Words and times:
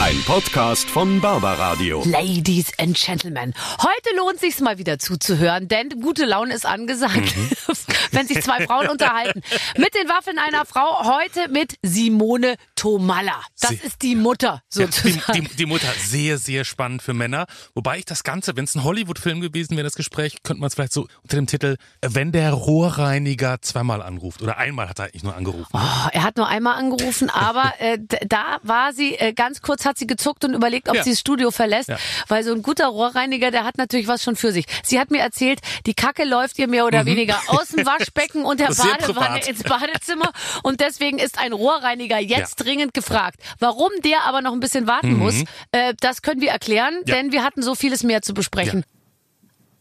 Ein 0.00 0.22
Podcast 0.26 0.88
von 0.88 1.20
Barbaradio. 1.20 2.04
Ladies 2.06 2.66
and 2.78 2.96
Gentlemen, 2.96 3.52
heute 3.82 4.16
lohnt 4.16 4.38
sich's 4.38 4.60
mal 4.60 4.78
wieder 4.78 4.98
zuzuhören, 5.00 5.66
denn 5.66 5.88
gute 6.00 6.24
Laune 6.24 6.54
ist 6.54 6.64
angesagt, 6.64 7.16
Mhm. 7.36 7.50
wenn 8.12 8.26
sich 8.28 8.40
zwei 8.42 8.64
Frauen 8.64 8.88
unterhalten. 8.88 9.42
Mit 9.76 9.94
den 9.94 10.08
Waffeln 10.08 10.38
einer 10.38 10.64
Frau, 10.64 11.04
heute 11.18 11.48
mit 11.50 11.74
Simone 11.82 12.54
Tomalla. 12.76 13.42
Das 13.60 13.70
Sie- 13.70 13.80
ist 13.84 14.02
die 14.02 14.14
Mutter 14.14 14.62
Ja, 14.72 14.86
die, 14.86 14.92
sozusagen. 14.92 15.40
die, 15.48 15.56
die 15.56 15.66
Mutter, 15.66 15.88
sehr, 15.98 16.38
sehr 16.38 16.64
spannend 16.64 17.02
für 17.02 17.12
Männer. 17.12 17.46
Wobei 17.74 17.98
ich 17.98 18.04
das 18.04 18.22
Ganze, 18.22 18.56
wenn 18.56 18.64
es 18.64 18.76
ein 18.76 18.84
Hollywood-Film 18.84 19.40
gewesen 19.40 19.76
wäre, 19.76 19.84
das 19.84 19.94
Gespräch, 19.96 20.36
könnte 20.44 20.60
man 20.60 20.68
es 20.68 20.74
vielleicht 20.74 20.92
so 20.92 21.08
unter 21.22 21.36
dem 21.36 21.46
Titel, 21.48 21.76
wenn 22.02 22.30
der 22.30 22.52
Rohrreiniger 22.52 23.60
zweimal 23.62 24.00
anruft. 24.00 24.42
Oder 24.42 24.58
einmal 24.58 24.88
hat 24.88 25.00
er 25.00 25.06
eigentlich 25.06 25.24
nur 25.24 25.34
angerufen. 25.36 25.68
Oh, 25.72 26.08
er 26.12 26.22
hat 26.22 26.36
nur 26.36 26.46
einmal 26.46 26.76
angerufen, 26.76 27.30
aber 27.30 27.74
äh, 27.80 27.98
da 28.26 28.58
war 28.62 28.92
sie, 28.92 29.16
äh, 29.16 29.32
ganz 29.32 29.60
kurz 29.60 29.84
hat 29.88 29.98
sie 29.98 30.06
gezuckt 30.06 30.44
und 30.44 30.54
überlegt, 30.54 30.88
ob 30.88 30.94
Ja. 30.94 31.02
sie 31.02 31.10
das 31.10 31.18
Studio 31.20 31.50
verlässt, 31.50 31.88
Ja. 31.88 31.96
weil 32.28 32.44
so 32.44 32.52
ein 32.52 32.62
guter 32.62 32.86
Rohrreiniger, 32.86 33.50
der 33.50 33.64
hat 33.64 33.76
natürlich 33.78 34.06
was 34.06 34.22
schon 34.22 34.36
für 34.36 34.52
sich. 34.52 34.66
Sie 34.84 35.00
hat 35.00 35.10
mir 35.10 35.20
erzählt, 35.20 35.58
die 35.86 35.94
Kacke 35.94 36.24
läuft 36.24 36.58
ihr 36.60 36.68
mehr 36.68 36.86
oder 36.86 37.06
weniger 37.06 37.40
aus 37.48 37.68
dem 37.70 37.84
Waschbecken 37.84 38.44
und 38.44 38.60
der 38.60 38.68
Mhm. 38.72 38.76
Badewanne 38.76 39.40
ins 39.48 39.62
Badezimmer 39.64 40.30
und 40.62 40.80
deswegen 40.80 41.18
ist 41.18 41.38
ein 41.38 41.52
Rohrreiniger 41.52 42.18
jetzt 42.20 42.56
dringend 42.56 42.94
gefragt. 42.94 43.40
Warum 43.58 43.90
der 44.04 44.24
aber 44.24 44.42
noch 44.42 44.52
ein 44.52 44.60
bisschen 44.60 44.86
warten 44.86 45.14
muss, 45.16 45.42
äh, 45.72 45.94
das 46.00 46.22
können 46.22 46.40
wir 46.40 46.50
erklären, 46.50 46.94
Mhm. 46.94 47.02
Ja. 47.06 47.14
denn 47.16 47.32
wir 47.32 47.42
hatten 47.42 47.62
so 47.62 47.74
vieles 47.74 48.02
mehr 48.04 48.22
zu 48.22 48.34
besprechen. 48.34 48.84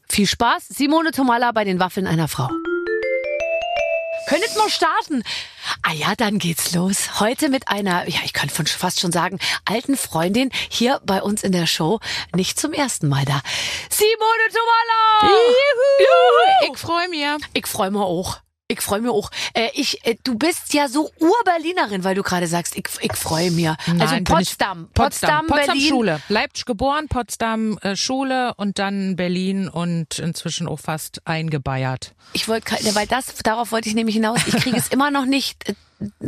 Viel 0.10 0.26
Spaß, 0.28 0.68
Simone 0.70 1.12
Tomalla 1.12 1.52
bei 1.52 1.66
den 1.66 1.80
Waffeln 1.80 2.08
einer 2.08 2.30
Frau. 2.30 2.50
Könntet 4.28 4.58
mal 4.58 4.70
starten. 4.70 5.24
Ah 5.84 5.94
ja, 5.94 6.14
dann 6.16 6.38
geht's 6.38 6.74
los. 6.74 7.22
Heute 7.22 7.48
mit 7.48 7.70
einer, 7.70 8.08
ja, 8.10 8.20
ich 8.26 8.34
von 8.52 8.68
fast 8.68 9.00
schon 9.00 9.14
sagen, 9.14 9.40
alten 9.64 9.96
Freundin 9.96 10.52
hier 10.70 11.00
bei 11.06 11.22
uns 11.22 11.44
in 11.44 11.54
der 11.54 11.66
Show. 11.66 12.00
Nicht 12.36 12.60
zum 12.60 12.74
ersten 12.74 13.08
Mal 13.08 13.24
da. 13.24 13.42
Simone 13.90 14.48
Tomalla! 14.52 15.34
Juhu! 16.00 16.74
Ich 16.74 16.78
freue 16.78 17.08
mich. 17.08 17.26
Ich 17.54 17.68
freue 17.68 17.90
mich 17.90 18.02
auch. 18.02 18.38
Ich 18.70 18.82
freue 18.82 19.00
mich 19.00 19.10
auch. 19.12 19.32
Äh, 19.54 19.70
ich, 19.76 20.06
äh, 20.06 20.16
du 20.26 20.38
bist 20.38 20.74
ja 20.74 20.90
so 20.90 21.10
Urberlinerin, 21.20 22.04
weil 22.04 22.16
du 22.16 22.22
gerade 22.24 22.48
sagst, 22.48 22.76
ich, 22.76 22.86
ich 23.00 23.14
freue 23.14 23.50
mich. 23.52 23.70
also 23.70 23.80
Nein, 23.94 24.24
ich- 24.24 24.24
Potsdam, 24.26 24.90
Potsdam, 24.94 25.48
Potsdam 25.48 25.68
Berlin. 25.68 25.88
Schule. 25.88 26.22
Leipzig 26.28 26.66
geboren, 26.66 27.08
Potsdam 27.08 27.78
äh, 27.82 27.96
Schule 27.96 28.54
und 28.56 28.78
dann 28.78 29.16
Berlin 29.16 29.70
und 29.70 30.20
inzwischen 30.20 30.68
auch 30.68 30.82
fast 30.82 31.22
eingebeiert. 31.26 32.14
Ich 32.34 32.50
wollte, 32.50 32.76
weil 32.94 33.08
das, 33.08 33.36
darauf 33.36 33.72
wollte 33.72 33.88
ich 33.88 33.96
nämlich 33.96 34.16
hinaus. 34.16 34.40
Ich 34.46 34.58
kriege 34.58 34.76
es 34.76 34.88
immer 34.90 35.12
noch 35.12 35.26
nicht 35.26 35.70
äh, 35.70 35.74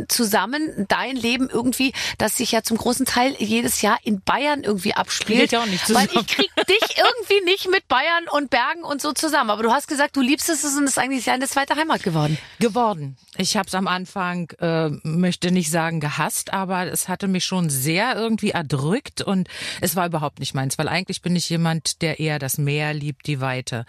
zusammen, 0.08 0.86
dein 0.88 1.16
Leben 1.16 1.48
irgendwie, 1.48 1.92
das 2.18 2.36
sich 2.36 2.52
ja 2.52 2.62
zum 2.62 2.76
großen 2.76 3.06
Teil 3.06 3.34
jedes 3.38 3.82
Jahr 3.82 3.98
in 4.02 4.20
Bayern 4.20 4.62
irgendwie 4.62 4.94
abspielt. 4.94 5.52
Nicht 5.52 5.94
Weil 5.94 6.08
ich 6.12 6.26
krieg 6.26 6.50
dich 6.68 6.96
irgendwie 6.96 7.44
nicht 7.44 7.70
mit 7.70 7.86
Bayern 7.88 8.24
und 8.30 8.50
Bergen 8.50 8.82
und 8.82 9.00
so 9.00 9.12
zusammen. 9.12 9.50
Aber 9.50 9.62
du 9.62 9.72
hast 9.72 9.88
gesagt, 9.88 10.16
du 10.16 10.20
liebst 10.20 10.48
es 10.48 10.64
und 10.64 10.84
es 10.84 10.90
ist 10.90 10.98
eigentlich 10.98 11.24
deine 11.24 11.48
zweite 11.48 11.76
Heimat 11.76 12.02
geworden. 12.02 12.38
Geworden. 12.58 13.16
Ich 13.36 13.56
habe 13.56 13.68
es 13.68 13.74
am 13.74 13.86
Anfang, 13.86 14.50
äh, 14.58 14.90
möchte 15.02 15.50
nicht 15.50 15.70
sagen 15.70 16.00
gehasst, 16.00 16.52
aber 16.52 16.86
es 16.86 17.08
hatte 17.08 17.28
mich 17.28 17.44
schon 17.44 17.70
sehr 17.70 18.16
irgendwie 18.16 18.50
erdrückt 18.50 19.22
und 19.22 19.48
es 19.80 19.96
war 19.96 20.06
überhaupt 20.06 20.40
nicht 20.40 20.54
meins, 20.54 20.78
weil 20.78 20.88
eigentlich 20.88 21.22
bin 21.22 21.36
ich 21.36 21.48
jemand, 21.48 22.02
der 22.02 22.20
eher 22.20 22.38
das 22.38 22.58
Meer 22.58 22.92
liebt, 22.94 23.26
die 23.26 23.40
Weite. 23.40 23.84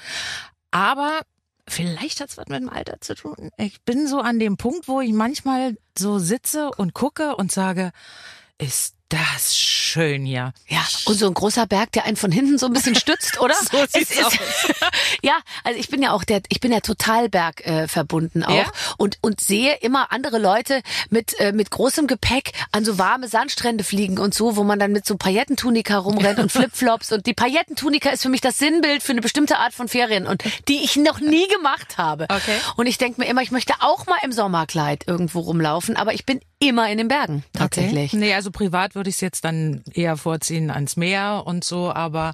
Aber 0.71 1.21
vielleicht 1.71 2.21
hat's 2.21 2.37
was 2.37 2.47
mit 2.47 2.61
dem 2.61 2.69
Alter 2.69 3.01
zu 3.01 3.15
tun. 3.15 3.49
Ich 3.57 3.81
bin 3.83 4.07
so 4.07 4.19
an 4.19 4.39
dem 4.39 4.57
Punkt, 4.57 4.87
wo 4.87 5.01
ich 5.01 5.13
manchmal 5.13 5.77
so 5.97 6.19
sitze 6.19 6.69
und 6.77 6.93
gucke 6.93 7.35
und 7.35 7.51
sage, 7.51 7.91
ist 8.57 8.95
das 9.11 9.55
schön 9.57 10.25
hier. 10.25 10.53
Ja, 10.67 10.85
und 11.05 11.15
so 11.19 11.27
ein 11.27 11.33
großer 11.33 11.67
Berg, 11.67 11.91
der 11.91 12.05
einen 12.05 12.15
von 12.17 12.31
hinten 12.31 12.57
so 12.57 12.65
ein 12.67 12.73
bisschen 12.73 12.95
stützt, 13.03 13.39
oder? 13.41 13.53
So 13.55 13.77
sieht's 13.91 14.11
Es 14.11 14.17
ist- 14.33 14.39
ja, 15.21 15.33
also 15.63 15.79
ich 15.79 15.89
bin 15.89 16.01
ja 16.01 16.11
auch 16.13 16.23
der, 16.23 16.41
ich 16.49 16.59
bin 16.59 16.71
ja 16.71 16.79
total 16.79 17.29
Berg 17.29 17.65
äh, 17.65 17.87
verbunden 17.87 18.43
auch 18.43 18.55
Ja? 18.55 18.65
und 18.97 19.17
und 19.21 19.41
sehe 19.41 19.75
immer 19.81 20.11
andere 20.11 20.37
Leute 20.39 20.81
mit 21.09 21.37
äh, 21.39 21.51
mit 21.51 21.71
großem 21.71 22.07
Gepäck 22.07 22.51
an 22.71 22.85
so 22.85 22.97
warme 22.97 23.27
Sandstrände 23.27 23.83
fliegen 23.83 24.17
und 24.17 24.33
so, 24.33 24.55
wo 24.55 24.63
man 24.63 24.79
dann 24.79 24.91
mit 24.91 25.05
so 25.05 25.17
Paillettentunika 25.17 25.97
rumrennt 25.97 26.39
und 26.39 26.51
Flipflops 26.51 27.11
und 27.11 27.25
die 27.25 27.33
Paillettentunika 27.33 28.09
ist 28.11 28.21
für 28.23 28.29
mich 28.29 28.41
das 28.41 28.57
Sinnbild 28.57 29.03
für 29.03 29.11
eine 29.11 29.21
bestimmte 29.21 29.57
Art 29.57 29.73
von 29.73 29.87
Ferien 29.87 30.25
und 30.27 30.43
die 30.67 30.83
ich 30.83 30.95
noch 30.95 31.19
nie 31.19 31.47
gemacht 31.47 31.97
habe. 31.97 32.23
Okay. 32.29 32.55
Und 32.77 32.87
ich 32.87 32.97
denke 32.97 33.19
mir 33.21 33.27
immer, 33.27 33.41
ich 33.41 33.51
möchte 33.51 33.73
auch 33.81 34.05
mal 34.05 34.17
im 34.23 34.31
Sommerkleid 34.31 35.03
irgendwo 35.07 35.39
rumlaufen, 35.41 35.97
aber 35.97 36.13
ich 36.13 36.25
bin 36.25 36.39
immer 36.59 36.89
in 36.89 36.97
den 36.99 37.07
Bergen 37.07 37.43
tatsächlich. 37.53 38.13
Nee, 38.13 38.33
also 38.35 38.51
privat 38.51 38.95
würde 39.01 39.09
ich 39.09 39.15
es 39.15 39.21
jetzt 39.21 39.43
dann 39.45 39.81
eher 39.95 40.15
vorziehen 40.15 40.69
ans 40.69 40.95
Meer 40.95 41.41
und 41.47 41.63
so, 41.63 41.91
aber 41.91 42.33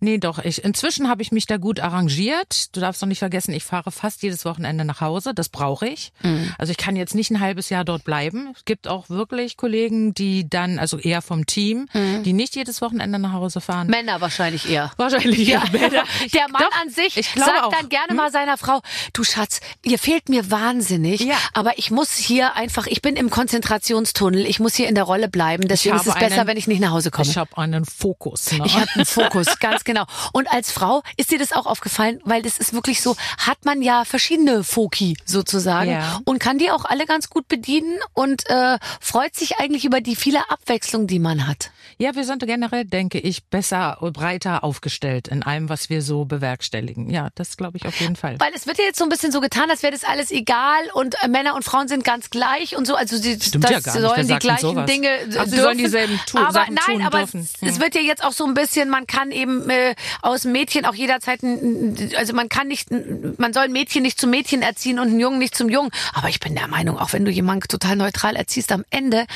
nee, 0.00 0.16
doch, 0.16 0.38
ich 0.38 0.64
inzwischen 0.64 1.06
habe 1.10 1.20
ich 1.20 1.32
mich 1.32 1.44
da 1.44 1.58
gut 1.58 1.80
arrangiert. 1.80 2.74
Du 2.74 2.80
darfst 2.80 3.02
doch 3.02 3.06
nicht 3.06 3.18
vergessen, 3.18 3.52
ich 3.52 3.62
fahre 3.64 3.90
fast 3.92 4.22
jedes 4.22 4.46
Wochenende 4.46 4.86
nach 4.86 5.02
Hause, 5.02 5.34
das 5.34 5.50
brauche 5.50 5.86
ich. 5.86 6.12
Mhm. 6.22 6.54
Also 6.56 6.70
ich 6.70 6.78
kann 6.78 6.96
jetzt 6.96 7.14
nicht 7.14 7.30
ein 7.30 7.40
halbes 7.40 7.68
Jahr 7.68 7.84
dort 7.84 8.04
bleiben. 8.04 8.54
Es 8.56 8.64
gibt 8.64 8.88
auch 8.88 9.10
wirklich 9.10 9.58
Kollegen, 9.58 10.14
die 10.14 10.48
dann 10.48 10.78
also 10.78 10.96
eher 10.98 11.20
vom 11.20 11.44
Team, 11.44 11.88
Mhm. 11.92 12.22
die 12.22 12.32
nicht 12.32 12.56
jedes 12.56 12.80
Wochenende 12.80 13.18
nach 13.18 13.34
Hause 13.34 13.60
fahren. 13.60 13.88
Männer 13.88 14.22
wahrscheinlich 14.22 14.70
eher. 14.70 14.90
Wahrscheinlich 14.96 15.46
ja. 15.46 15.62
Männer. 15.72 16.04
Der 16.32 16.48
Mann 16.48 16.62
Doch, 16.62 16.80
an 16.80 16.88
sich 16.88 17.14
sagt 17.14 17.62
auch. 17.62 17.70
Hm? 17.72 17.78
dann 17.80 17.88
gerne 17.90 18.14
mal 18.14 18.32
seiner 18.32 18.56
Frau, 18.56 18.80
du 19.12 19.24
Schatz, 19.24 19.60
ihr 19.84 19.98
fehlt 19.98 20.30
mir 20.30 20.50
wahnsinnig, 20.50 21.20
Ja. 21.20 21.36
aber 21.52 21.78
ich 21.78 21.90
muss 21.90 22.14
hier 22.16 22.54
einfach, 22.56 22.86
ich 22.86 23.02
bin 23.02 23.16
im 23.16 23.28
Konzentrationstunnel, 23.28 24.46
ich 24.46 24.58
muss 24.58 24.74
hier 24.74 24.88
in 24.88 24.94
der 24.94 25.04
Rolle 25.04 25.28
bleiben, 25.28 25.68
deswegen 25.68 25.97
ist 26.02 26.06
es 26.08 26.14
besser, 26.14 26.40
einen- 26.40 26.48
wenn 26.48 26.56
ich 26.56 26.66
nicht 26.68 26.80
nach 26.80 26.90
Hause 26.90 27.10
komme. 27.10 27.28
Ich 27.28 27.36
habe 27.36 27.56
einen 27.58 27.84
Fokus. 27.84 28.52
Ne? 28.52 28.62
Ich 28.66 28.74
habe 28.76 28.88
einen 28.94 29.04
Fokus, 29.06 29.58
ganz 29.60 29.84
genau. 29.84 30.04
Und 30.32 30.50
als 30.52 30.70
Frau 30.72 31.02
ist 31.16 31.30
dir 31.30 31.38
das 31.38 31.52
auch 31.52 31.66
aufgefallen, 31.66 32.20
weil 32.24 32.42
das 32.42 32.58
ist 32.58 32.72
wirklich 32.72 33.02
so, 33.02 33.16
hat 33.38 33.64
man 33.64 33.82
ja 33.82 34.04
verschiedene 34.04 34.64
Foki 34.64 35.16
sozusagen 35.24 35.90
Ja. 35.90 36.20
und 36.24 36.38
kann 36.38 36.58
die 36.58 36.70
auch 36.70 36.84
alle 36.84 37.06
ganz 37.06 37.30
gut 37.30 37.48
bedienen 37.48 37.98
und 38.14 38.48
äh, 38.50 38.78
freut 39.00 39.34
sich 39.34 39.58
eigentlich 39.58 39.84
über 39.84 40.00
die 40.00 40.16
viele 40.16 40.50
Abwechslung, 40.50 41.06
die 41.06 41.18
man 41.18 41.46
hat. 41.46 41.70
Ja, 41.98 42.14
wir 42.14 42.24
sind 42.24 42.44
generell, 42.46 42.84
denke 42.84 43.18
ich, 43.18 43.44
besser 43.46 44.00
und 44.02 44.12
breiter 44.12 44.62
aufgestellt 44.62 45.26
in 45.28 45.42
allem, 45.42 45.68
was 45.68 45.90
wir 45.90 46.00
so 46.02 46.24
bewerkstelligen. 46.24 47.10
Ja, 47.10 47.28
das 47.34 47.56
glaube 47.56 47.76
ich 47.76 47.86
auf 47.86 47.98
jeden 48.00 48.14
Fall. 48.16 48.38
Weil 48.38 48.52
es 48.54 48.66
wird 48.66 48.78
ja 48.78 48.84
jetzt 48.84 48.98
so 48.98 49.04
ein 49.04 49.08
bisschen 49.10 49.32
so 49.32 49.40
getan, 49.40 49.68
als 49.70 49.82
wäre 49.82 49.92
das 49.92 50.04
alles 50.04 50.30
egal 50.30 50.80
und 50.94 51.16
äh, 51.24 51.28
Männer 51.28 51.54
und 51.56 51.64
Frauen 51.64 51.88
sind 51.88 52.04
ganz 52.04 52.30
gleich 52.30 52.76
und 52.76 52.86
so. 52.86 52.94
Also 52.94 53.16
sie 53.16 53.38
Stimmt 53.40 53.64
das 53.64 53.70
ja 53.70 53.80
gar 53.80 54.00
sollen 54.00 54.28
die 54.28 54.34
gleichen 54.36 54.60
sowas? 54.60 54.86
Dinge 54.86 55.08
Ach, 55.38 55.46
sie 55.46 55.56
sollen 55.56 55.78
dieselben 55.88 56.20
tu- 56.26 56.38
aber 56.38 56.52
Sachen 56.52 56.74
nein, 56.74 56.84
tun 56.98 57.02
aber 57.02 57.18
dürfen. 57.18 57.40
Es, 57.40 57.60
Hm. 57.60 57.68
es 57.68 57.80
wird 57.80 57.94
ja 57.94 58.00
jetzt 58.00 58.24
auch 58.24 58.32
so 58.32 58.44
ein 58.46 58.54
bisschen, 58.54 58.88
man 58.88 59.06
kann 59.06 59.30
eben 59.30 59.68
äh, 59.70 59.94
aus 60.22 60.44
Mädchen 60.44 60.84
auch 60.84 60.94
jederzeit, 60.94 61.42
ein- 61.42 62.10
also 62.16 62.32
man 62.34 62.48
kann 62.48 62.68
nicht, 62.68 62.88
man 63.38 63.52
soll 63.52 63.64
ein 63.64 63.72
Mädchen 63.72 64.02
nicht 64.02 64.20
zum 64.20 64.30
Mädchen 64.30 64.62
erziehen 64.62 64.98
und 64.98 65.08
einen 65.08 65.20
Jungen 65.20 65.38
nicht 65.38 65.54
zum 65.56 65.68
Jungen. 65.68 65.90
Aber 66.14 66.28
ich 66.28 66.40
bin 66.40 66.54
der 66.54 66.68
Meinung, 66.68 66.98
auch 66.98 67.12
wenn 67.12 67.24
du 67.24 67.30
jemanden 67.30 67.66
total 67.68 67.96
neutral 67.96 68.36
erziehst, 68.36 68.70
am 68.72 68.84
Ende 68.90 69.26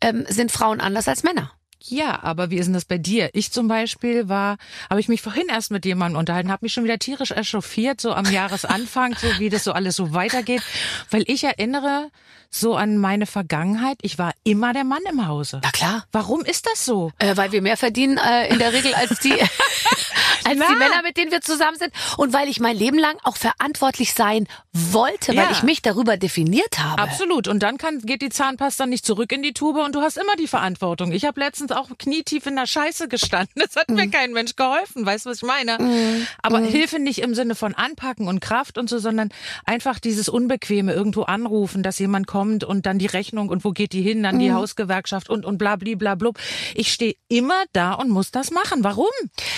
ähm, 0.00 0.24
sind 0.28 0.52
Frauen 0.52 0.80
anders 0.80 1.08
als 1.08 1.22
Männer. 1.22 1.52
Ja, 1.82 2.22
aber 2.22 2.50
wie 2.50 2.56
ist 2.56 2.66
denn 2.66 2.74
das 2.74 2.84
bei 2.84 2.98
dir? 2.98 3.30
Ich 3.32 3.52
zum 3.52 3.66
Beispiel 3.66 4.28
war, 4.28 4.58
habe 4.90 5.00
ich 5.00 5.08
mich 5.08 5.22
vorhin 5.22 5.46
erst 5.48 5.70
mit 5.70 5.86
jemandem 5.86 6.18
unterhalten, 6.18 6.52
habe 6.52 6.66
mich 6.66 6.74
schon 6.74 6.84
wieder 6.84 6.98
tierisch 6.98 7.30
echauffiert, 7.30 8.02
so 8.02 8.12
am 8.12 8.30
Jahresanfang, 8.30 9.16
so 9.16 9.26
wie 9.38 9.48
das 9.48 9.64
so 9.64 9.72
alles 9.72 9.96
so 9.96 10.12
weitergeht, 10.12 10.62
weil 11.10 11.24
ich 11.26 11.42
erinnere 11.44 12.10
so 12.50 12.74
an 12.74 12.98
meine 12.98 13.26
Vergangenheit, 13.26 13.98
ich 14.02 14.18
war 14.18 14.32
immer 14.42 14.72
der 14.72 14.84
Mann 14.84 15.02
im 15.08 15.26
Hause. 15.28 15.60
Na 15.62 15.70
klar. 15.70 16.04
Warum 16.10 16.44
ist 16.44 16.66
das 16.66 16.84
so? 16.84 17.12
Äh, 17.18 17.36
weil 17.36 17.52
wir 17.52 17.62
mehr 17.62 17.76
verdienen 17.76 18.18
äh, 18.18 18.48
in 18.48 18.58
der 18.58 18.72
Regel 18.72 18.92
als 18.94 19.20
die 19.20 19.32
als 20.44 20.58
Na. 20.58 20.66
die 20.68 20.74
Männer, 20.76 21.02
mit 21.04 21.16
denen 21.16 21.30
wir 21.30 21.42
zusammen 21.42 21.76
sind 21.78 21.92
und 22.16 22.32
weil 22.32 22.48
ich 22.48 22.58
mein 22.60 22.76
Leben 22.76 22.98
lang 22.98 23.16
auch 23.24 23.36
verantwortlich 23.36 24.14
sein 24.14 24.48
wollte, 24.72 25.28
weil 25.28 25.44
Ja. 25.44 25.50
ich 25.52 25.62
mich 25.62 25.80
darüber 25.82 26.16
definiert 26.16 26.78
habe. 26.80 27.00
Absolut. 27.02 27.46
Und 27.46 27.62
dann 27.62 27.78
kann, 27.78 28.00
geht 28.00 28.20
die 28.22 28.30
Zahnpasta 28.30 28.86
nicht 28.86 29.06
zurück 29.06 29.30
in 29.32 29.42
die 29.42 29.52
Tube 29.52 29.76
und 29.84 29.94
du 29.94 30.00
hast 30.00 30.16
immer 30.16 30.34
die 30.36 30.48
Verantwortung. 30.48 31.12
Ich 31.12 31.24
habe 31.26 31.38
letztens 31.40 31.70
auch 31.72 31.88
knietief 31.98 32.46
in 32.46 32.56
der 32.56 32.66
Scheiße 32.66 33.06
gestanden. 33.08 33.52
Das 33.56 33.76
hat 33.76 33.90
mir 33.90 34.08
kein 34.10 34.32
Mensch 34.32 34.56
geholfen. 34.56 35.06
Weißt 35.06 35.26
du, 35.26 35.30
was 35.30 35.36
ich 35.38 35.42
meine? 35.44 36.26
Aber 36.42 36.58
Hilfe 36.60 36.98
nicht 36.98 37.20
im 37.20 37.34
Sinne 37.34 37.54
von 37.54 37.74
Anpacken 37.74 38.26
und 38.26 38.40
Kraft 38.40 38.76
und 38.76 38.88
so, 38.90 38.98
sondern 38.98 39.28
einfach 39.66 39.98
dieses 40.00 40.28
Unbequeme 40.28 40.92
irgendwo 40.92 41.22
anrufen, 41.22 41.82
dass 41.84 41.98
jemand 42.00 42.26
kommt 42.26 42.39
und 42.40 42.86
dann 42.86 42.98
die 42.98 43.06
Rechnung 43.06 43.48
und 43.48 43.64
wo 43.64 43.70
geht 43.70 43.92
die 43.92 44.02
hin, 44.02 44.22
dann 44.22 44.38
die 44.38 44.52
Hausgewerkschaft 44.52 45.28
und, 45.30 45.44
und 45.44 45.58
bla, 45.58 45.76
bla, 45.76 45.94
bla, 45.94 46.14
blub. 46.14 46.38
Ich 46.74 46.92
stehe 46.92 47.14
immer 47.28 47.64
da 47.72 47.94
und 47.94 48.10
muss 48.10 48.30
das 48.30 48.50
machen. 48.50 48.82
Warum? 48.84 49.06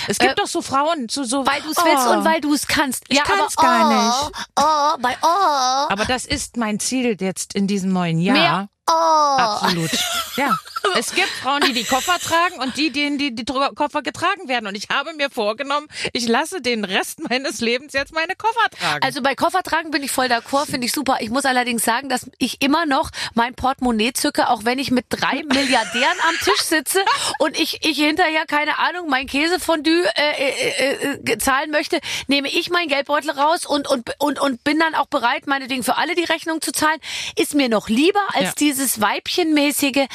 Es 0.09 0.19
gibt 0.19 0.39
doch 0.39 0.47
so 0.47 0.63
Frauen, 0.63 1.09
so, 1.11 1.25
so. 1.25 1.47
Weil 1.47 1.61
du 1.63 1.71
es 1.71 1.77
willst 1.77 2.07
Oh. 2.07 2.13
und 2.19 2.25
weil 2.25 2.41
du 2.41 2.53
es 2.53 2.67
kannst. 2.67 3.05
Ich 3.09 3.19
ja, 3.19 3.23
kann's 3.25 3.57
aber, 3.57 3.67
gar 3.69 3.89
oh, 3.89 4.27
nicht. 4.27 4.49
Oh, 4.59 4.99
bei 5.01 5.17
oh. 5.23 5.93
Aber 5.93 6.05
das 6.05 6.25
ist 6.25 6.57
mein 6.57 6.81
Ziel 6.81 7.17
jetzt 7.21 7.55
in 7.55 7.67
diesem 7.67 7.93
neuen 7.93 8.19
Jahr. 8.19 8.37
Mehr. 8.37 8.69
Oh. 8.89 8.93
Absolut. 8.93 9.91
Ja. 10.37 10.57
Es 10.99 11.15
gibt 11.15 11.29
Frauen, 11.29 11.63
die 11.63 11.73
die 11.73 11.85
Koffer 11.85 12.19
tragen 12.19 12.61
und 12.61 12.77
die, 12.77 12.91
denen 12.91 13.17
die, 13.17 13.35
die 13.35 13.45
Koffer 13.45 14.03
getragen 14.03 14.49
werden. 14.49 14.67
Und 14.67 14.75
ich 14.75 14.89
habe 14.91 15.15
mir 15.15 15.31
vorgenommen, 15.31 15.87
ich 16.13 16.27
lasse 16.27 16.61
den 16.61 16.85
Rest 16.85 17.21
meines 17.31 17.61
Lebens 17.61 17.93
jetzt 17.93 18.13
meine 18.13 18.35
Koffer 18.35 18.69
tragen. 18.71 19.03
Also 19.03 19.23
bei 19.23 19.35
Koffertragen 19.35 19.91
bin 19.91 20.03
ich 20.03 20.11
voll 20.11 20.27
d'accord, 20.27 20.67
finde 20.67 20.87
ich 20.87 20.93
super. 20.93 21.19
Ich 21.21 21.31
muss 21.31 21.45
allerdings 21.45 21.85
sagen, 21.85 22.09
dass 22.09 22.29
ich 22.39 22.61
immer 22.63 22.85
noch 22.85 23.11
mein 23.35 23.55
Portemonnaie 23.55 24.13
zücke, 24.13 24.49
auch 24.49 24.65
wenn 24.65 24.79
ich 24.79 24.91
mit 24.91 25.07
drei 25.09 25.43
Milliardären 25.49 26.19
am 26.29 26.35
Tisch 26.43 26.63
sitze 26.63 27.01
und 27.39 27.59
ich, 27.59 27.85
ich 27.87 27.99
hinterher, 27.99 28.45
keine 28.47 28.79
Ahnung, 28.79 29.09
mein 29.09 29.27
Käsefondue 29.27 30.05
äh, 30.17 30.33
äh, 30.33 31.23
äh, 31.33 31.39
zahlen 31.39 31.71
möchte, 31.71 32.01
nehme 32.27 32.49
ich 32.49 32.71
meinen 32.71 32.89
Geldbeutel 32.89 33.31
raus 33.31 33.67
und, 33.67 33.89
und, 33.89 34.11
und, 34.19 34.41
und 34.41 34.65
bin 34.65 34.79
dann 34.79 34.95
auch 34.95 35.07
bereit, 35.07 35.47
meinetwegen 35.47 35.85
für 35.85 35.97
alle 35.97 36.15
die 36.15 36.25
Rechnung 36.25 36.61
zu 36.61 36.73
zahlen. 36.73 36.99
Ist 37.37 37.55
mir 37.55 37.69
noch 37.69 37.89
lieber 37.89 38.21
als 38.33 38.45
Ja. 38.45 38.53
Dieses 38.73 39.01
weibchenmäßige 39.01 40.07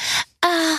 ah, 0.42 0.78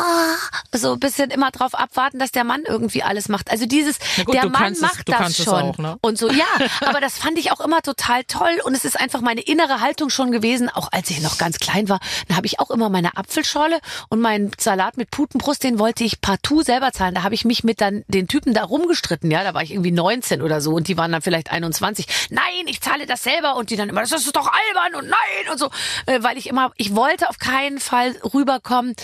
ah, 0.00 0.34
so 0.76 0.92
ein 0.92 1.00
bisschen 1.00 1.30
immer 1.30 1.50
drauf 1.50 1.74
abwarten, 1.74 2.18
dass 2.18 2.30
der 2.32 2.44
Mann 2.44 2.62
irgendwie 2.66 3.02
alles 3.02 3.28
macht. 3.28 3.50
Also 3.50 3.66
dieses, 3.66 3.98
gut, 4.24 4.34
der 4.34 4.48
Mann 4.48 4.72
es- 4.72 4.80
macht 4.80 5.08
du 5.08 5.12
das 5.12 5.30
es 5.38 5.44
schon. 5.44 5.54
auch, 5.54 5.78
ne? 5.78 5.98
Und 6.00 6.18
so, 6.18 6.30
ja, 6.30 6.44
aber 6.86 7.00
das 7.00 7.18
fand 7.18 7.38
ich 7.38 7.52
auch 7.52 7.60
immer 7.60 7.82
total 7.82 8.24
toll 8.24 8.60
und 8.64 8.74
es 8.76 8.84
ist 8.84 8.98
einfach 8.98 9.20
meine 9.20 9.40
innere 9.40 9.80
Haltung 9.80 10.10
schon 10.10 10.32
gewesen, 10.32 10.68
auch 10.68 10.88
als 10.92 11.10
ich 11.10 11.20
noch 11.20 11.38
ganz 11.38 11.58
klein 11.58 11.88
war. 11.88 12.00
Da 12.28 12.36
habe 12.36 12.46
ich 12.46 12.60
auch 12.60 12.70
immer 12.70 12.88
meine 12.88 13.16
Apfelschorle 13.16 13.78
und 14.08 14.20
meinen 14.20 14.50
Salat 14.58 14.96
mit 14.96 15.10
Putenbrust, 15.10 15.62
den 15.64 15.78
wollte 15.78 16.04
ich 16.04 16.20
partout 16.20 16.62
selber 16.62 16.92
zahlen. 16.92 17.14
Da 17.14 17.22
habe 17.22 17.34
ich 17.34 17.44
mich 17.44 17.64
mit 17.64 17.80
dann 17.80 18.04
den 18.08 18.28
Typen 18.28 18.54
da 18.54 18.64
rumgestritten, 18.64 19.30
ja, 19.30 19.42
da 19.44 19.54
war 19.54 19.62
ich 19.62 19.72
irgendwie 19.72 19.90
19 19.92 20.42
oder 20.42 20.60
so 20.60 20.72
und 20.72 20.88
die 20.88 20.96
waren 20.96 21.12
dann 21.12 21.22
vielleicht 21.22 21.50
21. 21.50 22.06
Nein, 22.30 22.42
ich 22.66 22.80
zahle 22.80 23.06
das 23.06 23.22
selber 23.22 23.56
und 23.56 23.70
die 23.70 23.76
dann 23.76 23.88
immer, 23.88 24.00
das 24.02 24.12
ist 24.12 24.34
doch 24.36 24.46
albern 24.52 24.94
und 25.02 25.08
nein 25.08 25.52
und 25.52 25.58
so, 25.58 25.70
äh, 26.06 26.22
weil 26.22 26.36
ich 26.38 26.46
immer, 26.48 26.72
ich 26.76 26.94
wollte 26.94 27.28
auf 27.28 27.38
keinen 27.38 27.78
Fall 27.80 28.14
rüberkommen, 28.34 28.94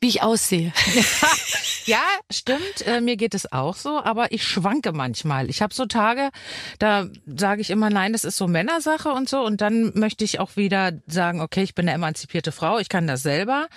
wie 0.00 0.08
ich 0.08 0.22
aussehe. 0.22 0.72
Ja, 1.88 2.02
stimmt. 2.30 2.86
Äh, 2.86 3.00
mir 3.00 3.16
geht 3.16 3.32
es 3.32 3.50
auch 3.50 3.74
so, 3.74 3.98
aber 3.98 4.30
ich 4.30 4.44
schwanke 4.44 4.92
manchmal. 4.92 5.48
Ich 5.48 5.62
habe 5.62 5.72
so 5.72 5.86
Tage, 5.86 6.28
da 6.78 7.06
sage 7.26 7.62
ich 7.62 7.70
immer, 7.70 7.88
nein, 7.88 8.12
das 8.12 8.24
ist 8.24 8.36
so 8.36 8.46
Männersache 8.46 9.08
und 9.10 9.26
so. 9.26 9.40
Und 9.40 9.62
dann 9.62 9.92
möchte 9.94 10.22
ich 10.22 10.38
auch 10.38 10.56
wieder 10.56 10.92
sagen, 11.06 11.40
okay, 11.40 11.62
ich 11.62 11.74
bin 11.74 11.88
eine 11.88 11.94
emanzipierte 11.94 12.52
Frau, 12.52 12.78
ich 12.78 12.90
kann 12.90 13.06
das 13.06 13.22
selber. 13.22 13.68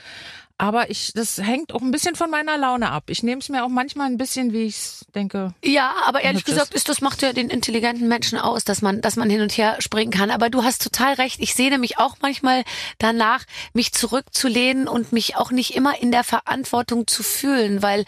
Aber 0.62 0.92
ich, 0.92 1.12
das 1.16 1.40
hängt 1.40 1.74
auch 1.74 1.81
ein 1.81 1.90
bisschen 1.90 2.13
von 2.13 2.30
meiner 2.30 2.56
Laune 2.56 2.92
ab. 2.92 3.06
Ich 3.08 3.24
nehme 3.24 3.42
es 3.42 3.50
mir 3.50 3.66
auch 3.66 3.69
manchmal 3.69 4.06
ein 4.06 4.19
bisschen, 4.19 4.54
wie 4.54 4.66
ich 4.66 5.00
denke. 5.16 5.56
Ja, 5.63 5.96
aber 6.06 6.22
ehrlich 6.22 6.46
gesagt, 6.46 6.75
ist 6.75 6.88
das 6.88 7.02
macht 7.02 7.24
ja 7.24 7.34
den 7.34 7.50
intelligenten 7.50 8.08
Menschen 8.08 8.38
aus, 8.38 8.63
dass 8.63 8.84
man, 8.84 9.02
dass 9.02 9.16
man 9.16 9.28
hin 9.28 9.42
und 9.42 9.58
her 9.58 9.78
springen 9.80 10.12
kann. 10.12 10.30
Aber 10.30 10.52
du 10.52 10.63
hast 10.63 10.84
total 10.84 11.16
recht. 11.16 11.40
Ich 11.40 11.56
sehne 11.56 11.80
mich 11.80 11.98
auch 11.98 12.18
manchmal 12.22 12.63
danach, 13.00 13.46
mich 13.74 13.92
zurückzulehnen 13.92 14.88
und 14.88 15.12
mich 15.12 15.36
auch 15.36 15.50
nicht 15.50 15.74
immer 15.74 16.00
in 16.00 16.12
der 16.12 16.24
Verantwortung 16.24 17.07
zu 17.07 17.24
fühlen, 17.24 17.81
weil 17.81 18.06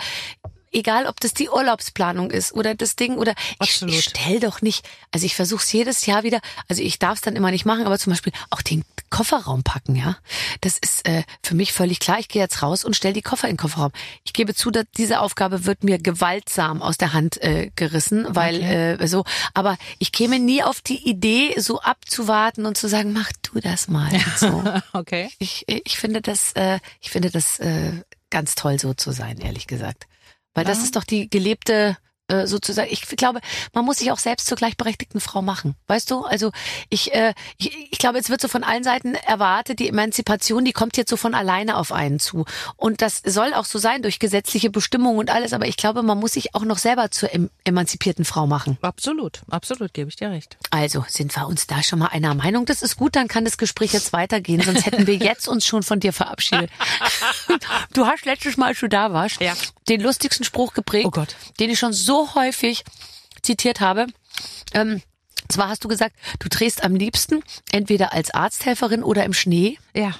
egal 0.73 1.07
ob 1.07 1.19
das 1.19 1.33
die 1.33 1.49
Urlaubsplanung 1.49 2.31
ist 2.31 2.53
oder 2.53 2.75
das 2.75 2.95
Ding 2.95 3.17
oder 3.17 3.33
ich, 3.61 3.69
Absolut. 3.69 3.93
ich 3.93 4.03
stell 4.03 4.39
doch 4.39 4.61
nicht, 4.61 4.87
also 5.11 5.25
ich 5.25 5.35
versuche 5.35 5.63
es 5.63 5.71
jedes 5.71 6.05
Jahr 6.05 6.23
wieder, 6.23 6.39
also 6.67 6.81
ich 6.81 6.99
darf 6.99 7.15
es 7.15 7.21
dann 7.21 7.35
immer 7.35 7.51
nicht 7.51 7.65
machen, 7.65 7.85
aber 7.85 7.99
zum 7.99 8.11
Beispiel 8.11 8.33
auch 8.49 8.61
den 8.61 8.83
Kofferraum 9.13 9.61
packen, 9.61 9.95
ja. 9.95 10.17
Das 10.61 10.79
ist 10.79 11.07
äh, 11.07 11.23
für 11.43 11.53
mich 11.53 11.71
völlig 11.71 11.99
klar. 11.99 12.17
Ich 12.17 12.29
gehe 12.29 12.41
jetzt 12.41 12.63
raus 12.63 12.83
und 12.83 12.95
stell 12.95 13.13
die 13.13 13.21
Koffer 13.21 13.47
in 13.47 13.53
den 13.53 13.59
Kofferraum. 13.59 13.91
Ich 14.23 14.33
gebe 14.33 14.55
zu, 14.55 14.71
dass 14.71 14.85
diese 14.97 15.19
Aufgabe 15.19 15.65
wird 15.65 15.83
mir 15.83 15.99
gewaltsam 15.99 16.81
aus 16.81 16.97
der 16.97 17.13
Hand 17.13 17.39
äh, 17.43 17.69
gerissen, 17.75 18.25
weil 18.29 18.63
äh, 18.63 19.07
so, 19.07 19.23
aber 19.53 19.77
ich 19.99 20.13
käme 20.13 20.39
nie 20.39 20.63
auf 20.63 20.81
die 20.81 21.07
Idee, 21.07 21.53
so 21.59 21.79
abzuwarten 21.79 22.65
und 22.65 22.75
zu 22.75 22.87
sagen, 22.87 23.13
mach 23.13 23.31
du 23.43 23.59
das 23.59 23.87
mal. 23.87 24.09
So. 24.37 24.63
Okay. 24.93 25.29
Ich, 25.39 25.65
ich 25.67 25.97
finde 25.97 26.21
das, 26.21 26.53
äh, 26.53 26.79
ich 27.01 27.09
finde 27.11 27.29
das 27.29 27.59
äh, 27.59 27.91
ganz 28.29 28.55
toll, 28.55 28.79
so 28.79 28.93
zu 28.93 29.11
sein, 29.11 29.37
ehrlich 29.37 29.67
gesagt. 29.67 30.07
Weil 30.53 30.65
das 30.65 30.79
Ja. 30.79 30.83
ist 30.85 30.95
doch 30.95 31.03
die 31.03 31.29
gelebte 31.29 31.97
äh, 32.29 32.47
sozusagen. 32.47 32.87
Ich 32.91 33.01
glaube, 33.07 33.41
man 33.73 33.83
muss 33.85 33.97
sich 33.97 34.11
auch 34.11 34.17
selbst 34.19 34.47
zur 34.47 34.57
gleichberechtigten 34.57 35.19
Frau 35.19 35.41
machen. 35.41 35.75
Weißt 35.87 36.09
du? 36.09 36.23
Also 36.23 36.51
ich, 36.89 37.13
äh, 37.13 37.33
ich, 37.57 37.91
ich 37.91 37.97
glaube, 37.97 38.17
jetzt 38.17 38.29
wird 38.29 38.39
so 38.41 38.47
von 38.47 38.63
allen 38.63 38.83
Seiten 38.83 39.15
erwartet, 39.15 39.79
die 39.79 39.89
Emanzipation, 39.89 40.63
die 40.63 40.71
kommt 40.73 40.95
jetzt 40.97 41.09
so 41.09 41.17
von 41.17 41.33
alleine 41.35 41.77
auf 41.77 41.91
einen 41.91 42.19
zu. 42.19 42.45
Und 42.77 43.01
das 43.01 43.21
soll 43.25 43.53
auch 43.53 43.65
so 43.65 43.77
sein 43.79 44.01
durch 44.01 44.19
gesetzliche 44.19 44.69
Bestimmungen 44.69 45.19
und 45.19 45.29
alles. 45.29 45.53
Aber 45.53 45.67
ich 45.67 45.75
glaube, 45.77 46.01
man 46.01 46.17
muss 46.17 46.31
sich 46.33 46.55
auch 46.55 46.63
noch 46.63 46.77
selber 46.77 47.11
zur 47.11 47.33
em 47.33 47.49
emanzipierten 47.65 48.25
Frau 48.25 48.47
machen. 48.47 48.77
Absolut, 48.81 49.41
absolut, 49.49 49.93
gebe 49.93 50.09
ich 50.09 50.15
dir 50.15 50.29
recht. 50.29 50.57
Also 50.69 51.05
sind 51.07 51.35
wir 51.35 51.47
uns 51.47 51.67
da 51.67 51.83
schon 51.83 51.99
mal 51.99 52.07
einer 52.07 52.33
Meinung. 52.35 52.65
Das 52.65 52.81
ist 52.81 52.95
gut, 52.97 53.15
dann 53.15 53.27
kann 53.27 53.45
das 53.45 53.57
Gespräch 53.57 53.93
jetzt 53.93 54.13
weitergehen. 54.13 54.61
Sonst 54.61 54.85
hätten 54.85 55.07
wir 55.07 55.15
jetzt 55.15 55.47
uns 55.47 55.65
schon 55.65 55.83
von 55.83 55.99
dir 55.99 56.13
verabschiedet. 56.13 56.69
Du 57.93 58.05
hast 58.05 58.25
letztes 58.25 58.57
Mal, 58.57 58.67
als 58.67 58.79
du 58.79 58.87
da 58.89 59.13
warst, 59.13 59.39
Ja. 59.41 59.53
den 59.87 60.01
lustigsten 60.01 60.43
Spruch 60.45 60.73
geprägt, 60.73 61.07
Oh 61.07 61.25
den 61.59 61.69
ich 61.69 61.79
schon 61.79 61.93
so 61.93 62.12
häufig 62.35 62.83
zitiert 63.41 63.79
habe. 63.79 64.07
Ähm, 64.73 65.01
zwar 65.49 65.69
hast 65.69 65.83
du 65.83 65.87
gesagt, 65.87 66.15
du 66.39 66.49
drehst 66.49 66.83
am 66.83 66.95
liebsten 66.95 67.43
entweder 67.71 68.13
als 68.13 68.31
Arzthelferin 68.31 69.03
oder 69.03 69.23
im 69.23 69.33
Schnee. 69.33 69.77
Ja, 69.95 70.15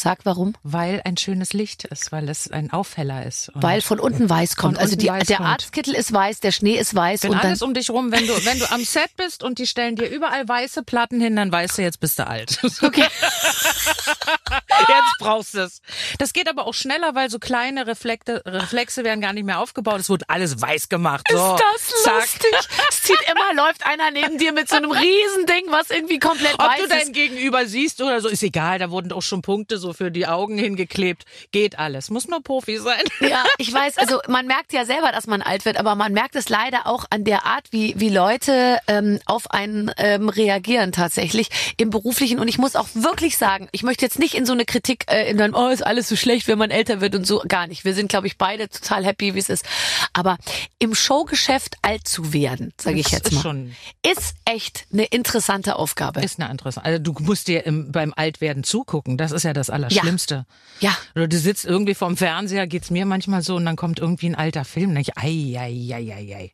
Sag 0.00 0.20
warum? 0.24 0.54
weil 0.62 1.02
ein 1.04 1.18
schönes 1.18 1.52
Licht 1.52 1.84
ist, 1.84 2.10
weil 2.10 2.30
es 2.30 2.50
ein 2.50 2.72
Aufheller 2.72 3.26
ist. 3.26 3.52
Weil 3.52 3.82
von 3.82 4.00
unten 4.00 4.30
weiß 4.30 4.56
kommt. 4.56 4.78
Also 4.78 4.96
die, 4.96 5.08
weiß 5.08 5.26
der 5.26 5.36
kommt. 5.36 5.50
Arztkittel 5.50 5.94
ist 5.94 6.10
weiß, 6.10 6.40
der 6.40 6.52
Schnee 6.52 6.78
ist 6.78 6.94
weiß 6.94 7.24
wenn 7.24 7.32
und 7.32 7.36
dann 7.36 7.48
alles 7.48 7.60
um 7.60 7.74
dich 7.74 7.90
rum, 7.90 8.10
wenn 8.10 8.26
du, 8.26 8.32
wenn 8.46 8.58
du 8.58 8.70
am 8.72 8.82
Set 8.82 9.10
bist 9.18 9.42
und 9.42 9.58
die 9.58 9.66
stellen 9.66 9.96
dir 9.96 10.08
überall 10.08 10.48
weiße 10.48 10.84
Platten 10.84 11.20
hin, 11.20 11.36
dann 11.36 11.52
weißt 11.52 11.76
du, 11.76 11.82
jetzt 11.82 12.00
bist 12.00 12.18
du 12.18 12.26
alt. 12.26 12.58
Okay. 12.82 13.04
Jetzt 14.88 15.18
brauchst 15.18 15.54
du 15.54 15.60
es. 15.60 15.80
Das 16.18 16.32
geht 16.32 16.48
aber 16.48 16.66
auch 16.66 16.74
schneller, 16.74 17.14
weil 17.14 17.30
so 17.30 17.38
kleine 17.38 17.86
Reflekte, 17.86 18.42
Reflexe 18.46 19.04
werden 19.04 19.20
gar 19.20 19.32
nicht 19.32 19.44
mehr 19.44 19.58
aufgebaut. 19.58 20.00
Es 20.00 20.08
wird 20.10 20.28
alles 20.28 20.60
weiß 20.60 20.88
gemacht. 20.88 21.26
So, 21.30 21.36
Ist 21.36 21.62
das 21.62 22.02
zack. 22.02 22.14
lustig? 22.16 22.54
Es 22.88 23.02
zieht 23.02 23.20
immer, 23.30 23.54
läuft 23.66 23.84
einer 23.86 24.10
neben 24.10 24.38
dir 24.38 24.52
mit 24.52 24.68
so 24.68 24.76
einem 24.76 24.90
Riesending, 24.90 25.64
was 25.68 25.90
irgendwie 25.90 26.18
komplett 26.18 26.54
Ob 26.54 26.60
weiß 26.60 26.78
du 26.78 26.84
ist. 26.84 26.90
dein 26.92 27.12
Gegenüber 27.12 27.66
siehst 27.66 28.00
oder 28.00 28.20
so, 28.20 28.28
ist 28.28 28.42
egal. 28.42 28.78
Da 28.78 28.90
wurden 28.90 29.12
auch 29.12 29.22
schon 29.22 29.42
Punkte 29.42 29.78
so 29.78 29.92
für 29.92 30.10
die 30.10 30.26
Augen 30.26 30.58
hingeklebt. 30.58 31.24
Geht 31.52 31.78
alles. 31.78 32.10
Muss 32.10 32.28
nur 32.28 32.42
Profi 32.42 32.78
sein. 32.78 33.00
Ja, 33.20 33.44
ich 33.58 33.72
weiß, 33.72 33.98
also 33.98 34.20
man 34.28 34.46
merkt 34.46 34.72
ja 34.72 34.84
selber, 34.84 35.12
dass 35.12 35.26
man 35.26 35.40
alt 35.42 35.64
wird, 35.64 35.76
aber 35.76 35.94
man 35.94 36.12
merkt 36.12 36.34
es 36.36 36.48
leider 36.48 36.86
auch 36.86 37.04
an 37.10 37.22
der 37.24 37.44
Art, 37.46 37.66
wie, 37.70 37.94
wie 37.96 38.08
Leute 38.08 38.78
ähm, 38.88 39.20
auf 39.26 39.50
einen 39.50 39.92
ähm, 39.98 40.28
reagieren 40.28 40.90
tatsächlich 40.90 41.48
im 41.76 41.90
beruflichen. 41.90 42.38
Und 42.40 42.48
ich 42.48 42.58
muss 42.58 42.76
auch 42.76 42.88
wirklich 42.94 43.36
sagen, 43.36 43.68
ich 43.72 43.82
möchte 43.82 44.04
jetzt 44.04 44.18
nicht 44.18 44.34
in 44.34 44.46
so 44.46 44.52
eine 44.52 44.59
Kritik, 44.64 45.04
äh, 45.10 45.30
in 45.30 45.38
dann, 45.38 45.54
oh, 45.54 45.68
ist 45.68 45.84
alles 45.84 46.08
so 46.08 46.16
schlecht, 46.16 46.48
wenn 46.48 46.58
man 46.58 46.70
älter 46.70 47.00
wird 47.00 47.14
und 47.14 47.26
so, 47.26 47.42
gar 47.46 47.66
nicht. 47.66 47.84
Wir 47.84 47.94
sind, 47.94 48.08
glaube 48.08 48.26
ich, 48.26 48.38
beide 48.38 48.68
total 48.68 49.04
happy, 49.04 49.34
wie 49.34 49.38
es 49.38 49.48
ist. 49.48 49.64
Aber 50.12 50.38
im 50.78 50.94
Showgeschäft 50.94 51.76
alt 51.82 52.06
zu 52.06 52.32
werden, 52.32 52.72
sage 52.80 52.98
ich 52.98 53.08
jetzt 53.08 53.28
ist 53.28 53.34
mal, 53.34 53.42
schon- 53.42 53.72
ist 54.02 54.34
echt 54.44 54.86
eine 54.92 55.04
interessante 55.04 55.76
Aufgabe. 55.76 56.22
Ist 56.22 56.40
eine 56.40 56.50
interessante. 56.50 56.86
Also 56.86 57.02
du 57.02 57.14
musst 57.20 57.48
dir 57.48 57.64
im, 57.66 57.92
beim 57.92 58.12
Altwerden 58.16 58.64
zugucken. 58.64 59.16
Das 59.16 59.32
ist 59.32 59.42
ja 59.42 59.52
das 59.52 59.70
Allerschlimmste. 59.70 60.46
Ja. 60.80 60.96
Oder 61.14 61.28
du 61.28 61.38
sitzt 61.38 61.64
irgendwie 61.64 61.94
vorm 61.94 62.16
Fernseher, 62.16 62.66
geht's 62.66 62.90
mir 62.90 63.06
manchmal 63.06 63.42
so, 63.42 63.56
und 63.56 63.64
dann 63.64 63.76
kommt 63.76 63.98
irgendwie 63.98 64.26
ein 64.26 64.34
alter 64.34 64.64
Film. 64.64 64.94
Dann 64.94 65.02
ich, 65.02 65.16
ei, 65.16 65.56
ei, 65.58 65.94
ei, 65.94 66.14
ei, 66.14 66.36
ei. 66.36 66.52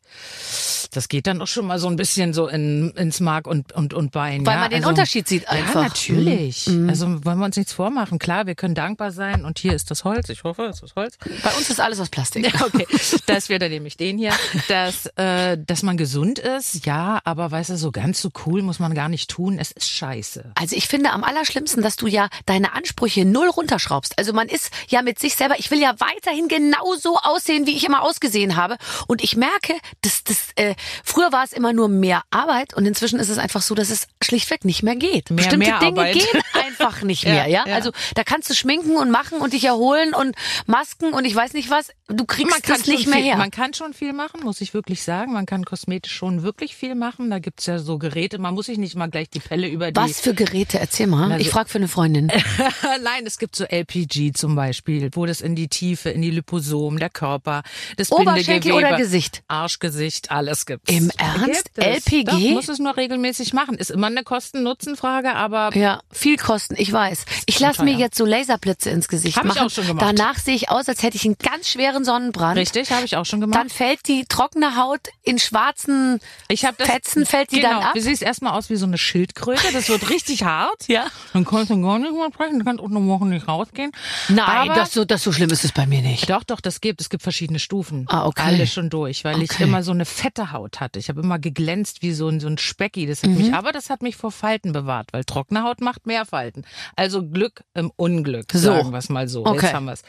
Das 0.91 1.09
geht 1.09 1.27
dann 1.27 1.41
auch 1.41 1.47
schon 1.47 1.65
mal 1.65 1.79
so 1.79 1.87
ein 1.87 1.95
bisschen 1.95 2.33
so 2.33 2.47
in, 2.47 2.91
ins 2.91 3.19
Mark 3.19 3.47
und, 3.47 3.73
und, 3.73 3.93
und 3.93 4.11
Bein. 4.11 4.45
Weil 4.45 4.55
ja? 4.55 4.59
man 4.61 4.69
den 4.69 4.77
also, 4.77 4.89
Unterschied 4.89 5.27
sieht 5.27 5.47
einfach. 5.49 5.75
Ja, 5.75 5.81
natürlich. 5.83 6.67
Also 6.87 7.25
wollen 7.25 7.39
wir 7.39 7.45
uns 7.45 7.57
nichts 7.57 7.73
vormachen. 7.73 7.96
Klar, 8.19 8.45
wir 8.45 8.55
können 8.55 8.75
dankbar 8.75 9.11
sein. 9.11 9.43
Und 9.45 9.59
hier 9.59 9.73
ist 9.73 9.89
das 9.91 10.03
Holz. 10.03 10.29
Ich 10.29 10.43
hoffe, 10.43 10.65
es 10.65 10.81
ist 10.81 10.95
Holz. 10.95 11.17
Bei 11.43 11.51
uns 11.51 11.69
ist 11.69 11.79
alles 11.79 11.99
aus 11.99 12.09
Plastik. 12.09 12.45
Ja, 12.53 12.65
okay. 12.65 12.85
Das 13.25 13.49
wäre 13.49 13.59
dann 13.59 13.71
nämlich 13.71 13.97
den 13.97 14.17
hier. 14.17 14.33
Dass, 14.67 15.07
äh, 15.15 15.57
dass 15.57 15.83
man 15.83 15.97
gesund 15.97 16.39
ist, 16.39 16.85
ja, 16.85 17.19
aber 17.23 17.51
weißt 17.51 17.71
du, 17.71 17.77
so 17.77 17.91
ganz 17.91 18.21
so 18.21 18.29
cool 18.45 18.61
muss 18.61 18.79
man 18.79 18.93
gar 18.93 19.09
nicht 19.09 19.29
tun. 19.29 19.57
Es 19.59 19.71
ist 19.71 19.89
scheiße. 19.89 20.51
Also 20.55 20.75
ich 20.75 20.87
finde 20.87 21.11
am 21.11 21.23
allerschlimmsten, 21.23 21.81
dass 21.83 21.95
du 21.95 22.07
ja 22.07 22.29
deine 22.45 22.73
Ansprüche 22.73 23.25
null 23.25 23.49
runterschraubst. 23.49 24.17
Also 24.17 24.33
man 24.33 24.47
ist 24.47 24.71
ja 24.87 25.01
mit 25.01 25.19
sich 25.19 25.35
selber, 25.35 25.55
ich 25.57 25.71
will 25.71 25.79
ja 25.81 25.95
weiterhin 25.99 26.47
genauso 26.47 27.17
aussehen, 27.17 27.65
wie 27.65 27.75
ich 27.75 27.85
immer 27.85 28.03
ausgesehen 28.03 28.55
habe. 28.55 28.77
Und 29.07 29.23
ich 29.23 29.35
merke, 29.35 29.73
dass 30.01 30.23
das 30.23 30.49
äh, 30.55 30.75
früher 31.03 31.31
war 31.31 31.43
es 31.43 31.53
immer 31.53 31.73
nur 31.73 31.87
mehr 31.87 32.23
Arbeit 32.31 32.73
und 32.73 32.85
inzwischen 32.85 33.19
ist 33.19 33.29
es 33.29 33.37
einfach 33.37 33.61
so, 33.61 33.75
dass 33.75 33.89
es 33.89 34.07
schlichtweg 34.23 34.65
nicht 34.65 34.83
mehr 34.83 34.95
geht. 34.95 35.29
Mehr 35.29 35.37
Bestimmte 35.37 35.69
Mehrarbeit. 35.69 36.15
Dinge 36.15 36.25
gehen 36.25 36.41
einfach 36.53 37.01
nicht 37.01 37.23
Ja, 37.27 37.33
mehr, 37.33 37.47
ja? 37.47 37.63
ja. 37.67 37.75
Also 37.75 37.86
da 38.15 38.23
kannst 38.23 38.49
du 38.49 38.53
schminken 38.53 38.97
und 38.97 39.11
machen 39.11 39.39
und 39.39 39.53
dich 39.53 39.63
erholen 39.65 40.13
und 40.13 40.35
Masken 40.65 41.13
und 41.13 41.25
ich 41.25 41.35
weiß 41.35 41.53
nicht 41.53 41.69
was. 41.69 41.91
Du 42.09 42.23
kriegst 42.25 42.69
das 42.69 42.87
nicht 42.87 43.05
mehr 43.07 43.17
viel, 43.17 43.25
her. 43.25 43.37
Man 43.37 43.51
kann 43.51 43.73
schon 43.73 43.93
viel 43.93 44.13
machen, 44.13 44.39
muss 44.43 44.61
ich 44.61 44.73
wirklich 44.73 45.03
sagen. 45.03 45.33
Man 45.33 45.45
kann 45.45 45.65
kosmetisch 45.65 46.13
schon 46.13 46.41
wirklich 46.41 46.73
viel 46.73 46.95
machen. 46.95 47.29
Da 47.29 47.39
gibt's 47.39 47.65
ja 47.65 47.79
so 47.79 47.97
Geräte. 47.97 48.39
Man 48.39 48.53
muss 48.53 48.67
sich 48.67 48.77
nicht 48.77 48.95
mal 48.95 49.07
gleich 49.07 49.29
die 49.29 49.41
Pelle 49.41 49.67
über 49.67 49.91
die. 49.91 49.99
was 49.99 50.21
für 50.21 50.33
Geräte? 50.33 50.79
Erzähl 50.79 51.07
mal. 51.07 51.29
Also- 51.33 51.41
ich 51.45 51.49
frage 51.49 51.67
für 51.67 51.79
eine 51.79 51.89
Freundin. 51.89 52.27
Nein, 53.03 53.25
es 53.25 53.37
gibt 53.37 53.57
so 53.57 53.65
LPG 53.65 54.31
zum 54.31 54.55
Beispiel, 54.55 55.09
wo 55.15 55.25
das 55.25 55.41
in 55.41 55.55
die 55.55 55.67
Tiefe, 55.67 56.09
in 56.09 56.21
die 56.21 56.31
Liposomen, 56.31 56.97
der 56.97 57.09
Körper, 57.09 57.63
das 57.97 58.09
Oberschenkel 58.09 58.71
oder 58.71 58.95
Gesicht? 58.95 59.43
Arschgesicht, 59.49 60.31
alles 60.31 60.65
gibt's. 60.65 60.89
Im 60.89 61.11
Ernst? 61.17 61.73
Gibt 61.75 61.77
es. 61.77 62.05
LPG? 62.07 62.23
Doch, 62.23 62.39
muss 62.39 62.69
es 62.69 62.79
nur 62.79 62.95
regelmäßig 62.95 63.51
machen. 63.51 63.77
Ist 63.77 63.91
immer 63.91 64.07
eine 64.07 64.23
Kosten-Nutzen-Frage, 64.23 65.33
aber 65.35 65.75
Ja, 65.75 65.99
viel 66.11 66.37
kosten, 66.37 66.75
ich 66.77 66.91
weiß. 66.93 67.25
Ich 67.47 67.59
lasse 67.59 67.79
lass 67.79 67.85
mir 67.85 67.95
jetzt 67.99 68.17
so 68.17 68.25
Laserblitze 68.25 68.91
ins 68.91 69.09
Gesicht 69.09 69.35
Hab 69.35 69.43
ich 69.45 69.55
machen. 69.55 69.65
auch 69.67 69.69
schon 69.69 69.85
gemacht. 69.87 70.05
Danach 70.07 70.37
sehe 70.39 70.55
ich 70.55 70.69
aus, 70.69 70.87
als 70.87 71.03
hätte 71.03 71.17
ich 71.17 71.25
einen 71.25 71.35
ganz 71.37 71.67
schweren 71.67 71.96
Sonnenbrand. 72.05 72.57
Richtig, 72.57 72.91
habe 72.91 73.05
ich 73.05 73.15
auch 73.17 73.25
schon 73.25 73.41
gemacht. 73.41 73.59
Dann 73.59 73.69
fällt 73.69 74.07
die 74.07 74.25
trockene 74.27 74.75
Haut 74.75 75.01
in 75.23 75.39
schwarzen 75.39 76.19
Ich 76.47 76.61
das 76.61 76.75
Fetzen, 76.77 77.25
fällt 77.25 77.51
die 77.51 77.57
genau, 77.61 77.69
dann 77.79 77.83
ab. 77.83 77.93
Du 77.93 78.01
siehst 78.01 78.21
erstmal 78.21 78.53
aus 78.53 78.69
wie 78.69 78.75
so 78.75 78.85
eine 78.85 78.97
Schildkröte. 78.97 79.71
Das 79.73 79.89
wird 79.89 80.09
richtig 80.09 80.43
hart. 80.43 80.67
Ja. 80.87 81.07
Dann 81.33 81.43
kannst 81.45 81.69
du 81.69 81.81
gar 81.81 81.99
nicht 81.99 82.11
mehr 82.13 82.29
sprechen. 82.33 82.59
Du 82.59 82.65
kannst 82.65 82.81
auch 82.81 82.89
eine 82.89 83.05
Woche 83.07 83.25
nicht 83.25 83.47
rausgehen. 83.47 83.91
Nein, 84.29 84.69
Aber 84.69 84.73
das 84.75 84.93
so, 84.93 85.05
das 85.05 85.21
so 85.23 85.31
schlimm 85.31 85.49
ist 85.49 85.63
es 85.65 85.71
bei 85.71 85.85
mir 85.85 86.01
nicht. 86.01 86.29
Doch, 86.29 86.43
doch, 86.43 86.61
das 86.61 86.81
gibt. 86.81 87.01
Es 87.01 87.09
gibt 87.09 87.23
verschiedene 87.23 87.59
Stufen. 87.59 88.05
Ah, 88.09 88.25
okay. 88.25 88.41
Alle 88.45 88.67
schon 88.67 88.89
durch, 88.89 89.23
weil 89.23 89.41
ich 89.41 89.51
Okay. 89.51 89.63
immer 89.63 89.83
so 89.83 89.91
eine 89.91 90.05
fette 90.05 90.51
Haut 90.51 90.79
hatte. 90.79 90.97
Ich 90.99 91.09
habe 91.09 91.21
immer 91.21 91.39
geglänzt 91.39 92.01
wie 92.01 92.13
so 92.13 92.27
ein, 92.29 92.39
so 92.39 92.47
ein 92.47 92.57
Specki. 92.57 93.05
Das 93.05 93.21
hat 93.23 93.29
Mhm. 93.31 93.37
mich, 93.37 93.53
aber 93.53 93.71
das 93.71 93.89
hat 93.89 94.01
mich 94.01 94.15
vor 94.15 94.31
Falten 94.31 94.71
bewahrt, 94.73 95.09
weil 95.13 95.23
trockene 95.25 95.63
Haut 95.63 95.81
macht 95.81 96.05
mehr 96.07 96.25
Falten. 96.25 96.63
Also 96.95 97.23
Glück 97.27 97.63
im 97.73 97.91
Unglück, 97.95 98.51
So. 98.53 98.59
sagen 98.59 98.91
wir 98.91 98.97
es 98.99 99.09
mal 99.09 99.27
so. 99.27 99.45
Okay. 99.45 99.65
Jetzt 99.65 99.73
haben 99.73 99.85
wir's. 99.85 100.01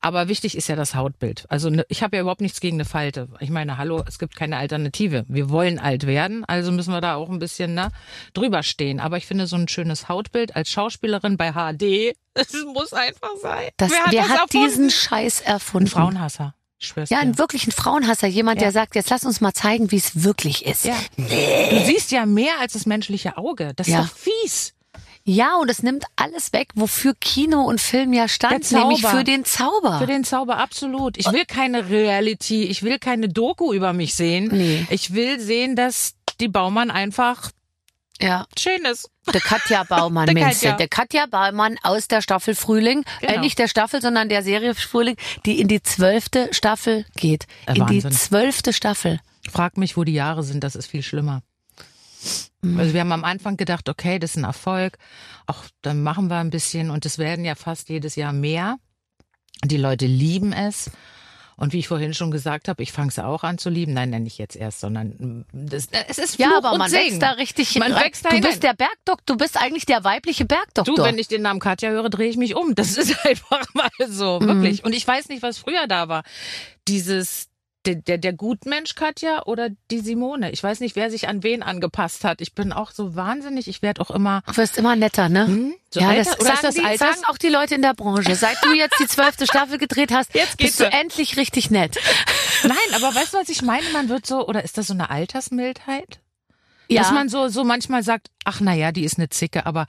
Aber 0.00 0.28
wichtig 0.28 0.56
ist 0.56 0.68
ja 0.68 0.76
das 0.76 0.94
Hautbild. 0.94 1.27
Also 1.48 1.70
ne, 1.70 1.84
ich 1.88 2.02
habe 2.02 2.16
ja 2.16 2.22
überhaupt 2.22 2.40
nichts 2.40 2.60
gegen 2.60 2.76
eine 2.76 2.84
Falte. 2.84 3.28
Ich 3.40 3.50
meine, 3.50 3.78
hallo, 3.78 4.02
es 4.06 4.18
gibt 4.18 4.36
keine 4.36 4.56
Alternative. 4.56 5.24
Wir 5.28 5.50
wollen 5.50 5.78
alt 5.78 6.06
werden, 6.06 6.44
also 6.46 6.72
müssen 6.72 6.92
wir 6.92 7.00
da 7.00 7.14
auch 7.16 7.28
ein 7.30 7.38
bisschen 7.38 7.74
ne, 7.74 7.90
drüber 8.34 8.62
stehen. 8.62 9.00
Aber 9.00 9.16
ich 9.16 9.26
finde 9.26 9.46
so 9.46 9.56
ein 9.56 9.68
schönes 9.68 10.08
Hautbild 10.08 10.56
als 10.56 10.70
Schauspielerin 10.70 11.36
bei 11.36 11.52
HD, 11.52 12.14
das 12.34 12.52
muss 12.74 12.92
einfach 12.92 13.30
sein. 13.42 13.68
Das, 13.76 13.90
wer 13.90 14.04
hat, 14.04 14.12
wer 14.12 14.28
hat 14.28 14.52
diesen 14.52 14.90
Scheiß 14.90 15.40
erfunden? 15.40 15.88
Ein 15.88 15.90
Frauenhasser. 15.90 16.54
Ja, 16.94 17.04
dir. 17.06 17.18
ein 17.18 17.38
wirklichen 17.38 17.72
Frauenhasser. 17.72 18.28
Jemand, 18.28 18.60
Ja. 18.60 18.66
der 18.66 18.72
sagt, 18.72 18.94
jetzt 18.94 19.10
lass 19.10 19.24
uns 19.24 19.40
mal 19.40 19.52
zeigen, 19.52 19.90
wie 19.90 19.96
es 19.96 20.22
wirklich 20.22 20.64
ist. 20.64 20.84
Ja. 20.84 20.94
Du 21.16 21.84
siehst 21.84 22.12
ja 22.12 22.24
mehr 22.24 22.60
als 22.60 22.74
das 22.74 22.86
menschliche 22.86 23.36
Auge. 23.36 23.72
Das 23.74 23.88
ist 23.88 23.94
Ja. 23.94 24.02
doch 24.02 24.08
fies. 24.14 24.74
Ja, 25.28 25.56
und 25.56 25.70
es 25.70 25.82
nimmt 25.82 26.04
alles 26.16 26.54
weg, 26.54 26.70
wofür 26.74 27.12
Kino 27.20 27.60
und 27.60 27.82
Film 27.82 28.14
ja 28.14 28.28
stand, 28.28 28.72
nämlich 28.72 29.04
für 29.06 29.24
den 29.24 29.44
Zauber. 29.44 29.98
Für 29.98 30.06
den 30.06 30.24
Zauber 30.24 30.56
absolut. 30.56 31.18
Ich 31.18 31.30
will 31.30 31.44
keine 31.44 31.90
Reality, 31.90 32.64
ich 32.64 32.82
will 32.82 32.98
keine 32.98 33.28
Doku 33.28 33.74
über 33.74 33.92
mich 33.92 34.14
sehen. 34.14 34.48
Nee. 34.50 34.86
Ich 34.88 35.12
will 35.12 35.38
sehen, 35.38 35.76
dass 35.76 36.14
die 36.40 36.48
Baumann 36.48 36.90
einfach 36.90 37.50
ja. 38.22 38.46
schön 38.58 38.82
ist. 38.90 39.10
Der 39.30 39.42
Katja 39.42 39.84
Baumann, 39.84 40.24
Der 40.34 40.34
meinst 40.34 40.62
du? 40.62 40.68
Katja. 40.68 40.76
Der 40.78 40.88
Katja 40.88 41.26
Baumann 41.26 41.76
aus 41.82 42.08
der 42.08 42.22
Staffel 42.22 42.54
Frühling, 42.54 43.04
äh, 43.20 43.26
Genau. 43.26 43.40
nicht 43.42 43.58
der 43.58 43.68
Staffel, 43.68 44.00
sondern 44.00 44.30
der 44.30 44.42
Serie 44.42 44.74
Frühling, 44.74 45.16
die 45.44 45.60
in 45.60 45.68
die 45.68 45.82
zwölfte 45.82 46.48
Staffel 46.52 47.04
geht. 47.16 47.44
Äh, 47.66 47.76
in 47.76 47.86
die 47.86 48.02
Wahnsinn. 48.02 48.12
zwölfte 48.12 48.72
Staffel. 48.72 49.20
Frag 49.52 49.76
mich, 49.76 49.98
wo 49.98 50.04
die 50.04 50.14
Jahre 50.14 50.42
sind, 50.42 50.64
das 50.64 50.74
ist 50.74 50.86
viel 50.86 51.02
schlimmer. 51.02 51.42
Mhm. 52.62 52.78
Also 52.80 52.92
wir 52.94 53.00
haben 53.00 53.12
am 53.12 53.24
Anfang 53.24 53.56
gedacht, 53.56 53.88
okay, 53.88 54.18
das 54.18 54.30
ist 54.32 54.36
ein 54.36 54.44
Erfolg. 54.44 54.98
Auch 55.46 55.64
dann 55.82 56.02
machen 56.02 56.28
wir 56.28 56.36
ein 56.38 56.50
bisschen 56.50 56.90
und 56.90 57.06
es 57.06 57.18
werden 57.18 57.44
ja 57.44 57.54
fast 57.54 57.88
jedes 57.88 58.16
Jahr 58.16 58.32
mehr. 58.32 58.76
Die 59.64 59.76
Leute 59.76 60.06
lieben 60.06 60.52
es. 60.52 60.90
Und 61.56 61.72
wie 61.72 61.80
ich 61.80 61.88
vorhin 61.88 62.14
schon 62.14 62.30
gesagt 62.30 62.68
habe, 62.68 62.80
ich 62.84 62.92
fange 62.92 63.08
es 63.08 63.18
auch 63.18 63.42
an 63.42 63.58
zu 63.58 63.68
lieben. 63.68 63.92
Nein, 63.92 64.10
nein, 64.10 64.22
nicht 64.22 64.38
jetzt 64.38 64.54
erst, 64.54 64.78
sondern 64.78 65.08
mm, 65.08 65.44
das, 65.52 65.88
es 66.06 66.18
ist 66.18 66.36
Fluch 66.36 66.46
Ja, 66.50 66.56
aber 66.56 66.78
man 66.78 66.88
Segen. 66.88 67.06
wächst 67.06 67.22
da 67.22 67.30
richtig 67.32 67.74
Man 67.80 67.90
rein. 67.92 68.04
wächst 68.04 68.24
da 68.24 68.28
Du 68.28 68.36
hinein. 68.36 68.50
bist 68.52 68.62
der 68.62 68.74
Bergdoktor, 68.74 69.24
du 69.26 69.36
bist 69.36 69.60
eigentlich 69.60 69.84
der 69.84 70.04
weibliche 70.04 70.44
Bergdoktor. 70.44 70.94
Du, 70.94 71.02
wenn 71.02 71.18
ich 71.18 71.26
den 71.26 71.42
Namen 71.42 71.58
Katja 71.58 71.90
höre, 71.90 72.10
drehe 72.10 72.28
ich 72.30 72.36
mich 72.36 72.54
um. 72.54 72.76
Das 72.76 72.96
ist 72.96 73.26
einfach 73.26 73.66
mal 73.74 73.90
so, 74.08 74.38
Mhm. 74.38 74.46
wirklich. 74.46 74.84
Und 74.84 74.92
ich 74.94 75.04
weiß 75.04 75.28
nicht, 75.30 75.42
was 75.42 75.58
früher 75.58 75.88
da 75.88 76.08
war. 76.08 76.22
Dieses, 76.86 77.47
der, 77.88 77.94
der, 77.96 78.18
der 78.18 78.32
Gutmensch 78.32 78.94
Katja 78.94 79.44
oder 79.46 79.70
die 79.90 80.00
Simone. 80.00 80.50
Ich 80.50 80.62
weiß 80.62 80.80
nicht, 80.80 80.96
wer 80.96 81.10
sich 81.10 81.28
an 81.28 81.42
wen 81.42 81.62
angepasst 81.62 82.24
hat. 82.24 82.40
Ich 82.40 82.54
bin 82.54 82.72
auch 82.72 82.90
so 82.90 83.16
wahnsinnig. 83.16 83.68
Ich 83.68 83.82
werde 83.82 84.00
auch 84.00 84.10
immer. 84.10 84.42
Du 84.46 84.56
wirst 84.56 84.76
immer 84.76 84.96
netter, 84.96 85.28
ne? 85.28 85.46
Hm? 85.46 85.74
So 85.90 86.00
ja, 86.00 86.14
das, 86.14 86.32
sagen, 86.32 86.58
das 86.62 86.74
die, 86.74 86.84
Alters? 86.84 86.98
sagen 86.98 87.24
auch 87.28 87.38
die 87.38 87.48
Leute 87.48 87.74
in 87.74 87.82
der 87.82 87.94
Branche. 87.94 88.34
Seit 88.34 88.62
du 88.62 88.72
jetzt 88.74 88.98
die 89.00 89.06
zwölfte 89.06 89.46
Staffel 89.46 89.78
gedreht 89.78 90.12
hast, 90.12 90.34
Jetzt 90.34 90.58
bist 90.58 90.78
du 90.80 90.84
ja. 90.84 90.90
endlich 90.90 91.36
richtig 91.36 91.70
nett. 91.70 91.98
Nein, 92.62 92.76
aber 92.94 93.14
weißt 93.14 93.32
du, 93.32 93.38
was 93.38 93.48
ich 93.48 93.62
meine? 93.62 93.88
Man 93.92 94.08
wird 94.08 94.26
so, 94.26 94.46
oder 94.46 94.62
ist 94.62 94.76
das 94.76 94.88
so 94.88 94.94
eine 94.94 95.08
Altersmildheit? 95.08 96.20
Ja. 96.88 97.02
Dass 97.02 97.12
man 97.12 97.28
so, 97.28 97.48
so 97.48 97.64
manchmal 97.64 98.02
sagt, 98.02 98.28
ach 98.44 98.60
na 98.60 98.74
ja, 98.74 98.92
die 98.92 99.04
ist 99.04 99.18
eine 99.18 99.28
Zicke, 99.28 99.66
aber 99.66 99.86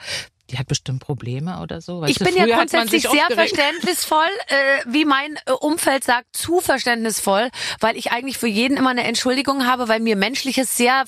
die 0.50 0.58
hat 0.58 0.68
bestimmt 0.68 1.02
Probleme 1.02 1.62
oder 1.62 1.82
so. 1.82 2.02
Weißt 2.02 2.12
Ich 2.12 2.18
du, 2.18 2.26
bin 2.26 2.36
ja 2.36 2.46
grundsätzlich 2.46 3.04
sehr 3.04 3.28
verständnisvoll, 3.32 4.28
äh, 4.48 4.56
wie 4.88 5.06
mein 5.06 5.36
äh, 5.46 5.52
Umfeld 5.52 6.04
sagt, 6.04 6.28
zu 6.36 6.60
verständnisvoll, 6.60 7.50
weil 7.80 7.98
ich 7.98 8.12
eigentlich 8.12 8.38
für 8.38 8.48
jeden 8.48 8.78
immer 8.78 8.90
eine 8.90 9.04
Entschuldigung 9.04 9.66
habe, 9.66 9.88
weil 9.88 10.00
mir 10.00 10.16
Menschliches 10.16 10.76
sehr 10.76 11.06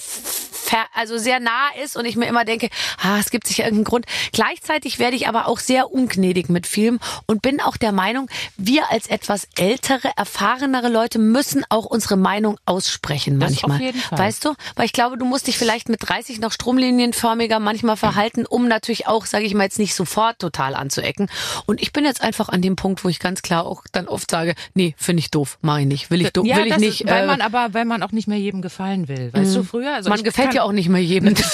also 0.94 1.18
sehr 1.18 1.40
nah 1.40 1.70
ist 1.84 1.98
und 1.98 2.06
ich 2.06 2.16
mir 2.16 2.28
immer 2.28 2.46
denke, 2.46 2.70
ah, 3.02 3.18
es 3.20 3.30
gibt 3.30 3.48
sicher 3.48 3.64
irgendeinen 3.64 3.86
Grund. 3.86 4.06
Gleichzeitig 4.32 5.00
werde 5.00 5.16
ich 5.16 5.28
aber 5.28 5.48
auch 5.48 5.60
sehr 5.60 5.92
ungnädig 5.92 6.50
mit 6.50 6.68
Filmen 6.68 7.00
und 7.26 7.42
bin 7.42 7.60
auch 7.62 7.78
der 7.78 7.92
Meinung, 7.92 8.30
wir 8.58 8.90
als 8.92 9.08
etwas 9.08 9.48
ältere, 9.58 10.12
erfahrenere 10.16 10.90
Leute 10.90 11.20
müssen 11.20 11.64
auch 11.70 11.86
unsere 11.86 12.18
Meinung 12.18 12.58
aussprechen 12.66 13.40
Das 13.40 13.62
manchmal. 13.62 13.94
Weißt 14.12 14.46
du? 14.46 14.54
Weil 14.76 14.86
ich 14.86 14.94
glaube, 14.94 15.18
du 15.18 15.26
musst 15.26 15.48
dich 15.48 15.58
vielleicht 15.58 15.90
mit 15.90 16.08
30 16.08 16.40
noch 16.40 16.52
stromlinienförmiger 16.52 17.60
manchmal 17.60 17.98
verhalten, 17.98 18.46
um 18.46 18.68
natürlich 18.68 19.08
auch, 19.08 19.26
sage 19.32 19.46
ich 19.46 19.54
mal, 19.54 19.64
jetzt 19.64 19.80
nicht 19.80 19.96
sofort 19.96 20.40
total 20.40 20.76
anzuecken. 20.76 21.30
Und 21.66 21.82
ich 21.82 21.92
bin 21.94 22.06
jetzt 22.06 22.22
einfach 22.22 22.50
an 22.50 22.62
dem 22.62 22.76
Punkt, 22.76 23.04
wo 23.04 23.10
ich 23.10 23.20
ganz 23.20 23.42
klar 23.42 23.66
auch 23.66 23.84
dann 23.92 24.08
oft 24.08 24.30
sage, 24.30 24.54
nee, 24.76 24.94
finde 24.98 25.22
ich 25.22 25.32
doof, 25.32 25.58
mache 25.62 25.82
ich 25.82 25.88
nicht, 25.88 26.12
will 26.12 26.22
ich, 26.22 26.32
Ja, 26.44 26.58
will 26.58 26.68
ich 26.68 26.78
nicht. 26.78 27.02
ist, 27.02 27.10
weil 27.10 27.24
äh, 27.24 27.28
man 27.28 27.42
aber, 27.42 27.74
weil 27.74 27.86
man 27.86 28.04
auch 28.04 28.12
nicht 28.12 28.28
mehr 28.28 28.38
jedem 28.38 28.62
gefallen 28.62 29.08
will. 29.08 29.34
Weißt 29.34 29.56
du, 29.56 29.64
früher? 29.64 29.94
Also 29.96 30.10
man 30.10 30.22
gefällt 30.22 30.54
ja 30.54 30.64
auch 30.64 30.72
nicht 30.74 30.90
mehr 30.90 31.02
jedem. 31.02 31.34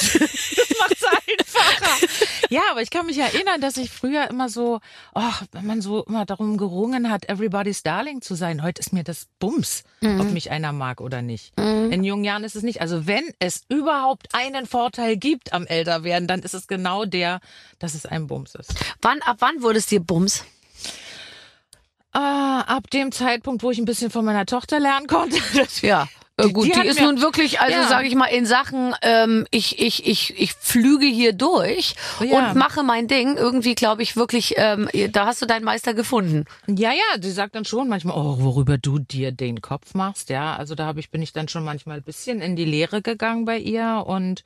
Das 0.68 0.80
macht's 0.80 1.04
einfacher. 1.28 2.07
Ja, 2.50 2.62
aber 2.72 2.82
ich 2.82 2.90
kann 2.90 3.06
mich 3.06 3.18
erinnern, 3.18 3.60
dass 3.62 3.78
ich 3.78 3.90
früher 3.92 4.30
immer 4.30 4.50
so, 4.50 4.80
oh, 5.16 5.22
wenn 5.52 5.66
man 5.66 5.82
so 5.82 6.04
immer 6.06 6.26
darum 6.26 6.58
gerungen 6.58 7.10
hat, 7.12 7.28
everybody's 7.30 7.84
darling 7.84 8.22
zu 8.22 8.36
sein. 8.36 8.64
Heute 8.64 8.80
ist 8.80 8.94
mir 8.94 9.04
das 9.04 9.28
Bums, 9.40 9.84
Mhm. 10.02 10.22
ob 10.22 10.32
mich 10.32 10.52
einer 10.52 10.72
mag 10.74 11.02
oder 11.02 11.22
nicht. 11.22 11.54
In 11.58 12.04
jungen 12.04 12.24
Jahren 12.24 12.44
ist 12.44 12.56
es 12.56 12.64
nicht. 12.64 12.82
Also 12.82 13.08
wenn 13.08 13.24
es 13.40 13.64
überhaupt 13.70 14.28
einen 14.34 14.66
Vorteil 14.66 15.18
gibt 15.18 15.54
am 15.54 15.66
Älterwerden, 15.68 16.28
dann 16.28 16.42
ist 16.42 16.54
es 16.54 16.68
genau 16.68 17.06
der, 17.06 17.40
dass 17.80 17.94
es 17.96 18.06
ein 18.06 18.28
Bums 18.28 18.56
ist. 18.56 18.74
wann, 19.02 19.22
ab 19.22 19.38
wann 19.40 19.62
wurde 19.62 19.80
es 19.80 19.86
dir 19.88 20.00
Bums? 20.00 20.44
Ah, 22.14 22.62
ab 22.62 22.90
dem 22.90 23.12
Zeitpunkt, 23.12 23.62
wo 23.62 23.70
ich 23.72 23.78
ein 23.78 23.86
bisschen 23.86 24.10
von 24.10 24.26
meiner 24.26 24.46
Tochter 24.46 24.80
lernen 24.80 25.08
konnte. 25.08 25.38
Ja. 25.82 26.08
Äh, 26.40 26.48
Die- 26.48 26.54
gut, 26.54 26.66
die 26.68 26.72
die, 26.82 26.88
ist 26.88 27.02
nun 27.02 27.20
wirklich, 27.20 27.60
also 27.60 27.76
Ja. 27.76 27.88
sage 27.88 28.08
ich 28.08 28.14
mal, 28.14 28.28
in 28.28 28.46
Sachen, 28.46 28.94
ähm, 29.02 29.48
ich, 29.50 29.80
ich, 29.80 30.06
ich, 30.06 30.40
ich 30.40 30.54
flüge 30.54 31.08
hier 31.08 31.34
durch 31.34 31.96
Ja. 32.24 32.38
und 32.50 32.56
mache 32.56 32.84
mein 32.84 33.08
Ding. 33.08 33.38
Irgendwie 33.38 33.74
glaube 33.74 34.04
ich 34.04 34.16
wirklich, 34.16 34.54
ähm, 34.58 34.88
da 35.12 35.26
hast 35.26 35.42
du 35.42 35.48
deinen 35.48 35.64
Meister 35.64 35.96
gefunden. 35.96 36.46
Ja, 36.68 36.92
ja, 36.92 37.20
sie 37.22 37.32
sagt 37.32 37.56
dann 37.56 37.66
schon 37.66 37.90
manchmal, 37.90 38.16
oh, 38.16 38.38
worüber 38.40 38.78
du 38.78 39.00
dir 39.00 39.32
den 39.32 39.62
Kopf 39.62 39.96
machst, 39.96 40.30
ja. 40.30 40.56
Also 40.56 40.76
da 40.76 40.86
habe 40.86 41.00
ich 41.00 41.10
bin 41.10 41.24
ich 41.24 41.34
dann 41.34 41.48
schon 41.48 41.64
manchmal 41.64 41.98
ein 41.98 42.04
bisschen 42.04 42.40
in 42.42 42.56
die 42.56 42.66
Lehre 42.66 43.02
gegangen 43.02 43.46
bei 43.46 43.58
ihr 43.58 44.04
und 44.06 44.44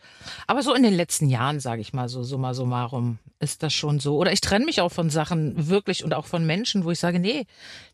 aber 0.48 0.63
so 0.63 0.74
in 0.74 0.83
den 0.83 0.93
letzten 0.93 1.27
Jahren, 1.27 1.60
sage 1.60 1.81
ich 1.81 1.91
mal 1.91 2.07
so 2.07 2.24
summa 2.24 2.53
summarum, 2.53 3.19
ist 3.41 3.63
das 3.63 3.74
schon 3.74 4.00
so. 4.00 4.15
Oder 4.15 4.31
ich 4.31 4.39
trenne 4.39 4.63
mich 4.63 4.79
auch 4.79 4.91
von 4.93 5.10
Sachen 5.10 5.67
wirklich 5.67 6.05
und 6.05 6.13
auch 6.13 6.25
von 6.27 6.45
Menschen, 6.45 6.86
wo 6.86 6.91
ich 6.91 7.00
sage, 7.00 7.19
nee, 7.19 7.45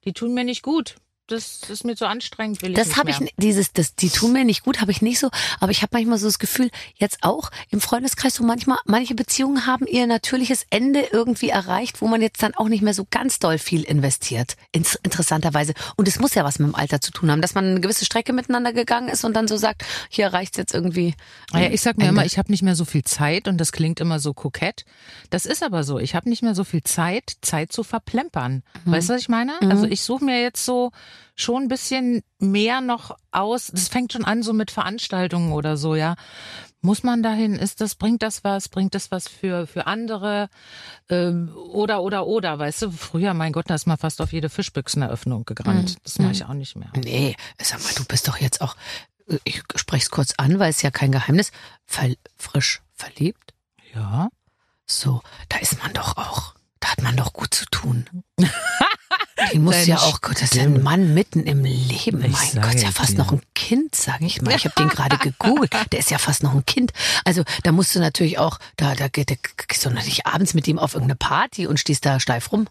die 0.06 0.13
tun 0.13 0.36
mir 0.36 0.44
nicht 0.44 0.62
gut. 0.62 0.96
Das 1.27 1.62
ist 1.69 1.84
mir 1.84 1.98
zu 1.98 2.07
anstrengend, 2.07 2.62
will 2.62 2.74
Das 2.74 2.96
habe 2.96 3.10
ich, 3.10 3.17
dieses, 3.36 3.74
das, 3.74 3.96
die 3.96 4.10
tun 4.10 4.31
mir 4.31 4.46
nicht 4.46 4.63
gut, 4.63 4.79
habe 4.79 4.91
ich 4.91 5.01
nicht 5.01 5.19
so, 5.19 5.29
aber 5.60 5.72
ich 5.72 5.81
habe 5.81 5.89
manchmal 5.93 6.17
so 6.17 6.25
das 6.25 6.39
Gefühl, 6.39 6.69
jetzt 6.96 7.17
auch 7.22 7.51
im 7.69 7.81
Freundeskreis, 7.81 8.36
so 8.36 8.43
manchmal, 8.43 8.77
manche 8.86 9.13
Beziehungen 9.13 9.65
haben 9.65 9.86
ihr 9.88 10.07
natürliches 10.07 10.65
Ende 10.69 11.01
irgendwie 11.12 11.50
erreicht, 11.50 12.01
wo 12.01 12.07
man 12.07 12.22
jetzt 12.22 12.41
dann 12.41 12.55
auch 12.55 12.69
nicht 12.69 12.81
mehr 12.81 12.93
so 12.93 13.05
ganz 13.10 13.39
doll 13.39 13.57
viel 13.57 13.84
investiert, 13.84 14.55
interessanterweise. 14.72 15.74
Und 15.98 16.07
es 16.07 16.17
muss 16.19 16.34
ja 16.34 16.46
was 16.46 16.60
mit 16.60 16.69
dem 16.69 16.75
Alter 16.75 17.01
zu 17.01 17.12
tun 17.12 17.29
haben, 17.29 17.41
dass 17.41 17.55
man 17.55 17.65
eine 17.65 17.81
gewisse 17.81 18.05
Strecke 18.05 18.31
miteinander 18.31 18.72
gegangen 18.72 19.10
ist 19.10 19.25
und 19.25 19.34
dann 19.34 19.50
so 19.50 19.57
sagt, 19.57 19.84
hier 20.10 20.27
reicht's 20.27 20.57
jetzt 20.57 20.74
irgendwie. 20.74 21.13
Naja, 21.51 21.69
ich 21.72 21.81
sag 21.81 21.98
mir 21.98 22.05
Ende. 22.05 22.22
immer, 22.22 22.25
ich 22.25 22.38
habe 22.38 22.51
nicht 22.51 22.63
mehr 22.63 22.75
so 22.75 22.86
viel 22.86 23.03
Zeit 23.03 23.50
und 23.50 23.57
das 23.57 23.74
klingt 23.74 24.00
immer 24.00 24.19
so 24.19 24.34
kokett. 24.34 24.86
Das 25.29 25.46
ist 25.46 25.62
aber 25.62 25.84
so. 25.84 26.00
Ich 26.00 26.15
habe 26.15 26.29
nicht 26.29 26.41
mehr 26.41 26.55
so 26.55 26.63
viel 26.63 26.84
Zeit, 26.84 27.36
Zeit 27.41 27.74
zu 27.74 27.84
verplempern. 27.84 28.63
Weißt 28.86 29.10
du, 29.10 29.13
was 29.13 29.22
ich 29.22 29.29
meine? 29.29 29.60
Also 29.62 29.86
ich 29.86 30.01
suche 30.01 30.24
mir 30.24 30.41
jetzt 30.41 30.63
so 30.63 30.91
schon 31.36 31.63
ein 31.63 31.67
bisschen 31.67 32.24
mehr 32.39 32.81
noch 32.81 33.17
aus. 33.31 33.67
Das 33.67 33.88
fängt 33.88 34.13
schon 34.13 34.25
an 34.25 34.43
so 34.43 34.53
mit 34.53 34.71
Veranstaltungen 34.71 35.51
oder 35.51 35.77
so, 35.77 35.95
ja. 35.95 36.15
Muss 36.81 37.03
man 37.03 37.24
dahin? 37.24 37.55
Ist 37.55 37.81
das, 37.81 37.95
bringt 37.95 38.21
das 38.21 38.43
was? 38.43 38.69
Bringt 38.69 38.93
das 38.93 39.12
was 39.12 39.27
für, 39.27 39.65
für 39.67 39.88
andere? 39.88 40.50
Ähm, 41.09 41.51
oder, 41.71 42.03
oder, 42.03 42.27
oder, 42.27 42.59
weißt 42.59 42.83
du, 42.83 42.91
früher, 42.91 43.33
mein 43.33 43.51
Gott, 43.51 43.69
da 43.69 43.75
ist 43.75 43.88
man 43.88 43.97
fast 43.97 44.21
auf 44.21 44.31
jede 44.31 44.50
Fischbüchseneröffnung 44.50 45.45
gerannt. 45.45 45.97
Das 46.03 46.19
mache 46.19 46.31
ich 46.31 46.45
auch 46.45 46.53
nicht 46.53 46.75
mehr. 46.75 46.91
Nee, 46.95 47.36
sag 47.62 47.83
mal, 47.83 47.93
du 47.95 48.05
bist 48.05 48.27
doch 48.27 48.38
jetzt 48.38 48.62
auch, 48.62 48.75
ich 49.43 49.63
spreche 49.75 50.03
es 50.03 50.12
kurz 50.12 50.33
an, 50.38 50.59
weil 50.59 50.69
es 50.69 50.81
ja 50.81 50.91
kein 50.91 51.12
Geheimnis, 51.12 51.51
ver, 51.86 52.13
frisch 52.38 52.81
verliebt. 52.93 53.53
Ja. 53.93 54.29
So, 54.86 55.21
da 55.50 55.57
ist 55.57 55.81
man 55.81 55.91
doch 55.93 56.15
auch, 56.15 56.53
da 56.79 56.91
hat 56.91 57.01
man 57.01 57.17
doch 57.17 57.33
gut 57.33 57.53
zu 57.53 57.65
tun. 57.65 58.05
Die 59.53 59.60
muss 59.60 59.86
ja 59.86 59.98
auch, 59.98 60.22
Gott, 60.22 60.41
das 60.41 60.51
ist 60.51 60.60
ein 60.60 60.82
Mann 60.82 61.13
mitten 61.13 61.44
im 61.44 61.63
Leben. 61.63 62.24
Ich 62.25 62.53
mein 62.53 62.62
Gott, 62.62 62.75
ist 62.75 62.84
ja 62.84 62.91
fast 62.91 63.12
dir. 63.13 63.17
noch 63.20 63.32
ein 63.32 63.41
Kind, 63.53 63.96
sage 63.96 64.25
ich 64.25 64.41
mal. 64.41 64.56
Ich 64.56 64.65
habe 64.65 64.75
den 64.77 64.89
gerade 64.89 65.17
gegoogelt. 65.17 65.72
Der 65.91 66.00
ist 66.00 66.10
ja 66.10 66.17
fast 66.17 66.44
noch 66.44 66.53
ein 66.53 66.65
Kind. 66.65 66.91
Also 67.24 67.44
da 67.63 67.72
musst 67.72 67.96
du 67.96 68.00
natürlich 68.00 68.39
auch, 68.39 68.60
da, 68.77 68.96
da, 68.96 69.08
da 69.10 69.24
gehst 69.67 69.86
du 69.86 69.89
natürlich 69.89 70.25
abends 70.25 70.53
mit 70.53 70.67
ihm 70.67 70.79
auf 70.79 70.94
irgendeine 70.94 71.17
Party 71.17 71.67
und 71.67 71.79
stehst 71.79 72.06
da 72.06 72.20
steif 72.20 72.51
rum. 72.51 72.67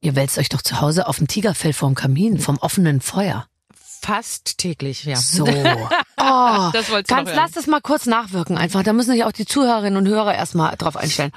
Ihr 0.00 0.14
wälzt 0.14 0.38
euch 0.38 0.48
doch 0.48 0.62
zu 0.62 0.80
Hause 0.80 1.08
auf 1.08 1.16
dem 1.18 1.26
Tigerfell 1.26 1.72
vorm 1.72 1.94
Kamin, 1.94 2.38
vom 2.38 2.58
offenen 2.58 3.00
Feuer. 3.00 3.46
Fast 4.02 4.58
täglich, 4.58 5.04
ja. 5.04 5.16
So. 5.16 5.46
Oh, 6.18 6.70
Das 6.72 6.86
ganz 7.06 7.30
lass 7.34 7.52
das 7.52 7.66
mal 7.68 7.80
kurz 7.80 8.06
nachwirken 8.06 8.58
einfach. 8.58 8.82
Da 8.82 8.92
müssen 8.92 9.12
sich 9.12 9.22
auch 9.22 9.32
die 9.32 9.44
Zuhörerinnen 9.44 9.96
und 9.96 10.08
Hörer 10.08 10.34
erstmal 10.34 10.74
drauf 10.76 10.96
einstellen. 10.96 11.30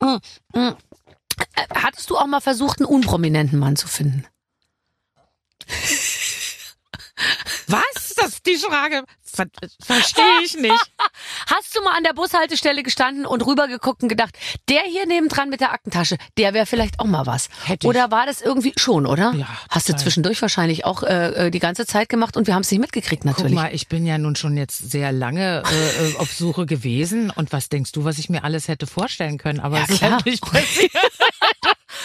Mm, 0.00 0.16
mm. 0.58 0.76
Äh, 1.54 1.62
Hattest 1.74 2.10
du 2.10 2.16
auch 2.16 2.26
mal 2.26 2.40
versucht, 2.40 2.80
einen 2.80 2.86
unprominenten 2.86 3.58
Mann 3.58 3.76
zu 3.76 3.88
finden? 3.88 4.26
Was? 7.68 8.14
Das 8.16 8.28
ist 8.28 8.46
die 8.46 8.56
Frage. 8.56 9.04
Ver 9.22 9.46
Verstehe 9.82 10.40
ich 10.44 10.56
nicht. 10.56 10.72
Hast 11.46 11.76
du 11.76 11.82
mal 11.82 11.94
an 11.96 12.04
der 12.04 12.14
Bushaltestelle 12.14 12.82
gestanden 12.82 13.26
und 13.26 13.44
rübergeguckt 13.44 14.02
und 14.02 14.08
gedacht, 14.08 14.36
der 14.68 14.82
hier 14.82 15.06
nebendran 15.06 15.50
mit 15.50 15.60
der 15.60 15.72
Aktentasche, 15.72 16.16
der 16.38 16.54
wäre 16.54 16.64
vielleicht 16.64 16.98
auch 17.00 17.04
mal 17.04 17.26
was? 17.26 17.48
Hätte 17.64 17.86
ich. 17.86 17.88
Oder 17.88 18.10
war 18.10 18.24
das 18.24 18.40
irgendwie 18.40 18.72
schon, 18.76 19.04
oder? 19.04 19.34
Ja, 19.36 19.46
Hast 19.68 19.88
du 19.88 19.96
zwischendurch 19.96 20.40
wahrscheinlich 20.40 20.84
auch 20.86 21.02
äh, 21.02 21.46
äh, 21.46 21.50
die 21.50 21.58
ganze 21.58 21.86
Zeit 21.86 22.08
gemacht 22.08 22.36
und 22.36 22.46
wir 22.46 22.54
haben 22.54 22.62
es 22.62 22.70
nicht 22.70 22.80
mitgekriegt 22.80 23.24
Guck 23.24 23.32
natürlich. 23.32 23.54
mal, 23.54 23.74
ich 23.74 23.88
bin 23.88 24.06
ja 24.06 24.16
nun 24.16 24.36
schon 24.36 24.56
jetzt 24.56 24.90
sehr 24.90 25.12
lange 25.12 25.62
äh, 25.70 26.08
äh, 26.10 26.16
auf 26.16 26.32
Suche 26.32 26.64
gewesen. 26.64 27.30
Und 27.30 27.52
was 27.52 27.68
denkst 27.68 27.92
du, 27.92 28.04
was 28.04 28.18
ich 28.18 28.30
mir 28.30 28.44
alles 28.44 28.68
hätte 28.68 28.86
vorstellen 28.86 29.36
können? 29.38 29.60
Aber 29.60 29.78
Ja, 29.78 29.84
es 29.84 29.90
ist 29.90 30.02
halt 30.02 30.24
nicht 30.24 30.42
passiert. 30.42 30.92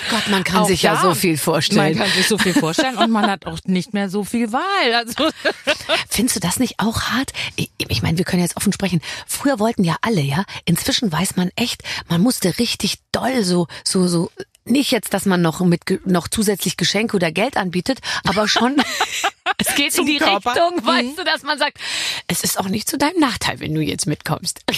Gott, 0.10 0.28
man 0.30 0.44
kann 0.44 0.64
Auch 0.64 0.68
sich 0.68 0.82
ja 0.82 1.02
so 1.02 1.14
viel 1.14 1.32
Man 1.32 1.38
vorstellen. 1.38 1.98
kann 1.98 2.10
sich 2.12 2.28
so 2.28 2.38
viel 2.38 2.54
vorstellen 2.54 2.98
und 2.98 3.12
man 3.12 3.30
hat 3.30 3.46
auch 3.46 3.60
nicht 3.66 3.94
mehr 3.94 4.10
so 4.10 4.24
viel 4.24 4.52
Wahl. 4.52 4.94
Also 4.94 5.30
Findest 6.10 6.36
du 6.36 6.40
das 6.40 6.60
nicht 6.60 6.80
auch 6.80 7.02
hart? 7.04 7.32
Ich, 7.56 7.72
ich 7.78 8.02
meine, 8.02 8.18
wir 8.18 8.26
können 8.26 8.42
jetzt 8.42 8.58
offen 8.58 8.74
sprechen. 8.74 9.02
Früher 9.28 9.60
wollten 9.60 9.84
ja 9.84 9.98
alle, 10.02 10.22
ja. 10.22 10.46
Inzwischen 10.66 11.12
weiß 11.12 11.36
man 11.36 11.52
echt, 11.56 11.84
man 12.08 12.22
musste 12.22 12.58
richtig 12.58 12.98
doll 13.12 13.44
so, 13.44 13.68
so, 13.84 14.08
so. 14.08 14.32
Nicht 14.64 14.92
jetzt, 14.92 15.14
dass 15.16 15.26
man 15.26 15.42
noch 15.42 15.60
mit 15.62 16.06
noch 16.06 16.28
zusätzlich 16.28 16.78
Geschenke 16.78 17.16
oder 17.16 17.32
Geld 17.32 17.58
anbietet, 17.58 18.00
aber 18.26 18.48
schon. 18.48 18.78
es 19.58 19.76
geht 19.76 19.98
in 19.98 20.06
die 20.06 20.18
Körper. 20.18 20.52
Richtung, 20.52 20.86
weißt 20.86 21.18
du, 21.18 21.24
dass 21.24 21.42
man 21.42 21.58
sagt, 21.58 21.80
es 22.28 22.44
ist 22.44 22.60
auch 22.60 22.68
nicht 22.68 22.88
zu 22.88 22.98
deinem 23.00 23.20
Nachteil, 23.20 23.60
wenn 23.60 23.74
du 23.74 23.82
jetzt 23.82 24.06
mitkommst. 24.06 24.62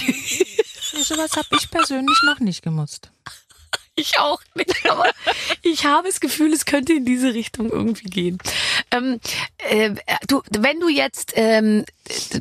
sowas 1.02 1.32
habe 1.36 1.48
ich 1.60 1.70
persönlich 1.70 2.18
noch 2.26 2.40
nicht 2.40 2.62
gemusst. 2.64 3.12
Ich 3.96 4.18
auch 4.18 4.42
nicht, 4.56 4.90
aber 4.90 5.06
ich 5.62 5.86
habe 5.86 6.08
das 6.08 6.20
Gefühl, 6.20 6.52
es 6.52 6.66
könnte 6.66 6.94
in 6.94 7.06
diese 7.06 7.36
Richtung 7.36 7.70
irgendwie 7.70 8.10
gehen. 8.10 8.40
Ähm, 8.90 9.20
äh, 9.70 9.92
du, 10.28 10.42
wenn 10.50 10.80
du 10.80 10.90
jetzt 10.90 11.34
ähm, 11.36 11.86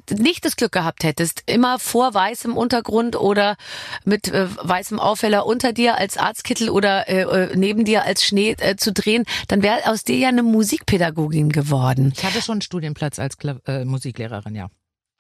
nicht 0.08 0.46
das 0.46 0.56
Glück 0.56 0.72
gehabt 0.72 1.04
hättest, 1.04 1.42
immer 1.46 1.78
vor 1.78 2.14
weißem 2.14 2.56
Untergrund 2.56 3.16
oder 3.16 3.56
mit 4.04 4.28
äh, 4.28 4.48
weißem 4.62 4.98
Aufheller 4.98 5.44
unter 5.44 5.74
dir 5.74 5.98
als 5.98 6.16
Arztkittel 6.16 6.70
oder 6.70 7.08
äh, 7.10 7.22
äh, 7.22 7.54
neben 7.54 7.84
dir 7.84 8.04
als 8.04 8.24
Schnee 8.24 8.56
äh, 8.58 8.76
zu 8.76 8.90
drehen, 8.90 9.24
dann 9.48 9.62
wäre 9.62 9.90
aus 9.90 10.04
dir 10.04 10.16
ja 10.16 10.28
eine 10.28 10.42
Musikpädagogin 10.42 11.50
geworden. 11.50 12.14
Ich 12.16 12.24
hatte 12.24 12.40
schon 12.40 12.54
einen 12.54 12.62
Studienplatz 12.62 13.18
als 13.18 13.36
Kla 13.36 13.58
äh, 13.66 13.84
Musiklehrerin, 13.84 14.54
ja. 14.54 14.68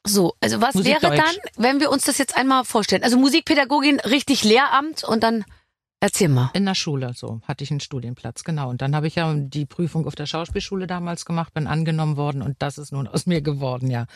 So, 0.04 0.34
also 0.40 0.60
was 0.60 0.74
Musik 0.74 1.02
wäre 1.02 1.14
dann, 1.14 1.26
Deutsch. 1.26 1.38
wenn 1.58 1.78
wir 1.78 1.90
uns 1.90 2.04
das 2.04 2.18
jetzt 2.18 2.36
einmal 2.36 2.64
vorstellen? 2.64 3.04
Also 3.04 3.18
Musikpädagogin, 3.18 4.00
richtig 4.00 4.42
Lehramt 4.42 5.04
und 5.04 5.22
dann 5.22 5.44
erzähl 6.02 6.28
mal. 6.28 6.50
In 6.52 6.66
der 6.66 6.74
Schule, 6.74 7.12
so 7.14 7.40
hatte 7.46 7.64
ich 7.64 7.70
einen 7.70 7.80
Studienplatz, 7.80 8.44
genau. 8.44 8.68
Und 8.68 8.82
dann 8.82 8.94
habe 8.94 9.06
ich 9.06 9.14
ja 9.14 9.32
die 9.32 9.64
Prüfung 9.64 10.06
auf 10.06 10.14
der 10.14 10.26
Schauspielschule 10.26 10.86
damals 10.86 11.24
gemacht, 11.24 11.54
bin 11.54 11.66
angenommen 11.66 12.16
worden 12.16 12.42
und 12.42 12.56
das 12.60 12.76
ist 12.76 12.92
nun 12.92 13.06
aus 13.06 13.26
mir 13.26 13.40
geworden, 13.40 13.90
ja. 13.90 14.06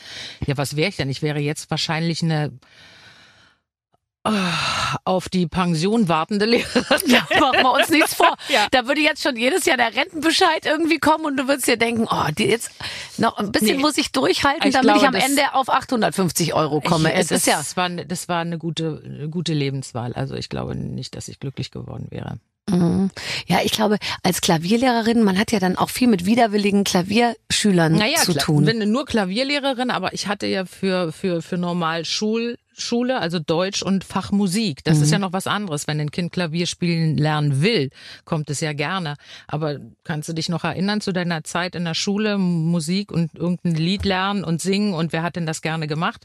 Ja, 0.45 0.57
was 0.57 0.77
wäre 0.77 0.89
ich 0.89 0.97
denn? 0.97 1.09
Ich 1.09 1.23
wäre 1.23 1.39
jetzt 1.39 1.71
wahrscheinlich 1.71 2.23
eine 2.23 2.53
auf 5.05 5.29
die 5.29 5.47
Pension 5.47 6.09
wartende 6.09 6.45
Lehrerin. 6.47 6.85
Ja, 7.07 7.27
machen 7.41 7.63
wir 7.63 7.73
uns 7.73 7.89
nichts 7.91 8.15
vor. 8.15 8.35
Ja. 8.49 8.67
Da 8.71 8.87
würde 8.87 9.01
jetzt 9.01 9.23
schon 9.23 9.37
jedes 9.37 9.65
Jahr 9.67 9.77
der 9.77 9.95
Rentenbescheid 9.95 10.65
irgendwie 10.67 10.99
kommen 10.99 11.25
und 11.25 11.37
du 11.37 11.49
würdest 11.49 11.67
dir 11.67 11.77
denken, 11.77 12.07
oh, 12.11 12.31
die 12.37 12.45
jetzt 12.45 12.71
noch 13.19 13.39
ein 13.39 13.51
bisschen 13.53 13.77
Nee. 13.77 13.83
muss 13.83 13.99
ich 13.99 14.13
durchhalten, 14.13 14.69
Ich 14.69 14.75
damit 14.75 14.89
ich 14.97 15.01
glaube, 15.01 15.07
am 15.09 15.15
das- 15.15 15.25
Ende 15.29 15.55
auf 15.55 15.69
850 15.69 16.55
Euro 16.55 16.81
komme. 16.81 17.13
Ich, 17.13 17.19
es 17.19 17.31
ist 17.31 17.47
ja. 17.47 17.57
das 17.57 17.77
war, 17.77 17.89
das 17.89 18.29
war 18.29 18.41
eine 18.41 18.59
gute, 18.59 19.03
eine 19.05 19.29
gute 19.29 19.53
Lebenswahl. 19.53 20.13
Also 20.13 20.35
ich 20.35 20.49
glaube 20.49 20.75
nicht, 20.77 21.17
dass 21.17 21.29
ich 21.29 21.41
glücklich 21.41 21.71
geworden 21.71 22.07
wäre. 22.11 22.39
Mhm. 22.69 23.11
Ja, 23.47 23.59
ich 23.65 23.73
glaube, 23.73 23.99
als 24.23 24.41
Klavierlehrerin, 24.41 25.23
man 25.23 25.39
hat 25.39 25.53
ja 25.53 25.61
dann 25.61 25.77
auch 25.77 25.91
viel 25.91 26.09
mit 26.09 26.27
widerwilligen 26.27 26.83
Klavierschülern 26.85 27.93
Naja, 27.95 28.17
zu 28.19 28.35
tun. 28.35 28.65
bin 28.65 28.91
nur 28.91 29.07
Klavierlehrerin, 29.07 29.91
aber 29.91 30.13
ich 30.15 30.27
hatte 30.27 30.47
ja 30.47 30.65
für, 30.67 31.13
für, 31.13 31.43
für 31.43 31.59
normal 31.59 32.05
Schul, 32.05 32.59
Schule, 32.79 33.19
also 33.21 33.39
Deutsch 33.39 33.83
und 33.83 34.05
Fach 34.05 34.33
Musik. 34.33 34.85
Das 34.85 34.99
Mhm. 34.99 35.03
ist 35.05 35.11
ja 35.13 35.19
noch 35.19 35.33
was 35.33 35.47
anderes. 35.47 35.87
Wenn 35.87 36.01
ein 36.01 36.11
Kind 36.11 36.33
Klavier 36.33 36.67
spielen 36.67 37.17
lernen 37.17 37.63
will, 37.63 37.91
kommt 38.25 38.51
es 38.51 38.61
ja 38.61 38.73
gerne. 38.73 39.15
Aber 39.49 39.77
kannst 40.05 40.29
du 40.29 40.33
dich 40.33 40.49
noch 40.49 40.65
erinnern 40.65 41.01
zu 41.01 41.13
deiner 41.13 41.43
Zeit 41.45 41.75
in 41.75 41.85
der 41.85 41.95
Schule, 41.95 42.39
Musik 42.39 43.11
und 43.13 43.35
irgendein 43.35 43.75
Lied 43.75 44.05
lernen 44.05 44.45
und 44.45 44.61
singen 44.61 44.95
und 44.95 45.13
wer 45.13 45.23
hat 45.23 45.37
denn 45.37 45.47
das 45.47 45.63
gerne 45.63 45.87
gemacht? 45.87 46.21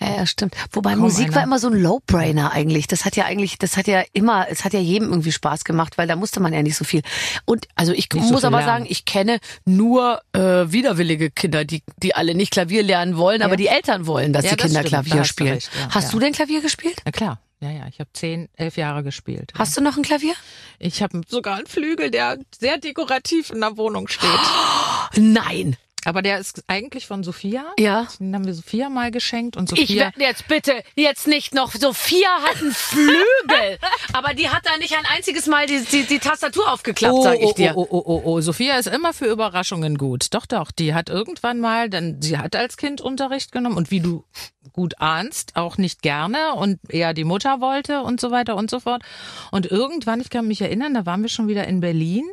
Ja, 0.00 0.16
ja, 0.16 0.26
stimmt. 0.26 0.54
Wobei 0.72 0.92
Kaum 0.92 1.00
Musik 1.00 1.28
war 1.30 1.38
einer. 1.38 1.44
immer 1.44 1.58
so 1.58 1.68
ein 1.68 1.74
Low-Brainer 1.80 2.52
eigentlich. 2.52 2.86
Das 2.86 3.04
hat 3.04 3.16
ja 3.16 3.26
eigentlich, 3.26 3.58
das 3.58 3.76
hat 3.76 3.86
ja 3.86 4.02
immer, 4.14 4.46
es 4.48 4.64
hat 4.64 4.72
ja 4.72 4.80
jedem 4.80 5.10
irgendwie 5.10 5.32
Spaß 5.32 5.64
gemacht, 5.64 5.98
weil 5.98 6.08
da 6.08 6.16
musste 6.16 6.40
man 6.40 6.54
ja 6.54 6.62
nicht 6.62 6.76
so 6.76 6.84
viel. 6.84 7.02
Und 7.44 7.68
also 7.76 7.92
ich 7.92 8.08
Nicht 8.14 8.24
so 8.26 8.32
muss 8.32 8.40
viel 8.40 8.46
aber 8.46 8.58
lernen. 8.60 8.66
sagen, 8.84 8.86
ich 8.88 9.04
kenne 9.04 9.38
nur 9.66 10.22
äh, 10.32 10.40
widerwillige 10.40 11.30
Kinder, 11.30 11.66
die, 11.66 11.82
die 12.02 12.14
alle 12.14 12.34
nicht 12.34 12.50
Klavier 12.52 12.82
lernen 12.82 13.18
wollen, 13.18 13.42
aber 13.42 13.56
die 13.56 13.66
Eltern 13.66 14.06
wollen, 14.06 14.32
dass 14.32 14.44
Ja, 14.46 14.52
die 14.52 14.56
das 14.56 14.66
Kinder 14.66 14.80
stimmt. 14.86 15.06
Klavier 15.06 15.24
spielen. 15.24 15.52
recht, 15.54 15.70
ja, 15.78 15.89
Hast 15.90 16.04
ja. 16.06 16.10
du 16.12 16.18
denn 16.18 16.32
Klavier 16.32 16.60
gespielt? 16.60 17.00
Na 17.04 17.10
klar. 17.12 17.40
Ja, 17.62 17.70
ja, 17.70 17.86
ich 17.88 18.00
habe 18.00 18.08
zehn, 18.14 18.48
elf 18.56 18.78
Jahre 18.78 19.02
gespielt. 19.02 19.52
Hast 19.58 19.76
du 19.76 19.82
noch 19.82 19.96
ein 19.98 20.02
Klavier? 20.02 20.32
Ich 20.78 21.02
habe 21.02 21.20
sogar 21.28 21.56
einen 21.58 21.66
Flügel, 21.66 22.10
der 22.10 22.38
sehr 22.58 22.78
dekorativ 22.78 23.50
in 23.50 23.60
der 23.60 23.76
Wohnung 23.76 24.08
steht. 24.08 24.30
Nein. 25.16 25.76
Aber 26.06 26.22
der 26.22 26.38
ist 26.38 26.64
eigentlich 26.66 27.06
von 27.06 27.22
Sophia. 27.22 27.74
Ja. 27.78 28.08
Den 28.18 28.34
haben 28.34 28.46
wir 28.46 28.54
Sophia 28.54 28.88
mal 28.88 29.10
geschenkt 29.10 29.58
und 29.58 29.70
Ich 29.72 29.80
Sophia. 29.88 30.04
werde 30.04 30.20
jetzt 30.22 30.48
bitte 30.48 30.82
jetzt 30.96 31.26
nicht 31.26 31.54
noch. 31.54 31.74
Sophia 31.74 32.28
hat 32.42 32.56
einen 32.62 32.72
Flügel, 32.72 33.78
aber 34.14 34.32
die 34.32 34.48
hat 34.48 34.64
da 34.64 34.78
nicht 34.78 34.96
ein 34.96 35.04
einziges 35.04 35.46
Mal 35.46 35.66
die, 35.66 35.84
die, 35.84 36.04
die 36.04 36.18
Tastatur 36.18 36.72
aufgeklappt, 36.72 37.14
Oh, 37.14 37.22
sag 37.22 37.38
ich 37.38 37.44
oh, 37.44 37.52
dir. 37.52 37.76
oh, 37.76 37.86
oh, 37.90 38.02
oh, 38.06 38.22
oh, 38.24 38.40
Sophia 38.40 38.78
ist 38.78 38.86
immer 38.86 39.12
für 39.12 39.26
Überraschungen 39.26 39.98
gut. 39.98 40.28
Doch, 40.32 40.46
doch. 40.46 40.70
Die 40.72 40.94
hat 40.94 41.10
irgendwann 41.10 41.60
mal, 41.60 41.90
dann, 41.90 42.22
sie 42.22 42.38
hat 42.38 42.56
als 42.56 42.78
Kind 42.78 43.02
Unterricht 43.02 43.52
genommen 43.52 43.76
und 43.76 43.90
wie 43.90 44.00
du 44.00 44.24
gut 44.72 44.94
ahnst, 44.98 45.56
auch 45.56 45.78
nicht 45.78 46.02
gerne 46.02 46.54
und 46.54 46.78
eher 46.88 47.14
die 47.14 47.24
Mutter 47.24 47.60
wollte 47.60 48.02
und 48.02 48.20
so 48.20 48.30
weiter 48.30 48.56
und 48.56 48.70
so 48.70 48.80
fort. 48.80 49.02
Und 49.50 49.70
irgendwann, 49.70 50.20
ich 50.20 50.30
kann 50.30 50.46
mich 50.46 50.60
erinnern, 50.60 50.94
da 50.94 51.06
waren 51.06 51.22
wir 51.22 51.28
schon 51.28 51.48
wieder 51.48 51.66
in 51.66 51.80
Berlin. 51.80 52.24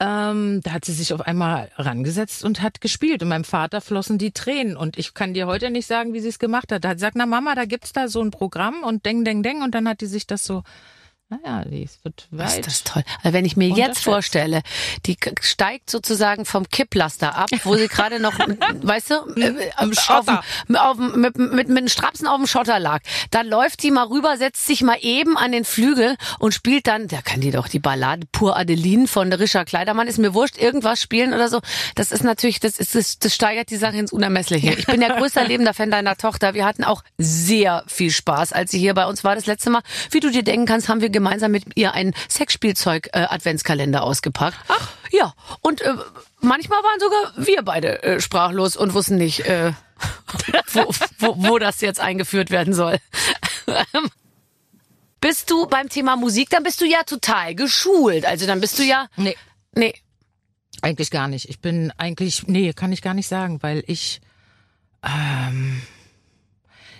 Ähm, 0.00 0.60
da 0.64 0.72
hat 0.72 0.84
sie 0.84 0.92
sich 0.92 1.12
auf 1.12 1.20
einmal 1.20 1.70
rangesetzt 1.76 2.44
und 2.44 2.60
hat 2.60 2.80
gespielt. 2.80 3.22
Und 3.22 3.28
meinem 3.28 3.44
Vater 3.44 3.80
flossen 3.80 4.18
die 4.18 4.32
Tränen. 4.32 4.76
Und 4.76 4.98
ich 4.98 5.14
kann 5.14 5.32
dir 5.32 5.46
heute 5.46 5.70
nicht 5.70 5.86
sagen, 5.86 6.12
wie 6.12 6.20
sie 6.20 6.28
es 6.28 6.40
gemacht 6.40 6.72
hat. 6.72 6.82
Da 6.82 6.88
hat 6.88 6.98
sie 6.98 7.02
gesagt, 7.02 7.16
na 7.16 7.26
Mama, 7.26 7.54
da 7.54 7.66
gibt's 7.66 7.92
da 7.92 8.08
so 8.08 8.20
ein 8.20 8.32
Programm 8.32 8.82
und 8.82 9.06
deng, 9.06 9.24
deng, 9.24 9.44
deng. 9.44 9.62
Und 9.62 9.76
dann 9.76 9.88
hat 9.88 10.00
die 10.00 10.06
sich 10.06 10.26
das 10.26 10.44
so, 10.44 10.64
naja, 11.42 11.64
die 11.64 11.82
es 11.84 11.98
wird 12.04 12.26
Was, 12.30 12.56
weit. 12.56 12.66
das 12.66 12.74
ist 12.74 12.86
toll. 12.88 13.02
Also 13.22 13.32
wenn 13.32 13.44
ich 13.44 13.56
mir 13.56 13.68
jetzt 13.68 14.04
vorstelle, 14.04 14.62
die 15.06 15.16
steigt 15.40 15.90
sozusagen 15.90 16.44
vom 16.44 16.68
Kipplaster 16.68 17.34
ab, 17.36 17.48
wo 17.64 17.74
sie 17.76 17.88
gerade 17.88 18.20
noch, 18.20 18.34
weißt 18.82 19.10
du, 19.10 19.14
äh, 19.40 19.46
Im 19.80 19.90
auf, 19.90 19.94
Schotter. 20.00 20.42
auf, 20.74 20.96
dem- 20.96 21.20
mit, 21.20 21.36
mit, 21.38 21.68
mit 21.68 21.78
den 21.78 21.88
Strapsen 21.88 22.26
auf 22.26 22.36
dem 22.38 22.46
Schotter 22.46 22.78
lag. 22.78 23.00
Dann 23.30 23.46
läuft 23.46 23.82
die 23.82 23.90
mal 23.90 24.06
rüber, 24.06 24.36
setzt 24.36 24.66
sich 24.66 24.82
mal 24.82 24.98
eben 25.00 25.36
an 25.36 25.52
den 25.52 25.64
Flügel 25.64 26.16
und 26.38 26.52
spielt 26.54 26.86
dann, 26.86 27.08
da 27.08 27.22
kann 27.22 27.40
die 27.40 27.50
doch 27.50 27.68
die 27.68 27.78
Ballade 27.78 28.26
Pur 28.32 28.56
Adeline 28.56 29.06
von 29.08 29.32
Richard 29.32 29.68
Kleidermann, 29.68 30.08
ist 30.08 30.18
mir 30.18 30.34
wurscht, 30.34 30.58
irgendwas 30.58 31.00
spielen 31.00 31.32
oder 31.34 31.48
so. 31.48 31.60
Das 31.94 32.12
ist 32.12 32.24
natürlich, 32.24 32.60
das 32.60 32.78
ist, 32.78 32.94
das, 32.94 33.18
das 33.18 33.34
steigert 33.34 33.70
die 33.70 33.76
Sache 33.76 33.96
ins 33.96 34.12
Unermessliche. 34.12 34.72
Ich 34.74 34.86
bin 34.86 35.00
ja 35.00 35.16
größter 35.16 35.44
lebender 35.44 35.74
Fan 35.74 35.90
deiner 35.90 36.16
Tochter. 36.16 36.54
Wir 36.54 36.64
hatten 36.64 36.84
auch 36.84 37.02
sehr 37.18 37.84
viel 37.86 38.10
Spaß, 38.10 38.52
als 38.52 38.70
sie 38.70 38.78
hier 38.78 38.94
bei 38.94 39.06
uns 39.06 39.24
war 39.24 39.34
das 39.34 39.46
letzte 39.46 39.70
Mal. 39.70 39.82
Wie 40.10 40.20
du 40.20 40.30
dir 40.30 40.42
denken 40.42 40.66
kannst, 40.66 40.88
haben 40.88 41.00
wir 41.00 41.10
gemeinsam 41.22 41.52
mit 41.52 41.64
ihr 41.76 41.94
einen 41.94 42.14
Sexspielzeug-Adventskalender 42.28 44.02
ausgepackt. 44.02 44.58
Ach. 44.66 44.92
Ja, 45.12 45.34
und 45.60 45.80
äh, 45.82 45.94
manchmal 46.40 46.82
waren 46.82 47.00
sogar 47.00 47.46
wir 47.46 47.62
beide 47.62 48.02
äh, 48.02 48.20
sprachlos 48.20 48.76
und 48.76 48.92
wussten 48.92 49.16
nicht, 49.16 49.40
äh, 49.40 49.72
wo, 50.72 50.92
wo, 51.18 51.34
wo 51.36 51.58
das 51.58 51.80
jetzt 51.80 52.00
eingeführt 52.00 52.50
werden 52.50 52.74
soll. 52.74 52.98
bist 55.20 55.50
du 55.50 55.66
beim 55.66 55.88
Thema 55.88 56.16
Musik, 56.16 56.50
dann 56.50 56.64
bist 56.64 56.80
du 56.80 56.86
ja 56.86 57.04
total 57.04 57.54
geschult. 57.54 58.24
Also 58.26 58.46
dann 58.46 58.60
bist 58.60 58.78
du 58.78 58.82
ja, 58.82 59.06
Nee, 59.16 59.36
nee, 59.76 59.94
eigentlich 60.80 61.10
gar 61.10 61.28
nicht. 61.28 61.48
Ich 61.48 61.60
bin 61.60 61.92
eigentlich, 61.98 62.48
nee, 62.48 62.72
kann 62.72 62.90
ich 62.90 63.02
gar 63.02 63.14
nicht 63.14 63.28
sagen, 63.28 63.62
weil 63.62 63.84
ich, 63.86 64.20
ähm, 65.04 65.82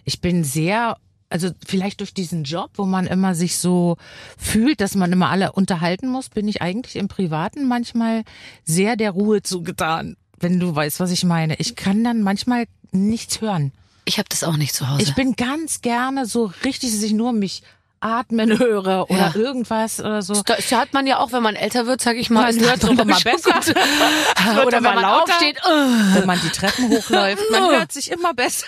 ich 0.04 0.20
bin 0.20 0.44
sehr 0.44 0.96
also 1.32 1.50
vielleicht 1.66 2.00
durch 2.00 2.14
diesen 2.14 2.44
Job, 2.44 2.70
wo 2.74 2.84
man 2.84 3.06
immer 3.06 3.34
sich 3.34 3.56
so 3.58 3.96
fühlt, 4.38 4.80
dass 4.80 4.94
man 4.94 5.12
immer 5.12 5.30
alle 5.30 5.52
unterhalten 5.52 6.08
muss, 6.08 6.28
bin 6.28 6.46
ich 6.48 6.62
eigentlich 6.62 6.96
im 6.96 7.08
Privaten 7.08 7.66
manchmal 7.66 8.22
sehr 8.64 8.96
der 8.96 9.10
Ruhe 9.12 9.42
zugetan, 9.42 10.16
wenn 10.38 10.60
du 10.60 10.74
weißt, 10.74 11.00
was 11.00 11.10
ich 11.10 11.24
meine. 11.24 11.56
Ich 11.56 11.76
kann 11.76 12.04
dann 12.04 12.22
manchmal 12.22 12.66
nichts 12.92 13.40
hören. 13.40 13.72
Ich 14.04 14.18
habe 14.18 14.28
das 14.28 14.44
auch 14.44 14.56
nicht 14.56 14.74
zu 14.74 14.88
Hause. 14.88 15.02
Ich 15.02 15.14
bin 15.14 15.34
ganz 15.36 15.80
gerne 15.80 16.26
so 16.26 16.52
richtig, 16.64 16.90
dass 16.92 17.02
ich 17.02 17.12
nur 17.12 17.32
mich 17.32 17.62
atmen 18.00 18.58
höre 18.58 19.08
oder 19.08 19.16
Ja. 19.32 19.34
irgendwas 19.36 20.00
oder 20.00 20.22
so. 20.22 20.42
das 20.44 20.72
hat 20.72 20.92
man 20.92 21.06
ja 21.06 21.18
auch, 21.18 21.30
wenn 21.30 21.42
man 21.44 21.54
älter 21.54 21.86
wird, 21.86 22.00
sag 22.00 22.16
ich 22.16 22.30
mal. 22.30 22.52
Man 22.52 22.60
hört 22.60 22.82
doch 22.82 22.90
immer 22.90 23.20
besser. 23.20 23.60
Oder 24.66 24.78
wenn 24.78 24.82
man 24.82 25.02
lauter. 25.02 25.22
aufsteht. 25.32 25.56
äh. 25.64 26.14
wenn 26.18 26.26
man 26.26 26.40
die 26.42 26.48
Treppen 26.48 26.88
hochläuft. 26.90 27.44
Man 27.52 27.62
hört 27.70 27.92
sich 27.92 28.10
immer 28.10 28.34
besser. 28.34 28.66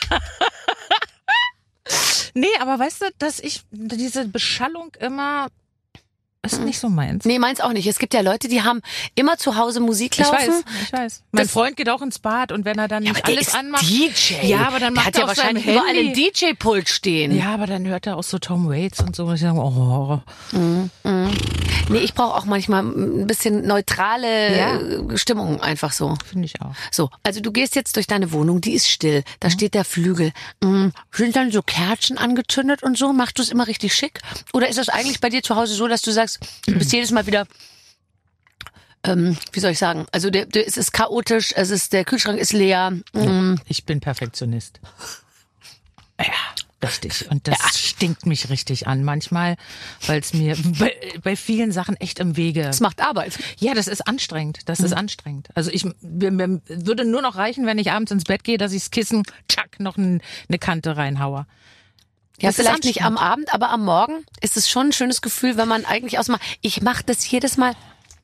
Nee, 2.34 2.46
aber 2.60 2.78
weißt 2.78 3.02
du, 3.02 3.06
dass 3.18 3.40
ich 3.40 3.62
diese 3.70 4.28
Beschallung 4.28 4.94
immer 5.00 5.48
ist 6.44 6.60
nicht 6.64 6.78
so 6.78 6.88
meins. 6.88 7.24
Nee, 7.24 7.38
meins 7.38 7.60
auch 7.60 7.72
nicht. 7.72 7.86
Es 7.86 7.98
gibt 7.98 8.14
ja 8.14 8.20
Leute, 8.20 8.48
die 8.48 8.62
haben 8.62 8.80
immer 9.14 9.36
zu 9.38 9.56
Hause 9.56 9.80
Musik 9.80 10.12
Ich 10.18 10.18
laufen. 10.20 10.34
weiß, 10.36 10.64
ich 10.84 10.92
weiß. 10.92 11.22
Mein 11.32 11.42
Das- 11.44 11.52
Freund 11.52 11.76
geht 11.76 11.88
auch 11.88 12.02
ins 12.02 12.18
Bad 12.18 12.52
und 12.52 12.64
wenn 12.64 12.78
er 12.78 12.88
dann 12.88 13.02
Ja, 13.04 13.12
nicht 13.12 13.24
alles 13.26 13.54
anmacht. 13.54 13.82
DJ. 13.88 14.34
Ja, 14.46 14.66
aber 14.68 14.78
dann 14.80 14.94
macht 14.94 15.06
hat 15.06 15.14
er 15.16 15.22
ja 15.22 15.26
wahrscheinlich 15.28 15.66
überall 15.66 15.86
Handy- 15.88 16.00
einen 16.00 16.14
DJ-Pult 16.14 16.88
stehen. 16.88 17.36
Ja, 17.36 17.54
aber 17.54 17.66
dann 17.66 17.86
hört 17.86 18.06
er 18.06 18.16
auch 18.16 18.22
so 18.22 18.38
Tom 18.38 18.68
Waits 18.68 19.00
und 19.00 19.14
so 19.16 19.24
und 19.24 19.34
ich 19.34 19.40
sage, 19.40 19.58
oh, 19.58 20.20
Nee, 21.90 21.98
ich 21.98 22.14
brauche 22.14 22.34
auch 22.34 22.44
manchmal 22.46 22.82
ein 22.82 23.26
bisschen 23.26 23.66
neutrale 23.66 24.56
Ja. 24.56 24.76
äh, 24.80 25.18
Stimmung 25.18 25.60
einfach 25.60 25.92
so. 25.92 26.14
finde 26.26 26.46
ich 26.46 26.60
auch. 26.62 26.72
So, 26.90 27.10
also 27.22 27.40
du 27.40 27.52
gehst 27.52 27.74
jetzt 27.76 27.96
durch 27.96 28.06
deine 28.06 28.32
Wohnung, 28.32 28.60
die 28.62 28.72
ist 28.72 28.88
still, 28.88 29.22
da 29.40 29.50
steht 29.50 29.74
der 29.74 29.84
Flügel. 29.84 30.32
Mm, 30.62 30.88
Sind 31.12 31.36
dann 31.36 31.50
so 31.52 31.60
Kerzen 31.62 32.16
angezündet 32.16 32.82
und 32.82 32.96
so? 32.96 33.12
Machst 33.12 33.38
du 33.38 33.42
es 33.42 33.50
immer 33.50 33.66
richtig 33.66 33.94
schick? 33.94 34.20
Oder 34.54 34.68
ist 34.68 34.78
das 34.78 34.88
eigentlich 34.88 35.20
bei 35.20 35.28
dir 35.28 35.42
zu 35.42 35.56
Hause 35.56 35.74
so, 35.74 35.86
dass 35.86 36.00
du 36.02 36.10
sagst, 36.10 36.33
du 36.66 36.74
bist 36.78 36.92
jedes 36.92 37.10
Mal 37.10 37.26
wieder, 37.26 37.46
ähm, 39.04 39.36
wie 39.52 39.60
soll 39.60 39.72
ich 39.72 39.78
sagen, 39.78 40.06
also 40.12 40.30
der, 40.30 40.46
der, 40.46 40.66
es 40.66 40.76
ist 40.76 40.92
chaotisch, 40.92 41.52
es 41.56 41.70
ist, 41.70 41.92
der 41.92 42.04
Kühlschrank 42.04 42.38
ist 42.38 42.52
leer. 42.52 42.90
Mm, 43.12 43.56
Ich 43.66 43.84
bin 43.84 44.00
Perfektionist. 44.00 44.80
Ja, 46.18 46.32
richtig. 46.82 47.30
Und 47.30 47.46
das 47.48 47.78
stinkt 47.78 48.24
mich 48.24 48.48
richtig 48.48 48.86
an 48.86 49.04
manchmal, 49.04 49.56
weil 50.06 50.20
es 50.20 50.32
mir 50.32 50.56
bei, 50.78 50.94
bei 51.22 51.36
vielen 51.36 51.72
Sachen 51.72 51.96
echt 51.96 52.18
im 52.20 52.36
Wege. 52.36 52.62
Es 52.62 52.80
macht 52.80 53.00
Arbeit. 53.02 53.38
Ja, 53.58 53.74
das 53.74 53.88
ist 53.88 54.06
anstrengend. 54.06 54.60
Das 54.66 54.78
Mhm. 54.78 54.84
ist 54.86 54.92
anstrengend. 54.92 55.48
Also 55.54 55.70
ich 55.70 55.84
mir, 56.00 56.30
mir 56.30 56.60
würde 56.68 57.04
nur 57.04 57.20
noch 57.20 57.36
reichen, 57.36 57.66
wenn 57.66 57.78
ich 57.78 57.90
abends 57.90 58.12
ins 58.12 58.24
Bett 58.24 58.44
gehe, 58.44 58.58
dass 58.58 58.72
ich 58.72 58.82
das 58.84 58.90
Kissen, 58.90 59.22
tschack, 59.48 59.80
noch 59.80 59.96
ein, 59.98 60.22
eine 60.48 60.58
Kante 60.58 60.96
reinhaue. 60.96 61.46
Ja, 62.44 62.50
Das 62.50 62.58
ist 62.58 62.66
vielleicht 62.66 62.84
nicht 62.84 63.02
am. 63.02 63.16
Abend, 63.16 63.52
aber 63.54 63.70
am 63.70 63.84
Morgen 63.84 64.24
ist 64.40 64.56
es 64.56 64.68
schon 64.68 64.88
ein 64.88 64.92
schönes 64.92 65.22
Gefühl, 65.22 65.56
wenn 65.56 65.68
man 65.68 65.84
eigentlich 65.84 66.18
ausmacht. 66.18 66.42
Ich 66.60 66.82
mache 66.82 67.02
das 67.04 67.28
jedes 67.30 67.56
Mal. 67.56 67.74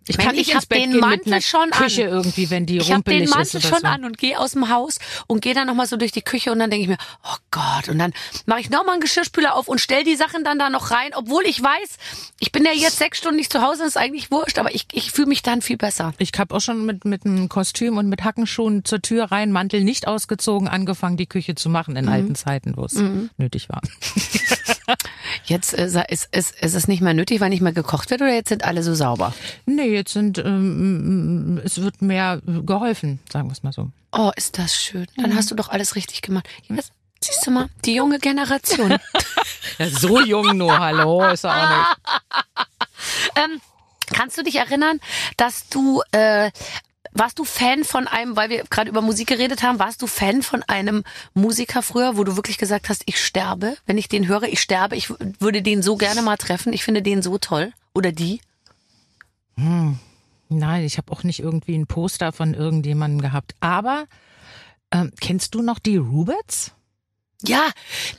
Ich 0.06 0.18
kann 0.18 0.34
ich 0.34 0.46
nicht 0.46 0.50
hab 0.50 0.62
ins 0.62 0.66
Bett 0.66 0.78
den 0.78 0.90
gehen 0.90 1.00
mit 1.00 1.08
Mantel 1.08 1.32
einer 1.32 1.42
schon 1.42 1.60
an. 1.60 1.70
Küche 1.70 2.02
irgendwie, 2.02 2.50
wenn 2.50 2.66
die 2.66 2.78
Ich 2.78 2.84
habe 2.84 2.94
rumpelig 2.96 3.18
den 3.18 3.24
ist 3.24 3.34
Mantel 3.34 3.56
oder 3.58 3.68
schon 3.68 3.80
so. 3.80 3.86
an 3.86 4.04
und 4.04 4.18
gehe 4.18 4.38
aus 4.38 4.52
dem 4.52 4.68
Haus 4.68 4.98
und 5.26 5.40
gehe 5.42 5.54
dann 5.54 5.66
nochmal 5.66 5.86
so 5.86 5.96
durch 5.96 6.12
die 6.12 6.22
Küche 6.22 6.50
und 6.52 6.58
dann 6.58 6.70
denke 6.70 6.82
ich 6.82 6.88
mir, 6.88 6.98
oh 7.24 7.36
Gott, 7.50 7.88
und 7.88 7.98
dann 7.98 8.12
mache 8.46 8.60
ich 8.60 8.70
nochmal 8.70 8.94
einen 8.94 9.02
Geschirrspüler 9.02 9.54
auf 9.54 9.68
und 9.68 9.80
stell 9.80 10.02
die 10.04 10.16
Sachen 10.16 10.42
dann 10.42 10.58
da 10.58 10.70
noch 10.70 10.90
rein, 10.90 11.10
obwohl 11.14 11.44
ich 11.46 11.62
weiß, 11.62 11.98
ich 12.38 12.50
bin 12.50 12.64
ja 12.64 12.72
jetzt 12.72 12.98
sechs 12.98 13.18
Stunden 13.18 13.36
nicht 13.36 13.52
zu 13.52 13.62
Hause, 13.62 13.80
das 13.80 13.88
ist 13.88 13.96
eigentlich 13.96 14.30
wurscht, 14.30 14.58
aber 14.58 14.74
ich, 14.74 14.86
ich 14.92 15.12
fühle 15.12 15.28
mich 15.28 15.42
dann 15.42 15.62
viel 15.62 15.76
besser. 15.76 16.14
Ich 16.18 16.32
habe 16.38 16.54
auch 16.54 16.60
schon 16.60 16.86
mit, 16.86 17.04
mit 17.04 17.24
einem 17.24 17.48
Kostüm 17.48 17.98
und 17.98 18.08
mit 18.08 18.24
Hackenschuhen 18.24 18.84
zur 18.84 19.02
Tür 19.02 19.24
rein, 19.24 19.52
Mantel 19.52 19.84
nicht 19.84 20.08
ausgezogen, 20.08 20.66
angefangen, 20.66 21.16
die 21.18 21.26
Küche 21.26 21.54
zu 21.54 21.68
machen 21.68 21.96
in 21.96 22.08
alten 22.08 22.34
Zeiten, 22.34 22.76
wo 22.76 22.84
es 22.84 22.94
nötig 23.36 23.68
war. 23.68 23.80
Jetzt 25.44 25.78
äh, 25.78 25.88
sa- 25.88 26.02
ist, 26.02 26.28
ist, 26.34 26.54
ist 26.60 26.74
es 26.74 26.88
nicht 26.88 27.00
mehr 27.02 27.14
nötig, 27.14 27.40
weil 27.40 27.50
nicht 27.50 27.60
mehr 27.62 27.72
gekocht 27.72 28.10
wird 28.10 28.22
oder 28.22 28.32
jetzt 28.34 28.48
sind 28.48 28.64
alle 28.64 28.82
so 28.82 28.94
sauber? 28.94 29.34
Nee, 29.66 29.88
jetzt 29.94 30.12
sind, 30.12 30.38
ähm, 30.38 31.60
es 31.64 31.80
wird 31.80 32.02
mehr 32.02 32.40
geholfen, 32.44 33.20
sagen 33.32 33.48
wir 33.48 33.52
es 33.52 33.62
mal 33.62 33.72
so. 33.72 33.90
Oh, 34.12 34.30
ist 34.36 34.58
das 34.58 34.74
schön. 34.74 35.06
Dann 35.16 35.34
hast 35.36 35.50
du 35.50 35.54
doch 35.54 35.68
alles 35.68 35.94
richtig 35.96 36.22
gemacht. 36.22 36.48
Jetzt, 36.68 36.92
siehst 37.22 37.46
du 37.46 37.50
mal, 37.50 37.68
die 37.84 37.94
junge 37.94 38.18
Generation. 38.18 38.96
Ja, 39.78 39.88
so 39.88 40.20
jung 40.20 40.56
nur, 40.58 40.78
hallo, 40.78 41.24
ist 41.30 41.44
er 41.44 41.54
auch 41.54 41.68
nicht. 41.78 42.66
Ähm, 43.36 43.60
kannst 44.12 44.36
du 44.36 44.42
dich 44.42 44.56
erinnern, 44.56 45.00
dass 45.38 45.68
du, 45.68 46.02
äh, 46.12 46.50
warst 47.12 47.38
du 47.38 47.44
Fan 47.44 47.84
von 47.84 48.06
einem, 48.06 48.36
weil 48.36 48.50
wir 48.50 48.64
gerade 48.70 48.90
über 48.90 49.02
Musik 49.02 49.28
geredet 49.28 49.62
haben, 49.62 49.78
warst 49.78 50.02
du 50.02 50.06
Fan 50.06 50.42
von 50.42 50.62
einem 50.64 51.04
Musiker 51.34 51.82
früher, 51.82 52.16
wo 52.16 52.24
du 52.24 52.36
wirklich 52.36 52.58
gesagt 52.58 52.88
hast, 52.88 53.02
ich 53.06 53.22
sterbe, 53.22 53.76
wenn 53.86 53.98
ich 53.98 54.08
den 54.08 54.28
höre, 54.28 54.44
ich 54.44 54.60
sterbe, 54.60 54.96
ich 54.96 55.10
würde 55.40 55.62
den 55.62 55.82
so 55.82 55.96
gerne 55.96 56.22
mal 56.22 56.36
treffen, 56.36 56.72
ich 56.72 56.84
finde 56.84 57.02
den 57.02 57.22
so 57.22 57.38
toll. 57.38 57.72
Oder 57.94 58.12
die? 58.12 58.40
Nein, 60.48 60.84
ich 60.84 60.98
habe 60.98 61.12
auch 61.12 61.22
nicht 61.22 61.40
irgendwie 61.40 61.76
ein 61.76 61.86
Poster 61.86 62.32
von 62.32 62.54
irgendjemandem 62.54 63.20
gehabt. 63.20 63.54
Aber 63.60 64.06
ähm, 64.90 65.12
kennst 65.20 65.54
du 65.54 65.62
noch 65.62 65.78
die 65.78 65.96
Rubets? 65.96 66.72
Ja, 67.46 67.68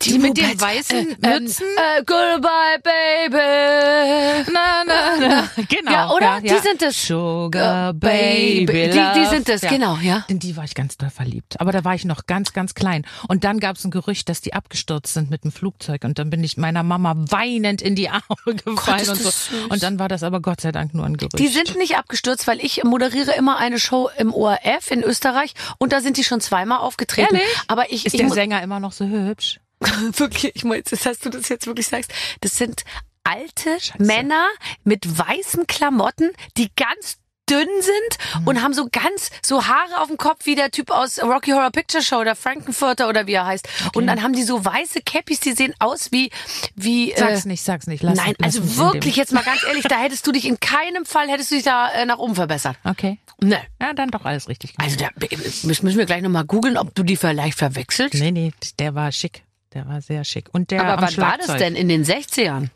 Die 0.02 0.18
mit 0.18 0.36
den 0.38 0.60
weißen 0.60 1.22
äh, 1.24 1.40
Mützen? 1.40 1.66
Äh, 1.78 2.04
goodbye, 2.06 2.80
baby. 2.84 4.52
Na, 4.52 4.84
na, 4.86 5.18
na. 5.20 5.50
Genau. 5.70 5.92
Ja, 5.92 6.10
oder? 6.12 6.42
Die 6.42 6.50
sind 6.60 6.82
es. 6.82 7.06
Sugar 7.08 7.90
Äh, 7.90 7.94
Baby. 7.94 8.90
Die- 8.92 9.20
die 9.22 9.26
sind 9.28 9.48
es, 9.50 9.62
genau, 9.62 9.98
ja. 10.02 10.26
In 10.28 10.40
die 10.40 10.56
war 10.58 10.64
ich 10.64 10.74
ganz 10.76 10.98
doll 10.98 11.10
verliebt. 11.10 11.60
Aber 11.60 11.72
da 11.72 11.84
war 11.84 11.94
ich 11.96 12.06
noch 12.06 12.26
ganz, 12.26 12.54
ganz 12.54 12.74
klein. 12.74 13.06
Und 13.28 13.44
dann 13.44 13.60
gab 13.60 13.76
es 13.78 13.86
ein 13.86 13.92
Gerücht, 13.92 14.30
dass 14.30 14.42
die 14.42 14.54
abgestürzt 14.54 15.14
sind 15.14 15.30
mit 15.30 15.44
dem 15.44 15.52
Flugzeug. 15.52 16.04
Und 16.04 16.18
dann 16.20 16.30
bin 16.30 16.44
ich 16.44 16.58
meiner 16.58 16.84
Mama 16.84 17.14
weinend 17.18 17.82
in 17.82 17.96
die 17.96 18.10
Arme 18.10 18.24
gefallen 18.66 19.00
ist 19.02 19.10
und 19.10 19.18
so. 19.18 19.24
das 19.26 19.46
süß. 19.48 19.66
Und 19.70 19.84
dann 19.84 20.00
war 20.00 20.08
das 20.08 20.24
aber 20.24 20.40
Gott 20.42 20.62
sei 20.62 20.72
Dank 20.72 20.94
nur 20.94 21.06
ein 21.06 21.18
Gerücht. 21.18 21.38
Die 21.40 21.48
sind 21.48 21.78
nicht 21.78 21.96
abgestürzt, 21.98 22.48
weil 22.48 22.60
ich 22.60 22.84
moderiere 22.84 23.32
immer 23.34 23.58
eine 23.58 23.80
Show 23.80 24.10
im 24.18 24.34
ORF 24.34 24.90
in 24.90 25.04
Österreich 25.04 25.54
und 25.78 25.94
da 25.94 26.02
sind 26.02 26.18
die 26.18 26.24
schon 26.24 26.42
zweimal 26.42 26.80
aufgetreten. 26.80 27.36
Ehrlich? 27.36 27.48
Aber 27.68 27.92
ich, 27.92 28.06
Ist 28.06 28.14
ich 28.16 28.22
der 28.22 28.30
Sänger 28.32 28.62
immer 28.64 28.80
noch 28.80 28.92
so 28.92 29.06
hübsch? 29.12 29.60
wirklich, 30.18 30.56
ich 30.56 30.64
meine, 30.64 30.84
dass 30.84 31.20
du 31.20 31.30
das 31.30 31.50
jetzt 31.50 31.68
wirklich 31.68 31.88
sagst, 31.88 32.14
das 32.42 32.56
sind 32.58 32.84
alte 33.24 33.78
Männer 33.98 34.48
mit 34.84 35.18
weißen 35.18 35.68
Klamotten, 35.68 36.32
die 36.58 36.70
ganz 36.76 37.18
dünn 37.52 37.68
sind 37.82 38.40
Mhm. 38.42 38.48
und 38.48 38.62
haben 38.64 38.74
so 38.74 38.88
ganz 38.92 39.30
so 39.44 39.66
Haare 39.68 40.00
auf 40.02 40.08
dem 40.08 40.18
Kopf 40.18 40.46
wie 40.46 40.56
der 40.56 40.72
Typ 40.72 40.90
aus 40.90 41.22
Rocky 41.22 41.52
Horror 41.52 41.72
Picture 41.72 42.02
Show, 42.04 42.24
der 42.24 42.36
Frankenfurter 42.36 43.10
oder 43.10 43.28
wie 43.28 43.34
er 43.34 43.46
heißt. 43.46 43.68
Und 43.94 44.08
dann 44.08 44.24
haben 44.24 44.34
die 44.34 44.44
so 44.44 44.64
weiße 44.64 45.02
Cappies, 45.06 45.42
die 45.42 45.52
sehen 45.52 45.74
aus 45.80 46.12
wie 46.12 46.32
wie 46.76 47.14
Sag's 47.16 47.46
äh, 47.46 47.48
nicht, 47.50 47.62
sag's 47.64 47.88
nicht. 47.88 48.02
Lass 48.04 48.16
Nein, 48.18 48.34
lass 48.40 48.58
also 48.58 48.78
wirklich 48.78 49.16
jetzt 49.18 49.34
mal 49.34 49.44
ganz 49.44 49.64
ehrlich, 49.68 49.84
da 49.84 49.98
hättest 49.98 50.26
du 50.26 50.32
dich 50.32 50.46
in 50.48 50.60
keinem 50.60 51.06
Fall 51.06 51.28
hättest 51.30 51.52
du 51.52 51.56
dich 51.56 51.64
da 51.66 51.90
äh, 51.92 52.06
nach 52.06 52.18
oben 52.20 52.36
verbessert. 52.36 52.78
Okay. 52.84 53.20
Ne. 53.42 53.60
Ja, 53.82 53.94
dann 53.94 54.10
doch 54.12 54.24
alles 54.26 54.48
richtig 54.48 54.76
gemacht. 54.76 54.92
Also 54.92 55.06
da 55.06 55.28
müssen 55.68 55.86
müssen 55.86 55.98
wir 55.98 56.06
gleich 56.06 56.22
nochmal 56.22 56.46
googeln, 56.46 56.78
ob 56.78 56.94
du 56.96 57.04
die 57.04 57.18
vielleicht 57.18 57.58
verwechselst. 57.58 58.14
Nee, 58.16 58.32
nee, 58.32 58.54
der 58.80 58.96
war 58.96 59.12
schick. 59.12 59.44
Der 59.74 59.88
war 59.88 60.02
sehr 60.02 60.24
schick. 60.24 60.50
Und 60.54 60.70
der 60.72 60.82
Aber 60.82 60.90
wann 60.90 61.18
war 61.18 61.38
das 61.38 61.46
Schlagzeug. 61.46 61.58
denn? 61.58 61.76
In 61.76 61.90
den 61.90 62.06
60ern? 62.06 62.68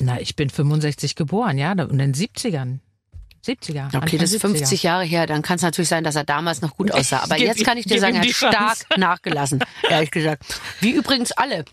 Na, 0.00 0.20
ich 0.20 0.34
bin 0.36 0.50
65 0.50 1.14
geboren, 1.14 1.58
ja, 1.58 1.72
in 1.72 1.98
den 1.98 2.14
70ern. 2.14 2.78
70er. 3.44 3.86
Okay, 3.86 3.96
Anfang 3.96 4.18
das 4.18 4.32
ist 4.32 4.44
70er. 4.44 4.48
50 4.58 4.82
Jahre 4.82 5.04
her. 5.04 5.26
Dann 5.26 5.42
kann 5.42 5.56
es 5.56 5.62
natürlich 5.62 5.88
sein, 5.88 6.04
dass 6.04 6.16
er 6.16 6.24
damals 6.24 6.60
noch 6.62 6.76
gut 6.76 6.90
aussah. 6.92 7.22
Aber 7.22 7.38
jetzt 7.38 7.64
kann 7.64 7.78
ich 7.78 7.86
dir 7.86 8.00
sagen, 8.00 8.16
er 8.16 8.22
hat 8.22 8.30
stark 8.30 8.78
nachgelassen, 8.96 9.64
ehrlich 9.88 10.10
gesagt. 10.10 10.44
Wie 10.80 10.90
übrigens 10.90 11.32
alle 11.32 11.64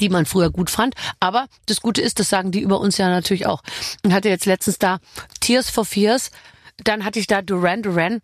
die 0.00 0.08
man 0.08 0.24
früher 0.24 0.50
gut 0.50 0.70
fand. 0.70 0.94
Aber 1.20 1.48
das 1.66 1.82
Gute 1.82 2.00
ist, 2.00 2.18
das 2.18 2.30
sagen 2.30 2.50
die 2.50 2.60
über 2.60 2.80
uns 2.80 2.96
ja 2.96 3.10
natürlich 3.10 3.46
auch. 3.46 3.62
Ich 4.02 4.12
hatte 4.12 4.30
jetzt 4.30 4.46
letztens 4.46 4.78
da 4.78 5.00
Tears 5.40 5.68
for 5.68 5.84
Fears, 5.84 6.30
dann 6.78 7.04
hatte 7.04 7.18
ich 7.18 7.26
da 7.26 7.42
Duran 7.42 7.82
Duran. 7.82 8.22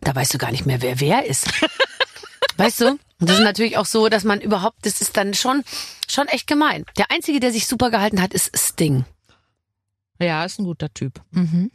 Da 0.00 0.14
weißt 0.14 0.32
du 0.32 0.38
gar 0.38 0.52
nicht 0.52 0.66
mehr, 0.66 0.80
wer 0.80 1.00
wer 1.00 1.26
ist. 1.26 1.48
Weißt 2.56 2.80
du? 2.82 2.88
Und 2.88 3.00
das 3.28 3.38
ist 3.38 3.44
natürlich 3.44 3.78
auch 3.78 3.86
so, 3.86 4.08
dass 4.08 4.24
man 4.24 4.40
überhaupt, 4.40 4.84
das 4.84 5.00
ist 5.00 5.16
dann 5.16 5.32
schon, 5.32 5.62
schon 6.08 6.28
echt 6.28 6.46
gemein. 6.46 6.84
Der 6.98 7.10
Einzige, 7.10 7.40
der 7.40 7.52
sich 7.52 7.66
super 7.66 7.90
gehalten 7.90 8.20
hat, 8.20 8.34
ist 8.34 8.50
Sting. 8.54 9.04
Ja, 10.18 10.44
ist 10.44 10.58
ein 10.58 10.64
guter 10.64 10.92
Typ. 10.92 11.22
Mhm. 11.30 11.70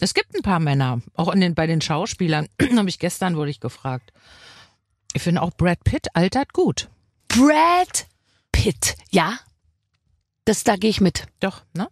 Es 0.00 0.14
gibt 0.14 0.34
ein 0.34 0.42
paar 0.42 0.60
Männer, 0.60 1.02
auch 1.14 1.32
den, 1.34 1.54
bei 1.54 1.66
den 1.66 1.80
Schauspielern. 1.80 2.48
habe 2.76 2.88
ich 2.88 2.98
gestern 2.98 3.36
wurde 3.36 3.50
ich 3.50 3.60
gefragt. 3.60 4.12
Ich 5.12 5.22
finde 5.22 5.42
auch 5.42 5.50
Brad 5.50 5.84
Pitt 5.84 6.08
altert 6.14 6.52
gut. 6.52 6.88
Brad 7.28 8.06
Pitt, 8.52 8.96
ja? 9.10 9.38
Das, 10.44 10.64
da 10.64 10.76
gehe 10.76 10.90
ich 10.90 11.00
mit. 11.00 11.26
Doch, 11.40 11.62
ne? 11.74 11.88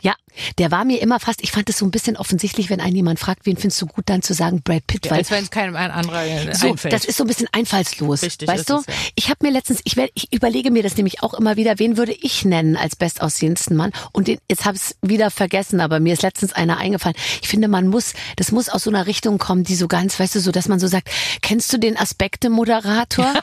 Ja, 0.00 0.14
der 0.58 0.70
war 0.70 0.84
mir 0.84 1.02
immer 1.02 1.18
fast, 1.18 1.42
ich 1.42 1.50
fand 1.50 1.68
es 1.68 1.78
so 1.78 1.84
ein 1.84 1.90
bisschen 1.90 2.16
offensichtlich, 2.16 2.70
wenn 2.70 2.80
einen 2.80 2.94
jemand 2.94 3.18
fragt, 3.18 3.46
wen 3.46 3.56
findest 3.56 3.82
du 3.82 3.86
gut, 3.86 4.04
dann 4.08 4.22
zu 4.22 4.32
sagen 4.32 4.62
Brad 4.62 4.86
Pitt, 4.86 5.10
weil 5.10 5.18
Als 5.18 5.30
wenn 5.32 5.42
es 5.42 5.50
keinem 5.50 5.74
ein 5.74 5.90
anderer 5.90 6.22
so, 6.54 6.68
einfällt. 6.68 6.92
das 6.94 7.04
ist 7.04 7.16
so 7.16 7.24
ein 7.24 7.26
bisschen 7.26 7.48
einfallslos, 7.50 8.22
Richtig 8.22 8.46
weißt 8.48 8.70
du? 8.70 8.76
es, 8.76 8.86
ja. 8.86 8.92
Ich 9.16 9.28
habe 9.28 9.44
mir 9.44 9.52
letztens, 9.52 9.80
ich, 9.82 9.96
werd, 9.96 10.12
ich 10.14 10.32
überlege 10.32 10.70
mir 10.70 10.84
das 10.84 10.96
nämlich 10.96 11.24
auch 11.24 11.34
immer 11.34 11.56
wieder, 11.56 11.80
wen 11.80 11.96
würde 11.96 12.12
ich 12.12 12.44
nennen 12.44 12.76
als 12.76 12.94
bestaussehendsten 12.94 13.76
Mann? 13.76 13.90
Und 14.12 14.28
den, 14.28 14.38
jetzt 14.48 14.64
habe 14.64 14.76
ich 14.76 14.82
es 14.82 14.96
wieder 15.02 15.32
vergessen, 15.32 15.80
aber 15.80 15.98
mir 15.98 16.12
ist 16.12 16.22
letztens 16.22 16.52
einer 16.52 16.76
eingefallen. 16.76 17.16
Ich 17.42 17.48
finde, 17.48 17.66
man 17.66 17.88
muss, 17.88 18.12
das 18.36 18.52
muss 18.52 18.68
aus 18.68 18.84
so 18.84 18.90
einer 18.90 19.08
Richtung 19.08 19.38
kommen, 19.38 19.64
die 19.64 19.74
so 19.74 19.88
ganz, 19.88 20.20
weißt 20.20 20.36
du, 20.36 20.40
so, 20.40 20.52
dass 20.52 20.68
man 20.68 20.78
so 20.78 20.86
sagt, 20.86 21.08
kennst 21.42 21.72
du 21.72 21.78
den 21.78 21.96
Aspekte-Moderator? 21.96 23.34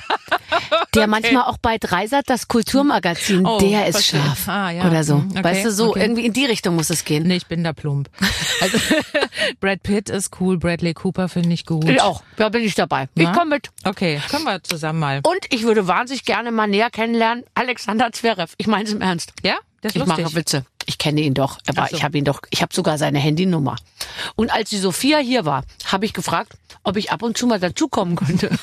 Der 0.96 1.08
manchmal 1.08 1.44
auch 1.44 1.58
bei 1.58 1.78
Dreisat, 1.78 2.30
das 2.30 2.48
Kulturmagazin, 2.48 3.46
Oh, 3.46 3.60
der 3.60 3.88
ist 3.88 3.96
verstehe. 3.96 4.22
scharf. 4.22 4.48
Ah, 4.48 4.70
ja. 4.72 4.88
Oder 4.88 5.04
so. 5.04 5.18
Mhm, 5.18 5.32
okay, 5.32 5.44
Weißt 5.44 5.65
du, 5.65 5.72
so 5.72 5.89
okay. 5.89 6.02
irgendwie 6.02 6.26
in 6.26 6.32
die 6.34 6.44
Richtung 6.45 6.75
muss 6.75 6.89
es 6.89 7.05
gehen. 7.05 7.23
Nee, 7.23 7.38
ich 7.38 7.47
bin 7.47 7.63
da 7.63 7.73
plump. 7.73 8.10
Also 8.62 8.77
Brad 9.60 9.84
Pitt 9.84 10.10
ist 10.10 10.39
cool, 10.39 10.58
Bradley 10.58 10.93
Cooper 10.93 11.29
finde 11.29 11.53
ich 11.53 11.65
gut. 11.65 11.88
Ich 11.89 12.01
auch, 12.01 12.23
da 12.38 12.49
bin 12.49 12.63
ich 12.63 12.75
dabei. 12.75 13.10
Ich 13.15 13.23
Na? 13.23 13.34
komme 13.34 13.55
mit. 13.55 13.69
Okay, 13.84 14.21
kommen 14.29 14.45
wir 14.45 14.63
zusammen 14.63 14.99
mal. 14.99 15.21
Und 15.23 15.53
ich 15.53 15.63
würde 15.63 15.88
wahnsinnig 15.88 16.25
gerne 16.25 16.51
mal 16.51 16.67
näher 16.67 16.89
kennenlernen, 16.89 17.43
Alexander 17.53 18.12
Zverev. 18.12 18.53
Ich 18.58 18.67
meine 18.67 18.86
es 18.86 18.93
im 18.93 19.01
Ernst. 19.01 19.34
Ja, 19.43 19.58
das 19.81 19.95
ist 19.95 20.01
Ich 20.01 20.08
mache 20.08 20.36
Witze. 20.36 20.65
Ich 20.88 20.97
kenne 20.97 21.21
ihn 21.21 21.34
doch, 21.34 21.58
aber 21.67 21.88
so. 21.88 21.95
ich 21.95 22.03
habe 22.03 22.17
ihn 22.17 22.25
doch, 22.25 22.41
ich 22.51 22.62
habe 22.62 22.73
sogar 22.73 22.97
seine 22.97 23.19
Handynummer. 23.19 23.75
Und 24.36 24.51
als 24.51 24.69
die 24.69 24.77
Sophia 24.77 25.17
hier 25.17 25.45
war, 25.45 25.63
habe 25.86 26.05
ich 26.05 26.13
gefragt, 26.13 26.53
ob 26.84 26.97
ich 26.97 27.12
ab 27.12 27.23
und 27.23 27.38
zu 27.38 27.47
mal 27.47 27.60
dazukommen 27.60 28.15
könnte. 28.15 28.49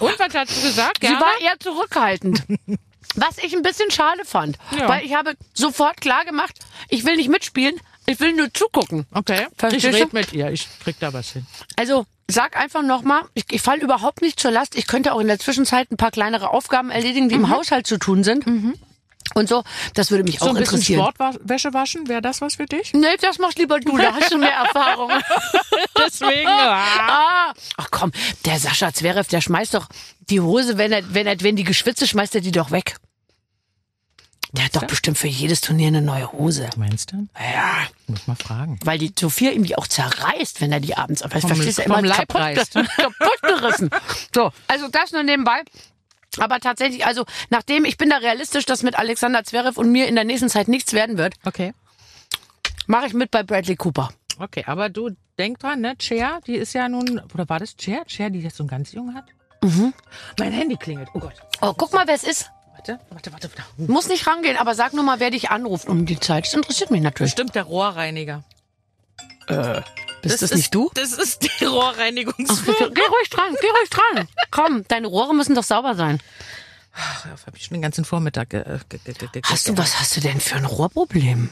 Und 0.00 0.18
was 0.18 0.34
hast 0.34 0.56
du 0.56 0.60
gesagt? 0.62 0.98
Sie 1.00 1.06
Gerne? 1.06 1.20
war 1.20 1.40
eher 1.40 1.58
zurückhaltend. 1.60 2.42
Was 3.16 3.38
ich 3.38 3.54
ein 3.54 3.62
bisschen 3.62 3.90
schade 3.90 4.24
fand, 4.24 4.56
Ja. 4.78 4.88
weil 4.88 5.04
ich 5.04 5.14
habe 5.14 5.34
sofort 5.52 6.00
klar 6.00 6.24
gemacht, 6.24 6.54
ich 6.88 7.04
will 7.04 7.16
nicht 7.16 7.28
mitspielen, 7.28 7.80
ich 8.06 8.20
will 8.20 8.32
nur 8.34 8.52
zugucken. 8.52 9.06
Okay, 9.12 9.46
Verstehst 9.56 9.84
ich 9.86 9.94
rede 9.94 10.10
mit 10.12 10.32
ihr. 10.32 10.50
Ich 10.50 10.68
krieg 10.82 10.96
da 11.00 11.12
was 11.12 11.30
hin. 11.32 11.46
Also 11.76 12.06
sag 12.28 12.56
einfach 12.56 12.82
nochmal, 12.82 13.22
ich, 13.34 13.44
ich 13.50 13.62
falle 13.62 13.80
überhaupt 13.82 14.20
nicht 14.22 14.38
zur 14.40 14.50
Last. 14.50 14.76
Ich 14.76 14.86
könnte 14.86 15.12
auch 15.12 15.20
in 15.20 15.26
der 15.26 15.38
Zwischenzeit 15.38 15.90
ein 15.90 15.96
paar 15.96 16.10
kleinere 16.10 16.50
Aufgaben 16.50 16.90
erledigen, 16.90 17.28
die 17.28 17.34
im 17.36 17.50
Haushalt 17.50 17.86
zu 17.86 17.98
tun 17.98 18.24
sind. 18.24 18.44
Und 19.34 19.48
so, 19.48 19.64
das 19.94 20.10
würde 20.10 20.22
mich. 20.24 20.38
So 20.38 20.44
auch 20.44 20.48
ein 20.50 20.56
bisschen 20.56 20.74
interessieren. 20.78 21.10
Sportwäsche 21.14 21.72
waschen, 21.72 22.08
wäre 22.08 22.20
das 22.22 22.40
was 22.40 22.56
für 22.56 22.66
dich? 22.66 22.92
Nee, 22.92 23.16
das 23.20 23.38
machst 23.38 23.58
lieber 23.58 23.80
du, 23.80 23.96
da 23.96 24.14
hast 24.14 24.30
du 24.32 24.38
mehr 24.38 24.52
Erfahrung. 24.66 25.10
Deswegen. 25.98 26.46
ah. 26.46 27.48
ah, 27.48 27.52
ach 27.78 27.88
komm, 27.90 28.12
der 28.44 28.58
Sascha 28.58 28.92
Zverev, 28.92 29.28
der 29.28 29.40
schmeißt 29.40 29.74
doch 29.74 29.88
die 30.30 30.40
Hose, 30.40 30.76
wenn 30.78 30.92
er, 30.92 31.14
wenn 31.14 31.26
er, 31.26 31.40
wenn 31.40 31.56
die 31.56 31.64
geschwitzt 31.64 32.02
ist, 32.02 32.10
schmeißt 32.10 32.34
er 32.34 32.40
die 32.42 32.52
doch 32.52 32.70
weg. 32.70 32.96
Der 34.52 34.66
hat 34.66 34.76
doch 34.76 34.84
bestimmt 34.84 35.18
für 35.18 35.26
jedes 35.26 35.60
Turnier 35.62 35.88
eine 35.88 36.00
neue 36.00 36.30
Hose. 36.30 36.70
Meinst 36.76 37.10
du? 37.10 37.26
Ja, 37.36 37.88
Muss 38.06 38.28
mal 38.28 38.36
fragen. 38.36 38.78
weil 38.84 38.98
die 38.98 39.12
Sophia 39.18 39.50
ihm 39.50 39.64
die 39.64 39.76
auch 39.76 39.88
zerreißt, 39.88 40.60
wenn 40.60 40.70
er 40.70 40.78
die 40.78 40.96
abends, 40.96 41.22
Vom- 41.22 41.30
verstehst 41.40 41.78
du, 41.78 41.82
immer 41.82 42.00
Leib 42.02 42.28
kaputt, 42.32 42.70
kaputt 42.96 43.42
gerissen. 43.42 43.90
So, 44.32 44.52
also 44.68 44.86
das 44.88 45.10
nur 45.10 45.24
nebenbei. 45.24 45.62
Aber 46.38 46.60
tatsächlich, 46.60 47.06
also 47.06 47.24
nachdem 47.50 47.84
ich 47.84 47.96
bin 47.96 48.10
da 48.10 48.16
realistisch, 48.18 48.66
dass 48.66 48.82
mit 48.82 48.98
Alexander 48.98 49.44
Zverev 49.44 49.78
und 49.78 49.90
mir 49.90 50.08
in 50.08 50.14
der 50.14 50.24
nächsten 50.24 50.48
Zeit 50.48 50.68
nichts 50.68 50.92
werden 50.92 51.16
wird, 51.18 51.34
Okay. 51.44 51.72
mache 52.86 53.06
ich 53.06 53.14
mit 53.14 53.30
bei 53.30 53.42
Bradley 53.42 53.76
Cooper. 53.76 54.10
Okay, 54.38 54.64
aber 54.66 54.88
du 54.88 55.10
denk 55.38 55.60
dran, 55.60 55.80
ne? 55.80 55.94
Cher, 56.00 56.40
die 56.46 56.54
ist 56.56 56.72
ja 56.72 56.88
nun, 56.88 57.20
oder 57.32 57.48
war 57.48 57.60
das 57.60 57.74
Cher? 57.80 58.02
Cher, 58.06 58.30
die 58.30 58.40
jetzt 58.40 58.56
so 58.56 58.62
einen 58.64 58.68
ganz 58.68 58.92
jungen 58.92 59.14
hat? 59.14 59.24
Mein 60.38 60.52
Handy 60.52 60.76
klingelt. 60.76 61.08
Oh 61.14 61.20
Gott. 61.20 61.34
Oh, 61.62 61.72
guck 61.74 61.92
mal, 61.94 62.06
wer 62.06 62.14
es 62.14 62.24
ist. 62.24 62.50
Warte, 62.74 63.00
warte, 63.08 63.32
warte. 63.32 63.48
warte. 63.56 63.90
Muss 63.90 64.08
nicht 64.08 64.26
rangehen, 64.26 64.58
aber 64.58 64.74
sag 64.74 64.92
nur 64.92 65.04
mal, 65.04 65.20
wer 65.20 65.30
dich 65.30 65.50
anruft 65.50 65.88
um 65.88 66.04
die 66.04 66.20
Zeit. 66.20 66.44
Das 66.44 66.52
interessiert 66.52 66.90
mich 66.90 67.00
natürlich. 67.00 67.32
Bestimmt 67.34 67.54
der 67.54 67.62
Rohrreiniger. 67.62 68.44
Bist 70.24 70.42
das, 70.42 70.50
ist, 70.50 70.56
nicht 70.56 70.74
du? 70.74 70.90
Das 70.94 71.12
ist 71.12 71.42
die 71.42 71.64
Rohrreinigungsfirma. 71.64 72.90
Geh 72.92 73.02
ruhig 73.02 73.30
dran, 73.30 73.54
geh 73.60 73.68
ruhig 73.68 73.90
dran. 73.90 74.28
Komm, 74.50 74.84
deine 74.88 75.06
Rohre 75.06 75.34
müssen 75.34 75.54
doch 75.54 75.64
sauber 75.64 75.94
sein. 75.94 76.20
Ach, 76.94 77.24
habe 77.24 77.56
ich 77.56 77.64
schon 77.64 77.74
den 77.74 77.82
ganzen 77.82 78.04
Vormittag 78.04 78.50
ge 78.50 78.62
ge 78.88 78.98
ge 79.04 79.14
ge 79.32 79.42
Hast 79.44 79.68
du, 79.68 79.76
was 79.76 79.98
hast 80.00 80.16
du 80.16 80.20
denn 80.20 80.40
für 80.40 80.56
ein 80.56 80.64
Rohrproblem? 80.64 81.50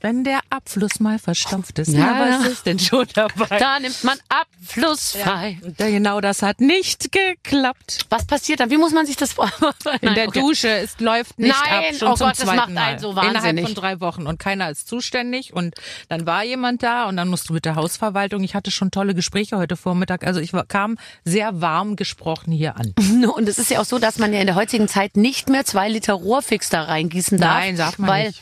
Wenn 0.00 0.24
der 0.24 0.40
Abfluss 0.50 1.00
mal 1.00 1.18
verstopft 1.18 1.78
ist, 1.78 1.88
Ja. 1.92 1.98
na, 2.06 2.38
was 2.40 2.46
ist 2.48 2.66
denn 2.66 2.78
schon 2.78 3.06
dabei? 3.14 3.58
Da 3.58 3.78
nimmt 3.80 4.02
man 4.04 4.18
abflussfrei. 4.28 5.58
Und 5.62 5.78
da- 5.80 5.88
Genau 5.88 6.20
das 6.20 6.42
hat 6.42 6.60
nicht 6.60 7.10
geklappt. 7.12 8.06
Was 8.10 8.26
passiert 8.26 8.60
dann? 8.60 8.70
Wie 8.70 8.76
muss 8.78 8.92
man 8.92 9.06
sich 9.06 9.16
das 9.16 9.32
vorstellen? 9.34 9.98
In 10.00 10.14
der 10.14 10.28
okay. 10.28 10.40
Dusche, 10.40 10.68
es 10.68 10.98
läuft 11.00 11.38
nicht 11.38 11.54
Nein, 11.64 11.78
ab, 11.78 11.98
schon 11.98 12.08
oh 12.08 12.14
zum 12.14 12.26
Gott, 12.26 12.38
das 12.38 12.44
zweiten 12.44 12.56
macht 12.56 12.70
Mal. 12.70 12.80
einen 12.82 12.98
so 12.98 13.10
Innerhalb 13.10 13.34
wahnsinnig. 13.34 13.64
von 13.66 13.74
drei 13.74 14.00
Wochen 14.00 14.26
und 14.26 14.38
keiner 14.38 14.70
ist 14.70 14.88
zuständig 14.88 15.52
und 15.52 15.74
dann 16.08 16.26
war 16.26 16.44
jemand 16.44 16.82
da 16.82 17.08
und 17.08 17.16
dann 17.16 17.28
musst 17.28 17.48
du 17.48 17.52
mit 17.52 17.64
der 17.64 17.76
Hausverwaltung. 17.76 18.42
Ich 18.42 18.54
hatte 18.54 18.70
schon 18.70 18.90
tolle 18.90 19.14
Gespräche 19.14 19.56
heute 19.56 19.76
Vormittag, 19.76 20.24
also 20.26 20.40
ich 20.40 20.52
kam 20.68 20.96
sehr 21.24 21.60
warm 21.60 21.96
gesprochen 21.96 22.52
hier 22.52 22.76
an. 22.76 22.94
Und 23.34 23.48
es 23.48 23.58
ist 23.58 23.70
ja 23.70 23.80
auch 23.80 23.84
so, 23.84 23.98
dass 23.98 24.18
man 24.18 24.32
ja 24.32 24.40
in 24.40 24.46
der 24.46 24.54
heutigen 24.54 24.88
Zeit 24.88 25.16
nicht 25.16 25.48
mehr 25.48 25.64
zwei 25.64 25.88
Liter 25.88 26.12
Rohrfix 26.14 26.68
da 26.68 26.82
reingießen 26.82 27.38
darf. 27.38 27.54
Nein, 27.60 27.76
darf 27.76 27.98
man 27.98 28.10
weil 28.10 28.26
nicht. 28.28 28.40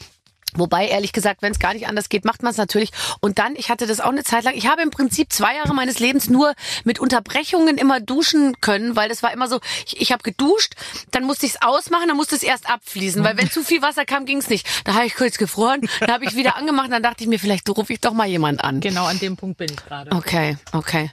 Wobei, 0.55 0.87
ehrlich 0.89 1.13
gesagt, 1.13 1.43
wenn 1.43 1.53
es 1.53 1.59
gar 1.59 1.73
nicht 1.75 1.87
anders 1.89 2.09
geht, 2.09 2.25
macht 2.25 2.43
man 2.43 2.51
es 2.51 2.57
natürlich. 2.59 2.91
Und 3.21 3.39
dann, 3.39 3.57
ich 3.57 3.71
hatte 3.71 3.87
das 3.87 4.01
auch 4.01 4.11
eine 4.11 4.23
Zeit 4.23 4.45
lang, 4.45 4.55
ich 4.55 4.67
habe 4.67 4.83
im 4.83 4.91
Prinzip 4.91 5.33
zwei 5.33 5.57
Jahre 5.57 5.75
meines 5.75 5.99
Lebens 5.99 6.29
nur 6.29 6.55
mit 6.85 6.99
Unterbrechungen 6.99 7.79
immer 7.79 8.01
duschen 8.01 8.61
können, 8.61 8.95
weil 8.97 9.09
das 9.09 9.23
war 9.23 9.33
immer 9.33 9.49
so, 9.49 9.61
ich, 9.87 10.01
ich 10.01 10.13
habe 10.13 10.23
geduscht, 10.23 10.75
dann 11.11 11.25
musste 11.25 11.47
ich 11.47 11.53
es 11.55 11.63
ausmachen, 11.63 12.09
dann 12.09 12.17
musste 12.17 12.37
es 12.37 12.43
erst 12.43 12.69
abfließen, 12.69 13.25
weil 13.25 13.37
wenn 13.37 13.51
zu 13.51 13.63
viel 13.65 13.83
Wasser 13.83 14.05
kam, 14.05 14.27
ging 14.27 14.39
es 14.39 14.49
nicht. 14.49 14.67
Da 14.85 14.95
habe 14.95 15.07
ich 15.07 15.15
kurz 15.15 15.39
gefroren, 15.39 15.89
dann 16.01 16.11
habe 16.13 16.25
ich 16.25 16.37
wieder 16.37 16.57
angemacht, 16.57 16.91
dann 16.93 17.03
dachte 17.03 17.25
ich 17.25 17.29
mir, 17.29 17.39
vielleicht 17.39 17.69
rufe 17.71 17.93
ich 17.93 18.01
doch 18.01 18.13
mal 18.13 18.27
jemand 18.27 18.63
an. 18.63 18.81
Genau 18.81 19.07
an 19.07 19.19
dem 19.19 19.37
Punkt 19.37 19.59
bin 19.59 19.71
ich 19.71 19.77
gerade. 19.77 20.11
Okay, 20.13 20.57
okay. 20.73 21.11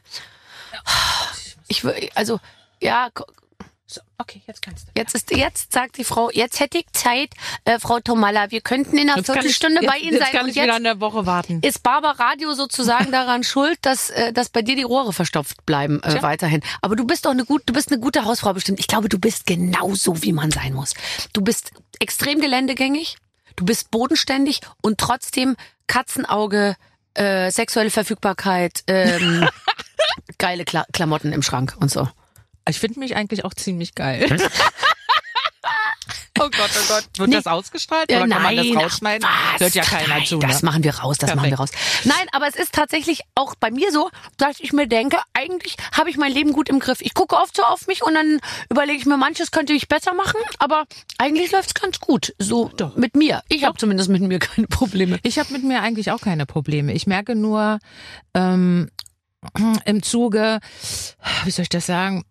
Ich 1.68 1.82
wür- 1.84 2.10
also 2.16 2.40
ja, 2.82 3.10
So, 3.92 4.02
okay, 4.20 4.44
jetzt 4.46 4.62
kannst 4.62 4.86
du. 4.88 4.92
jetzt 4.96 5.16
ist 5.16 5.32
jetzt 5.36 5.74
sagt 5.74 5.98
die 5.98 6.04
Frau, 6.04 6.30
jetzt 6.30 6.60
hätte 6.60 6.78
ich 6.78 6.86
Zeit, 6.94 7.32
äh, 7.66 7.80
Frau 7.80 8.00
Tomalla, 8.00 8.52
wir 8.52 8.62
könnten 8.62 8.96
in 9.00 9.10
einer 9.10 9.18
Jetzt 9.18 9.26
kann 9.26 9.38
ich- 9.38 9.42
Viertelstunde 9.58 9.82
bei 9.88 9.96
jetzt, 9.96 10.04
Ihnen 10.04 10.14
jetzt 10.14 10.24
sein 10.26 10.32
kann 10.32 10.44
und 10.44 10.50
ich 10.50 10.56
wieder 10.58 10.66
jetzt 10.68 10.78
in 10.78 10.84
der 10.84 11.00
Woche 11.00 11.26
warten. 11.26 11.60
ist 11.64 11.82
Barber 11.82 12.20
Radio 12.20 12.54
sozusagen 12.54 13.12
daran 13.12 13.44
schuld, 13.44 13.80
dass, 13.82 14.12
äh, 14.12 14.32
dass 14.32 14.50
bei 14.50 14.62
dir 14.62 14.76
die 14.76 14.84
Rohre 14.84 15.12
verstopft 15.12 15.66
bleiben 15.66 16.04
äh, 16.04 16.22
weiterhin. 16.22 16.62
Aber 16.84 16.96
du 16.96 17.04
bist 17.04 17.26
doch 17.26 17.32
eine 17.32 17.46
gut, 17.46 17.64
du 17.66 17.74
bist 17.74 17.92
eine 17.92 18.00
gute 18.00 18.26
Hausfrau 18.26 18.54
bestimmt. 18.54 18.80
Ich 18.80 18.86
glaube, 18.88 19.10
du 19.10 19.18
bist 19.18 19.48
genau 19.48 19.96
so, 19.96 20.22
wie 20.22 20.34
man 20.34 20.52
sein 20.52 20.74
muss. 20.74 20.94
Du 21.34 21.42
bist 21.42 21.72
extrem 22.00 22.40
geländegängig, 22.42 23.18
du 23.56 23.66
bist 23.66 23.90
bodenständig 23.90 24.62
und 24.84 25.00
trotzdem 25.00 25.56
Katzenauge, 25.88 26.76
äh, 27.16 27.50
sexuelle 27.50 27.90
Verfügbarkeit, 27.90 28.84
ähm, 28.86 29.50
geile 30.38 30.64
Kla 30.64 30.86
Klamotten 30.94 31.34
im 31.34 31.42
Schrank 31.42 31.76
und 31.80 31.90
so. 31.90 32.08
Ich 32.68 32.80
finde 32.80 33.00
mich 33.00 33.16
eigentlich 33.16 33.46
auch 33.46 33.54
ziemlich 33.54 33.96
geil. 33.96 34.26
oh 36.40 36.50
Gott, 36.50 36.70
oh 36.74 36.88
Gott. 36.88 37.04
Wird 37.18 37.30
Nee. 37.30 37.36
das 37.36 37.48
ausgestrahlt 37.48 38.10
Äh, 38.12 38.18
oder 38.18 38.28
kann 38.28 38.44
man 38.44 38.56
das 38.56 38.68
rausschneiden? 38.76 39.28
ach, 39.30 39.60
Hört 39.60 39.74
ja 39.76 39.82
was? 39.84 39.90
keiner 39.90 40.08
Nein, 40.08 40.26
zu. 40.26 40.40
Das 40.40 40.62
ne? 40.62 40.66
machen 40.70 40.84
wir 40.84 40.96
raus, 40.96 41.18
das 41.18 41.36
machen 41.36 41.50
wir 41.50 41.58
raus. 41.58 41.72
Perfekt. 41.72 42.06
Nein, 42.06 42.28
aber 42.32 42.48
es 42.48 42.56
ist 42.56 42.74
tatsächlich 42.74 43.22
auch 43.36 43.56
bei 43.56 43.72
mir 43.72 43.92
so, 43.92 44.10
dass 44.38 44.60
ich 44.60 44.72
mir 44.72 44.88
denke, 44.88 45.18
eigentlich 45.34 45.76
habe 45.92 46.10
ich 46.10 46.18
mein 46.18 46.32
Leben 46.32 46.54
gut 46.54 46.70
im 46.70 46.80
Griff. 46.80 47.02
Ich 47.02 47.14
gucke 47.14 47.36
oft 47.36 47.56
so 47.56 47.64
auf 47.64 47.88
mich 47.88 48.04
und 48.04 48.14
dann 48.14 48.40
überlege 48.70 49.00
ich 49.00 49.06
mir, 49.06 49.18
manches 49.18 49.52
könnte 49.52 49.74
ich 49.74 49.88
besser 49.88 50.14
machen, 50.14 50.40
aber 50.60 50.86
eigentlich 51.18 51.52
läuft 51.52 51.70
es 51.70 51.74
ganz 51.82 52.00
gut. 52.00 52.34
So 52.40 52.70
Doch. 52.78 52.96
mit 52.96 53.16
mir. 53.16 53.42
Ich 53.50 53.66
habe 53.66 53.78
zumindest 53.78 54.10
mit 54.10 54.22
mir 54.22 54.40
keine 54.40 54.68
Probleme. 54.68 55.20
Ich 55.24 55.40
habe 55.40 55.52
mit 55.52 55.64
mir 55.64 55.82
eigentlich 55.82 56.12
auch 56.12 56.22
keine 56.22 56.46
Probleme. 56.46 56.94
Ich 56.94 57.06
merke 57.08 57.36
nur 57.36 57.80
ähm, 58.34 58.90
im 59.86 60.04
Zuge, 60.04 60.60
wie 61.44 61.52
soll 61.52 61.64
ich 61.64 61.70
das 61.70 61.86
sagen? 61.86 62.24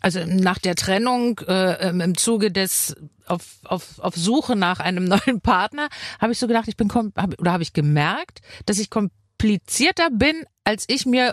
Also 0.00 0.24
nach 0.24 0.58
der 0.58 0.74
Trennung, 0.74 1.40
äh, 1.48 1.88
ähm, 1.88 2.00
im 2.00 2.16
Zuge 2.16 2.52
des 2.52 2.94
auf, 3.26 3.58
auf, 3.64 3.98
auf 3.98 4.14
Suche 4.14 4.56
nach 4.56 4.80
einem 4.80 5.04
neuen 5.08 5.40
Partner, 5.40 5.88
habe 6.20 6.32
ich 6.32 6.38
so 6.38 6.46
gedacht, 6.46 6.68
ich 6.68 6.76
bin 6.76 6.92
hab, 6.92 7.40
oder 7.40 7.52
habe 7.52 7.62
ich 7.62 7.72
gemerkt, 7.72 8.40
dass 8.66 8.78
ich 8.78 8.90
komplizierter 8.90 10.10
bin, 10.10 10.44
als 10.64 10.84
ich 10.88 11.06
mir 11.06 11.32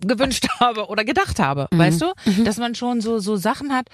gewünscht 0.00 0.46
habe 0.60 0.86
oder 0.88 1.04
gedacht 1.04 1.38
habe, 1.38 1.68
weißt 1.70 2.02
du, 2.02 2.12
dass 2.44 2.56
man 2.58 2.74
schon 2.74 3.00
so 3.00 3.18
so 3.18 3.36
Sachen 3.36 3.72
hat, 3.72 3.88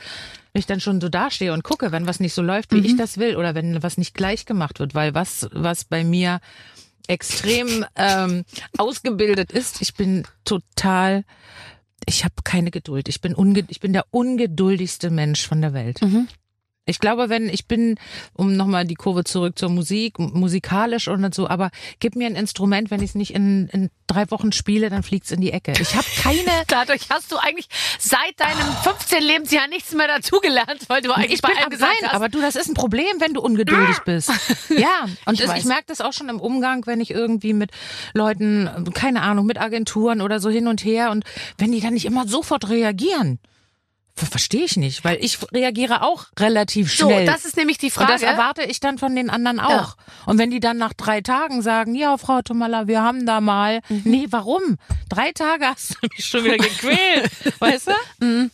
wenn 0.52 0.60
ich 0.60 0.66
dann 0.66 0.80
schon 0.80 1.00
so 1.00 1.08
dastehe 1.08 1.52
und 1.52 1.62
gucke, 1.62 1.92
wenn 1.92 2.06
was 2.06 2.20
nicht 2.20 2.34
so 2.34 2.42
läuft, 2.42 2.72
wie 2.72 2.86
ich 2.86 2.96
das 2.96 3.18
will 3.18 3.36
oder 3.36 3.54
wenn 3.54 3.82
was 3.82 3.98
nicht 3.98 4.14
gleich 4.14 4.46
gemacht 4.46 4.78
wird, 4.80 4.94
weil 4.94 5.14
was 5.14 5.48
was 5.52 5.84
bei 5.84 6.02
mir 6.02 6.40
extrem 7.06 7.84
ähm, 7.96 8.44
ausgebildet 8.78 9.52
ist, 9.52 9.82
ich 9.82 9.94
bin 9.94 10.24
total 10.44 11.24
ich 12.06 12.24
habe 12.24 12.34
keine 12.44 12.70
Geduld. 12.70 13.08
Ich 13.08 13.20
bin 13.20 13.34
unge 13.34 13.64
ich 13.68 13.80
bin 13.80 13.92
der 13.92 14.06
ungeduldigste 14.10 15.10
Mensch 15.10 15.46
von 15.46 15.60
der 15.60 15.72
Welt. 15.72 16.00
Ich 16.90 16.98
glaube, 16.98 17.28
wenn 17.28 17.48
ich 17.48 17.66
bin, 17.66 17.96
um 18.34 18.56
nochmal 18.56 18.84
die 18.84 18.94
Kurve 18.94 19.24
zurück 19.24 19.58
zur 19.58 19.70
Musik, 19.70 20.18
musikalisch 20.18 21.08
und 21.08 21.34
so, 21.34 21.48
aber 21.48 21.70
gib 22.00 22.16
mir 22.16 22.26
ein 22.26 22.34
Instrument, 22.34 22.90
wenn 22.90 23.02
ich 23.02 23.10
es 23.10 23.14
nicht 23.14 23.34
in, 23.34 23.68
in 23.68 23.90
drei 24.06 24.30
Wochen 24.30 24.52
spiele, 24.52 24.90
dann 24.90 25.02
fliegt's 25.02 25.30
in 25.30 25.40
die 25.40 25.52
Ecke. 25.52 25.72
Ich 25.80 25.94
habe 25.94 26.06
keine. 26.22 26.40
Dadurch 26.66 27.02
hast 27.10 27.30
du 27.32 27.36
eigentlich 27.36 27.68
seit 27.98 28.38
deinem 28.38 28.66
15 28.82 29.22
Lebensjahr 29.22 29.68
nichts 29.68 29.92
mehr 29.92 30.08
dazugelernt, 30.08 30.84
weil 30.88 31.00
du 31.00 31.12
eigentlich 31.12 31.34
ich 31.34 31.42
bei 31.42 31.56
allem 31.56 31.70
gesagt 31.70 31.92
nein, 32.00 32.10
hast. 32.10 32.16
aber 32.16 32.28
du, 32.28 32.40
das 32.40 32.56
ist 32.56 32.68
ein 32.68 32.74
Problem, 32.74 33.20
wenn 33.20 33.34
du 33.34 33.40
ungeduldig 33.40 33.98
bist. 34.04 34.30
Ja, 34.70 35.06
und 35.26 35.40
Ich 35.40 35.50
ich 35.50 35.64
merke 35.64 35.84
das 35.88 36.00
auch 36.00 36.12
schon 36.12 36.28
im 36.28 36.40
Umgang, 36.40 36.86
wenn 36.86 37.00
ich 37.00 37.10
irgendwie 37.10 37.52
mit 37.52 37.70
Leuten, 38.14 38.90
keine 38.94 39.22
Ahnung, 39.22 39.46
mit 39.46 39.60
Agenturen 39.60 40.20
oder 40.20 40.40
so 40.40 40.48
hin 40.48 40.66
und 40.68 40.84
her 40.84 41.10
und 41.10 41.24
wenn 41.58 41.72
die 41.72 41.80
dann 41.80 41.94
nicht 41.94 42.06
immer 42.06 42.26
sofort 42.26 42.68
reagieren. 42.68 43.38
Ver- 44.26 44.26
Verstehe 44.40 44.64
ich 44.64 44.76
nicht, 44.76 45.04
weil 45.04 45.18
ich 45.22 45.38
reagiere 45.52 46.02
auch 46.02 46.26
relativ 46.38 46.94
so, 46.94 47.06
schnell. 47.08 47.26
das 47.26 47.44
ist 47.44 47.56
nämlich 47.56 47.78
die 47.78 47.86
und 47.86 47.92
Frage. 47.92 48.12
das 48.12 48.22
erwarte 48.22 48.62
ich 48.62 48.80
dann 48.80 48.98
von 48.98 49.14
den 49.14 49.28
anderen 49.30 49.60
auch. 49.60 49.70
Ja. 49.70 49.94
Und 50.26 50.38
wenn 50.38 50.50
die 50.50 50.60
dann 50.60 50.78
nach 50.78 50.92
drei 50.94 51.20
Tagen 51.20 51.62
sagen, 51.62 51.94
ja, 51.94 52.16
Frau 52.16 52.40
Tomala, 52.42 52.86
wir 52.86 53.02
haben 53.02 53.26
da 53.26 53.40
mal. 53.40 53.80
Mhm. 53.88 54.02
Nee, 54.04 54.26
warum? 54.30 54.76
Drei 55.08 55.32
Tage 55.32 55.66
hast 55.66 55.90
du 56.00 56.06
mich 56.16 56.24
schon 56.26 56.44
wieder 56.44 56.56
gequält. 56.58 57.30
weißt 57.60 57.88
du? 57.88 58.50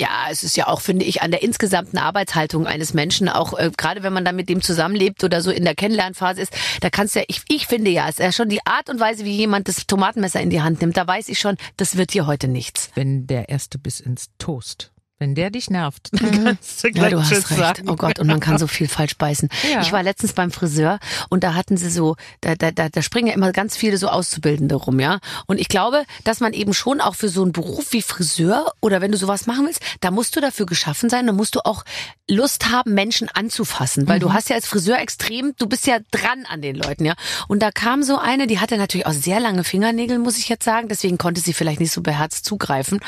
Ja, 0.00 0.28
es 0.30 0.42
ist 0.44 0.56
ja 0.56 0.68
auch, 0.68 0.80
finde 0.80 1.04
ich, 1.04 1.22
an 1.22 1.30
der 1.30 1.42
insgesamten 1.42 1.98
Arbeitshaltung 1.98 2.66
eines 2.66 2.94
Menschen, 2.94 3.28
auch 3.28 3.58
äh, 3.58 3.70
gerade 3.76 4.02
wenn 4.02 4.12
man 4.12 4.24
dann 4.24 4.36
mit 4.36 4.48
dem 4.48 4.62
zusammenlebt 4.62 5.24
oder 5.24 5.42
so 5.42 5.50
in 5.50 5.64
der 5.64 5.74
Kennenlernphase 5.74 6.40
ist, 6.42 6.52
da 6.80 6.90
kannst 6.90 7.14
du 7.14 7.20
ja, 7.20 7.24
ich, 7.28 7.42
ich 7.48 7.66
finde 7.66 7.90
ja, 7.90 8.04
es 8.08 8.18
ist 8.18 8.24
ja 8.24 8.32
schon 8.32 8.48
die 8.48 8.64
Art 8.66 8.88
und 8.90 9.00
Weise, 9.00 9.24
wie 9.24 9.34
jemand 9.36 9.68
das 9.68 9.86
Tomatenmesser 9.86 10.40
in 10.40 10.50
die 10.50 10.62
Hand 10.62 10.80
nimmt, 10.80 10.96
da 10.96 11.06
weiß 11.06 11.28
ich 11.28 11.38
schon, 11.38 11.56
das 11.76 11.96
wird 11.96 12.12
hier 12.12 12.26
heute 12.26 12.48
nichts. 12.48 12.90
Wenn 12.94 13.26
der 13.26 13.48
erste 13.48 13.78
Biss 13.78 14.00
ins 14.00 14.26
Toast, 14.38 14.90
wenn 15.18 15.34
der 15.34 15.50
dich 15.50 15.68
nervt, 15.70 16.08
dann 16.12 16.44
kannst 16.44 16.82
du 16.84 16.88
Ja, 16.88 16.92
gleich 16.94 17.10
du 17.10 17.20
hast 17.20 17.28
Tschüss 17.30 17.50
recht. 17.50 17.58
sagen. 17.60 17.88
Oh 17.88 17.96
Gott, 17.96 18.18
und 18.18 18.26
man 18.28 18.40
kann 18.40 18.58
so 18.58 18.66
viel 18.66 18.88
falsch 18.88 19.16
beißen. 19.16 19.48
Ja. 19.72 19.80
Ich 19.82 19.92
war 19.92 20.02
letztens 20.02 20.32
beim 20.32 20.50
Friseur 20.50 20.98
und 21.28 21.44
da 21.44 21.54
hatten 21.54 21.76
sie 21.76 21.90
so, 21.90 22.16
da, 22.40 22.54
da, 22.54 22.70
da, 22.70 22.88
da 22.88 23.02
springen 23.02 23.28
ja 23.28 23.34
immer 23.34 23.52
ganz 23.52 23.76
viele 23.76 23.96
so 23.98 24.08
Auszubildende 24.08 24.74
rum, 24.76 25.00
ja. 25.00 25.18
Und 25.46 25.58
ich 25.58 25.68
glaube, 25.68 26.04
dass 26.24 26.40
man 26.40 26.52
eben 26.52 26.72
schon 26.74 27.00
auch 27.00 27.14
für 27.14 27.28
so 27.28 27.42
einen 27.42 27.52
Beruf 27.52 27.92
wie 27.92 28.02
Friseur 28.02 28.72
oder 28.80 29.00
wenn 29.00 29.10
du 29.12 29.18
sowas 29.18 29.46
machen 29.46 29.66
willst, 29.66 29.80
da 30.00 30.10
musst 30.10 30.36
du 30.36 30.40
dafür 30.40 30.66
geschaffen 30.66 31.10
sein, 31.10 31.26
da 31.26 31.32
musst 31.32 31.54
du 31.54 31.60
auch 31.64 31.84
Lust 32.30 32.70
haben, 32.70 32.92
Menschen 32.94 33.28
anzufassen, 33.32 34.06
weil 34.06 34.20
du 34.20 34.32
hast 34.34 34.50
ja 34.50 34.56
als 34.56 34.66
Friseur 34.66 34.98
extrem, 34.98 35.54
du 35.58 35.66
bist 35.66 35.86
ja 35.86 35.98
dran 36.10 36.44
an 36.48 36.60
den 36.62 36.76
Leuten, 36.76 37.04
ja. 37.06 37.14
Und 37.48 37.60
da 37.62 37.70
kam 37.70 38.02
so 38.02 38.18
eine, 38.18 38.46
die 38.46 38.60
hatte 38.60 38.76
natürlich 38.76 39.06
auch 39.06 39.12
sehr 39.12 39.40
lange 39.40 39.64
Fingernägel, 39.64 40.18
muss 40.18 40.38
ich 40.38 40.48
jetzt 40.48 40.64
sagen, 40.64 40.88
deswegen 40.88 41.16
konnte 41.18 41.40
sie 41.40 41.54
vielleicht 41.54 41.80
nicht 41.80 41.92
so 41.92 42.02
beherzt 42.02 42.44
zugreifen. 42.44 43.00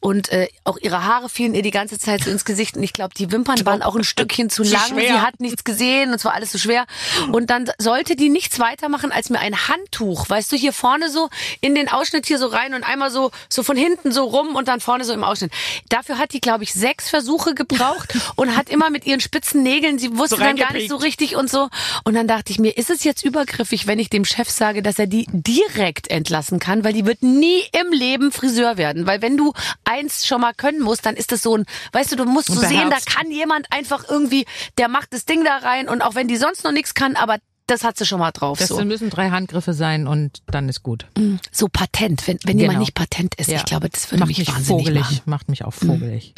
Und 0.00 0.30
äh, 0.30 0.48
auch 0.64 0.78
ihre 0.78 1.04
Haare 1.04 1.28
fielen 1.28 1.54
ihr 1.58 1.62
die 1.62 1.70
ganze 1.70 1.98
Zeit 1.98 2.24
so 2.24 2.30
ins 2.30 2.44
Gesicht 2.44 2.76
und 2.76 2.82
ich 2.82 2.92
glaube, 2.92 3.14
die 3.14 3.30
Wimpern 3.30 3.64
waren 3.66 3.82
auch 3.82 3.96
ein 3.96 4.04
Stückchen 4.04 4.48
zu 4.48 4.62
lang. 4.62 4.80
schwer. 4.88 5.12
Sie 5.12 5.20
hat 5.20 5.40
nichts 5.40 5.64
gesehen 5.64 6.08
und 6.08 6.14
es 6.14 6.24
war 6.24 6.34
alles 6.34 6.52
so 6.52 6.58
schwer. 6.58 6.86
Und 7.30 7.50
dann 7.50 7.70
sollte 7.78 8.16
die 8.16 8.30
nichts 8.30 8.58
weitermachen, 8.58 9.12
als 9.12 9.30
mir 9.30 9.40
ein 9.40 9.68
Handtuch, 9.68 10.28
weißt 10.30 10.50
du, 10.52 10.56
hier 10.56 10.72
vorne 10.72 11.10
so 11.10 11.28
in 11.60 11.74
den 11.74 11.88
Ausschnitt 11.88 12.26
hier 12.26 12.38
so 12.38 12.46
rein 12.46 12.74
und 12.74 12.84
einmal 12.84 13.10
so 13.10 13.30
so 13.48 13.62
von 13.62 13.76
hinten 13.76 14.12
so 14.12 14.24
rum 14.24 14.54
und 14.56 14.68
dann 14.68 14.80
vorne 14.80 15.04
so 15.04 15.12
im 15.12 15.24
Ausschnitt. 15.24 15.52
Dafür 15.88 16.18
hat 16.18 16.32
die, 16.32 16.40
glaube 16.40 16.64
ich, 16.64 16.72
sechs 16.72 17.10
Versuche 17.10 17.54
gebraucht 17.54 18.16
und 18.36 18.56
hat 18.56 18.70
immer 18.70 18.90
mit 18.90 19.06
ihren 19.06 19.20
spitzen 19.20 19.62
Nägeln, 19.62 19.98
sie 19.98 20.16
wusste 20.16 20.36
So 20.36 20.42
dann 20.42 20.56
gar 20.56 20.72
nicht 20.72 20.88
so 20.88 20.96
richtig 20.96 21.36
und 21.36 21.50
so. 21.50 21.68
Und 22.04 22.14
dann 22.14 22.28
dachte 22.28 22.52
ich 22.52 22.58
mir, 22.58 22.76
ist 22.76 22.90
es 22.90 23.04
jetzt 23.04 23.24
übergriffig, 23.24 23.86
wenn 23.86 23.98
ich 23.98 24.10
dem 24.10 24.24
Chef 24.24 24.48
sage, 24.48 24.82
dass 24.82 24.98
er 24.98 25.06
die 25.06 25.26
direkt 25.32 26.10
entlassen 26.10 26.58
kann, 26.58 26.84
weil 26.84 26.92
die 26.92 27.04
wird 27.04 27.22
nie 27.22 27.62
im 27.72 27.92
Leben 27.92 28.32
Friseur 28.32 28.76
werden. 28.76 29.06
Weil 29.06 29.22
wenn 29.22 29.36
du 29.36 29.52
eins 29.84 30.26
schon 30.26 30.40
mal 30.40 30.54
können 30.54 30.80
musst, 30.80 31.06
dann 31.06 31.16
ist 31.16 31.32
das 31.32 31.42
so 31.42 31.47
ein, 31.56 31.64
weißt 31.92 32.12
du, 32.12 32.16
du 32.16 32.24
musst 32.24 32.48
so 32.48 32.60
sehen, 32.60 32.90
da 32.90 32.98
kann 33.04 33.30
jemand 33.30 33.66
einfach 33.72 34.04
irgendwie, 34.08 34.44
der 34.78 34.88
macht 34.88 35.12
das 35.12 35.24
Ding 35.24 35.44
da 35.44 35.56
rein 35.58 35.88
und 35.88 36.02
auch 36.02 36.14
wenn 36.14 36.28
die 36.28 36.36
sonst 36.36 36.64
noch 36.64 36.72
nichts 36.72 36.94
kann, 36.94 37.16
aber 37.16 37.38
das 37.66 37.84
hat 37.84 37.98
sie 37.98 38.06
schon 38.06 38.18
mal 38.18 38.30
drauf. 38.32 38.58
Das 38.58 38.68
So. 38.68 38.82
müssen 38.84 39.10
drei 39.10 39.28
Handgriffe 39.30 39.74
sein 39.74 40.06
und 40.06 40.38
dann 40.46 40.68
ist 40.70 40.82
gut. 40.82 41.06
so 41.52 41.68
patent, 41.70 42.26
wenn, 42.26 42.38
wenn 42.44 42.58
jemand 42.58 42.76
Genau. 42.76 42.80
nicht 42.80 42.94
patent 42.94 43.34
ist. 43.34 43.50
Ja. 43.50 43.56
Ich 43.58 43.64
glaube, 43.66 43.90
das 43.90 44.10
würde 44.10 44.20
macht 44.20 44.28
mich, 44.28 44.38
mich 44.38 44.48
wahnsinnig 44.48 44.84
vogelig, 44.86 45.02
machen. 45.02 45.20
macht 45.26 45.48
mich 45.50 45.64
auch 45.64 45.74
vogelig. 45.74 46.34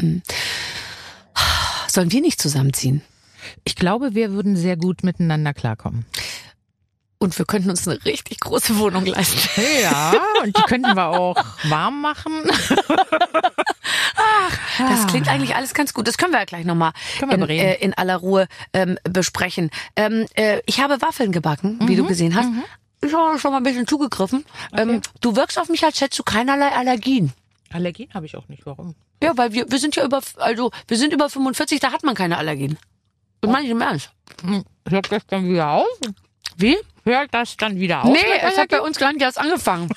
Sollen 1.88 2.12
wir 2.12 2.20
nicht 2.20 2.40
zusammenziehen? 2.40 3.03
Ich 3.64 3.75
glaube, 3.75 4.14
wir 4.14 4.33
würden 4.33 4.57
sehr 4.57 4.77
gut 4.77 5.03
miteinander 5.03 5.55
klarkommen. 5.55 6.05
Und 7.22 7.38
wir 7.38 7.44
könnten 7.44 7.68
uns 7.68 7.87
eine 7.87 8.02
richtig 8.06 8.40
große 8.40 8.78
Wohnung 8.78 9.04
leisten. 9.04 9.38
Ja, 9.83 10.12
und 10.42 10.56
die 10.56 10.62
könnten 10.62 10.94
wir 10.96 11.06
auch 11.09 11.37
warm 11.64 12.00
machen. 12.00 12.33
Das 14.78 15.06
klingt 15.06 15.28
eigentlich 15.28 15.54
alles 15.54 15.74
ganz 15.74 15.92
gut. 15.92 16.09
Das 16.09 16.16
können 16.16 16.33
wir 16.33 16.38
ja 16.38 16.44
gleich 16.46 16.64
nochmal 16.64 16.92
Können 17.18 17.33
wir 17.46 17.50
in, 17.50 17.59
äh, 17.61 17.74
in 17.76 17.94
aller 17.94 18.16
Ruhe 18.16 18.48
ähm, 18.72 18.98
besprechen. 19.04 19.70
Ähm, 19.96 20.26
äh, 20.35 20.61
ich 20.66 20.80
habe 20.80 21.00
Waffeln 21.02 21.33
gebacken, 21.33 21.78
wie 21.87 21.92
Mhm, 21.92 21.96
du 21.98 22.06
gesehen 22.06 22.35
hast. 22.35 22.48
Ich 23.02 23.12
habe 23.14 23.38
schon 23.38 23.50
mal 23.52 23.59
ein 23.59 23.62
bisschen 23.64 23.87
zugegriffen. 23.87 24.44
Ähm, 24.72 25.02
du 25.20 25.37
wirkst 25.37 25.59
auf 25.59 25.68
mich, 25.68 25.85
als 25.85 26.00
hättest 26.00 26.18
du 26.18 26.22
keinerlei 26.22 26.72
Allergien. 26.72 27.33
Allergien 27.72 28.09
habe 28.14 28.26
ich 28.26 28.37
auch 28.37 28.48
nicht. 28.48 28.64
Warum? 28.66 28.94
Ja, 29.22 29.37
weil 29.37 29.52
wir, 29.52 29.70
wir 29.70 29.78
sind 29.78 29.96
ja 29.96 30.04
über, 30.04 30.20
also 30.37 30.70
wir 30.88 30.96
sind 30.96 31.12
über 31.12 31.28
45, 31.28 31.80
da 31.80 31.92
hat 31.92 32.02
man 32.02 32.14
keine 32.14 32.38
Allergien. 32.38 32.78
Das 33.42 33.50
meine 33.50 33.64
ich 33.64 33.70
im 33.70 33.80
Ernst. 33.80 34.11
Hört 34.88 35.12
das 35.12 35.26
dann 35.26 35.46
wieder 35.48 35.68
auf? 35.70 35.87
Wie? 36.56 36.76
Hört 37.04 37.32
das 37.32 37.56
dann 37.56 37.78
wieder 37.78 38.04
auf? 38.04 38.12
Nee, 38.12 38.18
es 38.42 38.58
hat 38.58 38.68
bei 38.68 38.80
uns 38.80 38.98
gar 38.98 39.12
nicht 39.12 39.22
erst 39.22 39.38
angefangen. 39.38 39.88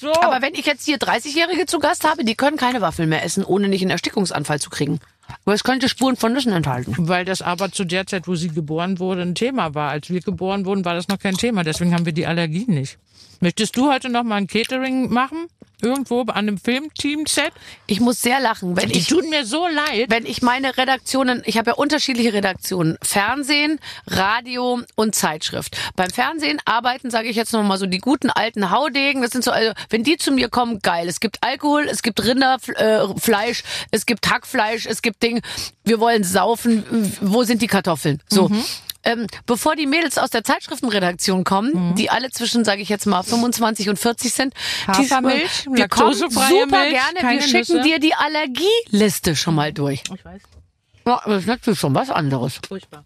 so. 0.00 0.12
Aber 0.14 0.42
wenn 0.42 0.54
ich 0.54 0.66
jetzt 0.66 0.84
hier 0.84 0.98
30-Jährige 0.98 1.66
zu 1.66 1.78
Gast 1.78 2.08
habe, 2.08 2.24
die 2.24 2.34
können 2.34 2.56
keine 2.56 2.80
Waffeln 2.80 3.08
mehr 3.08 3.24
essen, 3.24 3.44
ohne 3.44 3.68
nicht 3.68 3.82
einen 3.82 3.90
Erstickungsanfall 3.90 4.60
zu 4.60 4.70
kriegen. 4.70 5.00
Weil 5.44 5.54
es 5.54 5.64
könnte 5.64 5.88
Spuren 5.88 6.16
von 6.16 6.32
Nüssen 6.32 6.52
enthalten. 6.52 6.94
Weil 6.98 7.24
das 7.24 7.42
aber 7.42 7.72
zu 7.72 7.84
der 7.84 8.06
Zeit, 8.06 8.28
wo 8.28 8.34
sie 8.34 8.48
geboren 8.48 8.98
wurde, 8.98 9.22
ein 9.22 9.34
Thema 9.34 9.74
war. 9.74 9.90
Als 9.90 10.10
wir 10.10 10.20
geboren 10.20 10.66
wurden, 10.66 10.84
war 10.84 10.94
das 10.94 11.08
noch 11.08 11.18
kein 11.18 11.36
Thema. 11.36 11.64
Deswegen 11.64 11.94
haben 11.94 12.06
wir 12.06 12.12
die 12.12 12.26
Allergien 12.26 12.74
nicht. 12.74 12.98
Möchtest 13.42 13.76
du 13.76 13.90
heute 13.90 14.08
noch 14.08 14.22
mal 14.22 14.36
ein 14.36 14.46
Catering 14.46 15.12
machen? 15.12 15.48
Irgendwo 15.80 16.20
an 16.20 16.30
einem 16.30 16.58
Filmteam-Set? 16.58 17.52
Ich 17.88 17.98
muss 17.98 18.22
sehr 18.22 18.38
lachen, 18.38 18.76
wenn 18.76 18.88
Die 18.88 18.98
ich 19.00 19.08
tun 19.08 19.28
mir 19.30 19.44
so 19.44 19.66
leid. 19.66 20.08
wenn 20.10 20.26
ich 20.26 20.42
meine 20.42 20.76
Redaktionen, 20.78 21.42
ich 21.44 21.58
habe 21.58 21.70
ja 21.72 21.74
unterschiedliche 21.74 22.32
Redaktionen, 22.32 22.98
Fernsehen, 23.02 23.80
Radio 24.06 24.82
und 24.94 25.16
Zeitschrift. 25.16 25.76
Beim 25.96 26.08
Fernsehen 26.10 26.60
arbeiten, 26.66 27.10
sage 27.10 27.26
ich 27.28 27.34
jetzt 27.34 27.52
noch 27.52 27.64
mal 27.64 27.78
so 27.78 27.86
die 27.86 27.98
guten 27.98 28.30
alten 28.30 28.70
Haudegen, 28.70 29.22
das 29.22 29.32
sind 29.32 29.42
so 29.42 29.50
also, 29.50 29.72
wenn 29.90 30.04
die 30.04 30.18
zu 30.18 30.30
mir 30.30 30.48
kommen, 30.48 30.78
geil. 30.78 31.08
Es 31.08 31.18
gibt 31.18 31.38
Alkohol, 31.42 31.88
es 31.90 32.02
gibt 32.02 32.24
Rinderfleisch, 32.24 33.60
äh, 33.62 33.86
es 33.90 34.06
gibt 34.06 34.30
Hackfleisch, 34.30 34.86
es 34.86 35.02
gibt 35.02 35.20
Ding, 35.20 35.42
wir 35.82 35.98
wollen 35.98 36.22
saufen, 36.22 36.84
wo 37.20 37.42
sind 37.42 37.60
die 37.60 37.66
Kartoffeln? 37.66 38.22
So. 38.28 38.48
Ähm, 39.04 39.26
bevor 39.46 39.74
die 39.74 39.86
Mädels 39.86 40.16
aus 40.16 40.30
der 40.30 40.44
Zeitschriftenredaktion 40.44 41.42
kommen, 41.42 41.94
die 41.96 42.08
alle 42.10 42.30
zwischen, 42.30 42.64
sage 42.64 42.82
ich 42.82 42.88
jetzt 42.88 43.06
mal, 43.06 43.22
25 43.22 43.88
und 43.88 43.98
40 43.98 44.32
sind, 44.32 44.54
die, 44.86 44.92
Hafermilch, 44.92 45.66
wir 45.70 45.88
kommen 45.88 46.14
super 46.14 46.48
Milch, 46.48 46.68
gerne, 46.68 47.34
wir 47.34 47.42
schicken 47.42 47.76
Nüsse. 47.76 47.82
dir 47.82 47.98
die 47.98 48.14
Allergieliste 48.14 49.34
schon 49.34 49.56
mal 49.56 49.72
durch. 49.72 50.02
Ich 50.14 50.24
weiß. 50.24 50.42
Ja, 51.04 51.20
das 51.26 51.38
ist 51.40 51.46
natürlich 51.46 51.80
schon 51.80 51.94
was 51.94 52.10
anderes. 52.10 52.60
Furchtbar. 52.66 53.04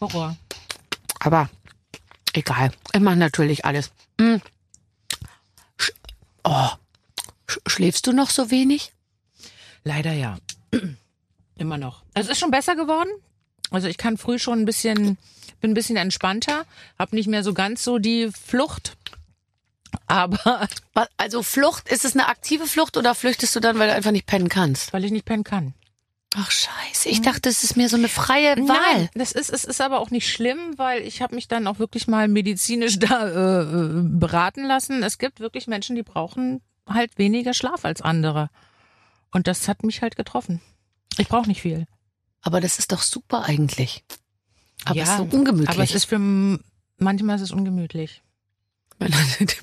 Horror. 0.00 0.36
Aber 1.18 1.48
egal. 2.32 2.70
Ich 2.92 3.00
mache 3.00 3.16
natürlich 3.16 3.64
alles. 3.64 3.90
Hm. 4.20 4.40
Sch 5.76 5.90
oh. 6.44 6.68
Sch 7.48 7.58
schläfst 7.66 8.06
du 8.06 8.12
noch 8.12 8.30
so 8.30 8.50
wenig? 8.50 8.92
Leider 9.82 10.12
ja. 10.12 10.38
Immer 11.56 11.78
noch. 11.78 12.02
Es 12.14 12.28
ist 12.28 12.38
schon 12.38 12.50
besser 12.50 12.76
geworden. 12.76 13.10
Also 13.70 13.88
ich 13.88 13.96
kann 13.98 14.18
früh 14.18 14.38
schon 14.38 14.60
ein 14.60 14.64
bisschen, 14.64 15.18
bin 15.60 15.72
ein 15.72 15.74
bisschen 15.74 15.96
entspannter, 15.96 16.64
hab 16.98 17.12
nicht 17.12 17.28
mehr 17.28 17.42
so 17.42 17.54
ganz 17.54 17.82
so 17.84 17.98
die 17.98 18.30
Flucht. 18.30 18.96
Aber 20.06 20.68
Also 21.16 21.42
Flucht, 21.42 21.88
ist 21.88 22.04
es 22.04 22.14
eine 22.14 22.28
aktive 22.28 22.66
Flucht 22.66 22.96
oder 22.96 23.14
flüchtest 23.14 23.54
du 23.56 23.60
dann, 23.60 23.78
weil 23.78 23.88
du 23.88 23.94
einfach 23.94 24.10
nicht 24.10 24.26
pennen 24.26 24.48
kannst? 24.48 24.92
weil 24.92 25.04
ich 25.04 25.12
nicht 25.12 25.24
pennen 25.24 25.44
kann. 25.44 25.74
Ach 26.36 26.50
scheiße, 26.50 27.08
ich 27.08 27.22
dachte, 27.22 27.48
es 27.48 27.62
ist 27.62 27.76
mir 27.76 27.88
so 27.88 27.96
eine 27.96 28.08
freie 28.08 28.56
Wahl. 28.56 28.76
Nein, 28.96 29.08
das 29.14 29.30
ist, 29.30 29.50
es 29.50 29.64
ist 29.64 29.80
aber 29.80 30.00
auch 30.00 30.10
nicht 30.10 30.28
schlimm, 30.28 30.76
weil 30.76 31.02
ich 31.02 31.22
habe 31.22 31.36
mich 31.36 31.46
dann 31.46 31.68
auch 31.68 31.78
wirklich 31.78 32.08
mal 32.08 32.26
medizinisch 32.26 32.98
da 32.98 33.28
äh, 33.28 33.62
äh, 33.62 34.02
beraten 34.02 34.64
lassen. 34.64 35.04
Es 35.04 35.18
gibt 35.18 35.38
wirklich 35.38 35.68
Menschen, 35.68 35.94
die 35.94 36.02
brauchen 36.02 36.60
halt 36.88 37.18
weniger 37.18 37.54
Schlaf 37.54 37.84
als 37.84 38.02
andere. 38.02 38.50
Und 39.30 39.46
das 39.46 39.68
hat 39.68 39.84
mich 39.84 40.02
halt 40.02 40.16
getroffen. 40.16 40.60
Ich 41.18 41.28
brauche 41.28 41.46
nicht 41.46 41.62
viel. 41.62 41.86
Aber 42.44 42.60
das 42.60 42.78
ist 42.78 42.92
doch 42.92 43.02
super 43.02 43.44
eigentlich. 43.44 44.04
Aber 44.84 44.96
Ja, 44.96 45.04
es 45.04 45.10
ist 45.10 45.16
so 45.16 45.36
ungemütlich. 45.36 45.70
Aber 45.70 45.82
es 45.82 45.94
ist 45.94 46.04
für 46.04 46.18
manchmal 46.98 47.36
ist 47.36 47.42
es 47.42 47.50
ungemütlich. 47.52 48.22
du 48.98 49.06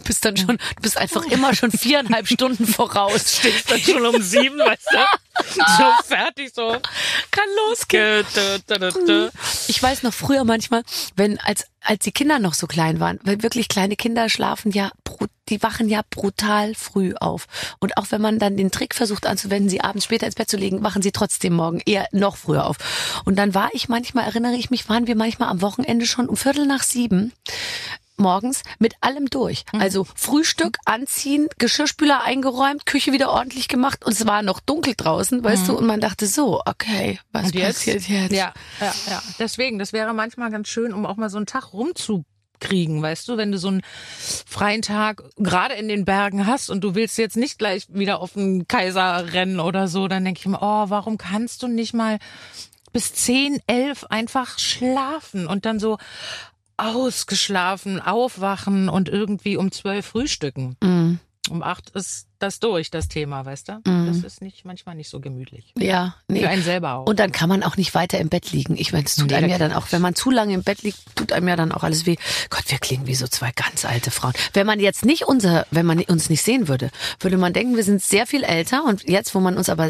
bist 0.03 0.25
dann 0.25 0.35
schon, 0.35 0.57
du 0.57 0.81
bist 0.81 0.97
einfach 0.97 1.23
immer 1.25 1.55
schon 1.55 1.71
viereinhalb 1.71 2.27
Stunden 2.27 2.65
voraus. 2.65 3.37
Stehst 3.37 3.71
dann 3.71 3.79
schon 3.79 4.05
um 4.05 4.21
sieben, 4.21 4.57
weißt 4.57 4.87
du? 4.91 4.97
So 5.53 6.03
fertig, 6.05 6.51
so. 6.53 6.77
Kann 7.31 7.45
losgehen. 7.67 8.25
Ich 9.67 9.81
weiß 9.81 10.03
noch 10.03 10.13
früher 10.13 10.43
manchmal, 10.43 10.83
wenn 11.15 11.39
als 11.39 11.65
als 11.83 12.03
die 12.03 12.11
Kinder 12.11 12.39
noch 12.39 12.53
so 12.53 12.67
klein 12.67 12.99
waren, 12.99 13.19
weil 13.23 13.41
wirklich 13.41 13.67
kleine 13.67 13.95
Kinder 13.95 14.29
schlafen 14.29 14.71
ja, 14.71 14.91
die 15.49 15.61
wachen 15.63 15.89
ja 15.89 16.01
brutal 16.09 16.75
früh 16.75 17.13
auf. 17.19 17.47
Und 17.79 17.97
auch 17.97 18.05
wenn 18.09 18.21
man 18.21 18.39
dann 18.39 18.55
den 18.55 18.71
Trick 18.71 18.95
versucht 18.95 19.25
anzuwenden, 19.25 19.69
sie 19.69 19.81
abends 19.81 20.05
später 20.05 20.25
ins 20.25 20.35
Bett 20.35 20.49
zu 20.49 20.57
legen, 20.57 20.83
wachen 20.83 21.01
sie 21.01 21.11
trotzdem 21.11 21.53
morgen 21.53 21.81
eher 21.85 22.07
noch 22.11 22.37
früher 22.37 22.65
auf. 22.65 22.77
Und 23.25 23.35
dann 23.35 23.53
war 23.53 23.69
ich 23.73 23.89
manchmal, 23.89 24.25
erinnere 24.25 24.55
ich 24.55 24.69
mich, 24.69 24.87
waren 24.89 25.07
wir 25.07 25.15
manchmal 25.15 25.49
am 25.49 25.61
Wochenende 25.61 26.05
schon 26.05 26.29
um 26.29 26.37
Viertel 26.37 26.65
nach 26.65 26.83
sieben 26.83 27.33
morgens 28.21 28.61
mit 28.79 28.93
allem 29.01 29.29
durch. 29.29 29.65
Mhm. 29.73 29.81
Also 29.81 30.07
Frühstück, 30.15 30.77
Anziehen, 30.85 31.49
Geschirrspüler 31.57 32.23
eingeräumt, 32.23 32.85
Küche 32.85 33.11
wieder 33.11 33.31
ordentlich 33.31 33.67
gemacht 33.67 34.05
und 34.05 34.13
es 34.13 34.25
war 34.25 34.41
noch 34.43 34.61
dunkel 34.61 34.93
draußen, 34.95 35.43
weißt 35.43 35.67
du, 35.67 35.77
und 35.77 35.85
man 35.85 35.99
dachte 35.99 36.27
so, 36.27 36.61
okay, 36.65 37.19
was 37.33 37.41
Mhm. 37.41 37.47
Und 37.47 37.55
jetzt? 37.55 37.75
passiert 37.77 38.07
jetzt? 38.07 38.31
Ja, 38.31 38.53
ja, 38.79 38.93
ja. 39.09 39.21
Deswegen, 39.39 39.79
das 39.79 39.91
wäre 39.91 40.13
manchmal 40.13 40.51
ganz 40.51 40.69
schön, 40.69 40.93
um 40.93 41.05
auch 41.05 41.17
mal 41.17 41.29
so 41.29 41.37
einen 41.37 41.45
Tag 41.47 41.73
rumzukriegen, 41.73 43.01
weißt 43.01 43.27
du, 43.27 43.37
wenn 43.37 43.51
du 43.51 43.57
so 43.57 43.69
einen 43.69 43.81
freien 44.45 44.81
Tag 44.81 45.23
gerade 45.37 45.73
in 45.75 45.87
den 45.87 46.05
Bergen 46.05 46.45
hast 46.45 46.69
und 46.69 46.83
du 46.83 46.95
willst 46.95 47.17
jetzt 47.17 47.37
nicht 47.37 47.57
gleich 47.57 47.87
wieder 47.89 48.21
auf 48.21 48.33
den 48.33 48.67
Kaiser 48.67 49.33
rennen 49.33 49.59
oder 49.59 49.87
so, 49.87 50.07
dann 50.07 50.23
denke 50.23 50.39
ich 50.39 50.45
mir, 50.47 50.59
oh, 50.61 50.85
warum 50.89 51.17
kannst 51.17 51.63
du 51.63 51.67
nicht 51.67 51.93
mal 51.93 52.19
bis 52.93 53.13
10, 53.13 53.59
11 53.67 54.05
einfach 54.09 54.59
schlafen 54.59 55.47
und 55.47 55.65
dann 55.65 55.79
so 55.79 55.97
ausgeschlafen, 56.77 57.99
aufwachen 57.99 58.89
und 58.89 59.09
irgendwie 59.09 59.57
um 59.57 59.71
12 59.71 60.05
frühstücken. 60.05 60.75
Mm, 60.81 61.19
Um 61.49 61.63
8 61.63 61.89
ist 61.91 62.27
das 62.39 62.59
durch, 62.59 62.89
das 62.91 63.07
Thema, 63.07 63.45
weißt 63.45 63.69
du? 63.69 63.73
Mhm. 63.85 64.07
Das 64.07 64.17
ist 64.23 64.41
nicht 64.41 64.63
manchmal 64.65 64.95
nicht 64.95 65.09
so 65.09 65.19
gemütlich. 65.19 65.73
ja, 65.77 66.15
nee. 66.27 66.41
Für 66.41 66.49
einen 66.49 66.63
selber 66.63 66.93
auch. 66.95 67.05
Und 67.05 67.19
dann 67.19 67.31
kann 67.31 67.49
man 67.49 67.61
auch 67.63 67.77
nicht 67.77 67.93
weiter 67.93 68.19
im 68.19 68.29
Bett 68.29 68.51
liegen. 68.51 68.75
Ich 68.77 68.93
meine, 68.93 69.05
es 69.05 69.15
tut 69.15 69.29
Nee, 69.29 69.35
einem 69.35 69.49
ja 69.49 69.57
dann 69.59 69.73
auch, 69.73 69.87
wenn 69.91 70.01
man 70.01 70.15
zu 70.15 70.31
lange 70.31 70.53
im 70.53 70.63
Bett 70.63 70.81
liegt, 70.81 70.99
tut 71.15 71.31
einem 71.33 71.47
ja 71.47 71.55
dann 71.55 71.71
auch 71.71 71.83
alles 71.83 72.05
weh. 72.05 72.15
Gott, 72.49 72.63
wir 72.67 72.79
klingen 72.79 73.05
wie 73.05 73.15
so 73.15 73.27
zwei 73.27 73.51
ganz 73.51 73.85
alte 73.85 74.09
Frauen. 74.11 74.33
Wenn 74.53 74.65
man 74.65 74.79
jetzt 74.79 75.05
nicht 75.05 75.27
unser, 75.27 75.67
wenn 75.71 75.85
man 75.85 75.99
uns 76.01 76.29
nicht 76.29 76.41
sehen 76.41 76.67
würde, 76.67 76.89
würde 77.19 77.37
man 77.37 77.53
denken, 77.53 77.75
wir 77.75 77.83
sind 77.83 78.01
sehr 78.01 78.25
viel 78.25 78.43
älter 78.43 78.83
und 78.85 79.07
jetzt, 79.07 79.35
wo 79.35 79.39
man 79.39 79.55
uns 79.57 79.69
aber, 79.69 79.89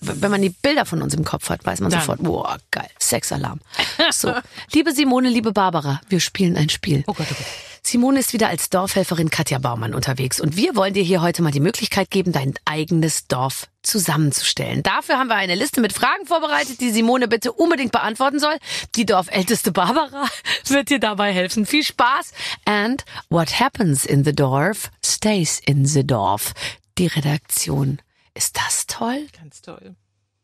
wenn 0.00 0.30
man 0.30 0.42
die 0.42 0.50
Bilder 0.50 0.84
von 0.84 1.02
uns 1.02 1.14
im 1.14 1.24
Kopf 1.24 1.48
hat, 1.50 1.64
weiß 1.64 1.80
man 1.80 1.90
Dann. 1.90 2.00
sofort, 2.00 2.22
boah, 2.22 2.58
geil, 2.70 2.90
Sexalarm. 2.98 3.60
So, 4.10 4.32
liebe 4.72 4.92
Simone, 4.92 5.28
liebe 5.28 5.52
Barbara, 5.52 6.00
wir 6.08 6.20
spielen 6.20 6.56
ein 6.56 6.68
Spiel. 6.68 7.04
oh 7.06 7.12
Gott, 7.12 7.26
oh 7.30 7.34
Gott. 7.34 7.46
Simone 7.82 8.18
ist 8.20 8.32
wieder 8.32 8.48
als 8.48 8.68
Dorfhelferin 8.70 9.30
Katja 9.30 9.58
Baumann 9.58 9.94
unterwegs 9.94 10.40
und 10.40 10.56
wir 10.56 10.76
wollen 10.76 10.94
dir 10.94 11.02
hier 11.02 11.22
heute 11.22 11.42
mal 11.42 11.52
die 11.52 11.60
Möglichkeit 11.60 12.10
geben, 12.10 12.32
dein 12.32 12.54
eigenes 12.64 13.28
Dorf 13.28 13.66
zusammenzustellen. 13.82 14.82
Dafür 14.82 15.18
haben 15.18 15.28
wir 15.28 15.36
eine 15.36 15.54
Liste 15.54 15.80
mit 15.80 15.92
Fragen 15.92 16.26
vorbereitet, 16.26 16.80
die 16.80 16.90
Simone 16.90 17.28
bitte 17.28 17.52
unbedingt 17.52 17.92
beantworten 17.92 18.40
soll. 18.40 18.56
Die 18.96 19.06
Dorfälteste 19.06 19.72
Barbara 19.72 20.26
wird 20.66 20.90
dir 20.90 21.00
dabei 21.00 21.32
helfen. 21.32 21.64
Viel 21.66 21.84
Spaß 21.84 22.32
and 22.66 23.04
what 23.30 23.58
happens 23.58 24.04
in 24.04 24.24
the 24.24 24.34
Dorf 24.34 24.90
stays 25.04 25.60
in 25.64 25.86
the 25.86 26.06
Dorf. 26.06 26.52
Die 26.98 27.06
Redaktion. 27.06 28.00
Ist 28.38 28.56
das 28.56 28.86
toll? 28.86 29.26
Ganz 29.36 29.62
toll. 29.62 29.96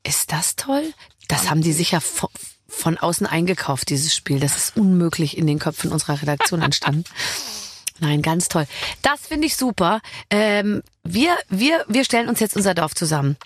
Ist 0.03 0.33
das 0.33 0.57
toll? 0.57 0.93
Das 1.29 1.49
haben 1.49 1.63
die 1.63 1.73
sicher 1.73 2.01
von, 2.01 2.29
von 2.67 2.99
außen 2.99 3.25
eingekauft, 3.25 3.89
dieses 3.89 4.13
Spiel. 4.17 4.41
Das 4.41 4.57
ist 4.57 4.77
unmöglich 4.77 5.39
in 5.39 5.47
den 5.47 5.61
Köpfen 5.61 5.93
unserer 5.93 6.21
Redaktion 6.21 6.61
entstanden. 6.61 7.05
Nein, 8.01 8.21
ganz 8.21 8.49
toll. 8.49 8.67
Das 9.03 9.29
finde 9.29 9.47
ich 9.47 9.57
super. 9.57 10.01
Ähm, 10.29 10.83
wir, 11.05 11.37
wir, 11.49 11.85
wir 11.87 12.05
stellen 12.05 12.29
uns 12.29 12.41
jetzt 12.41 12.57
unser 12.57 12.75
Dorf 12.75 12.97
zusammen. 12.97 13.37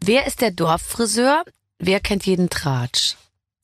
Wer 0.00 0.24
ist 0.28 0.40
der 0.40 0.52
Dorffriseur? 0.52 1.44
Wer 1.80 1.98
kennt 1.98 2.24
jeden 2.26 2.48
Tratsch? 2.48 3.16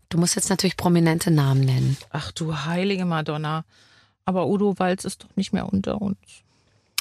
Du 0.09 0.19
musst 0.19 0.35
jetzt 0.35 0.51
natürlich 0.51 0.77
prominente 0.77 1.31
Namen 1.31 1.61
nennen. 1.61 1.97
Ach 2.11 2.33
du 2.33 2.65
heilige 2.65 3.05
Madonna. 3.05 3.65
Aber 4.25 4.49
Udo 4.49 4.77
Walz 4.81 5.05
ist 5.05 5.23
doch 5.23 5.37
nicht 5.37 5.53
mehr 5.53 5.73
unter 5.73 6.03
uns. 6.03 6.19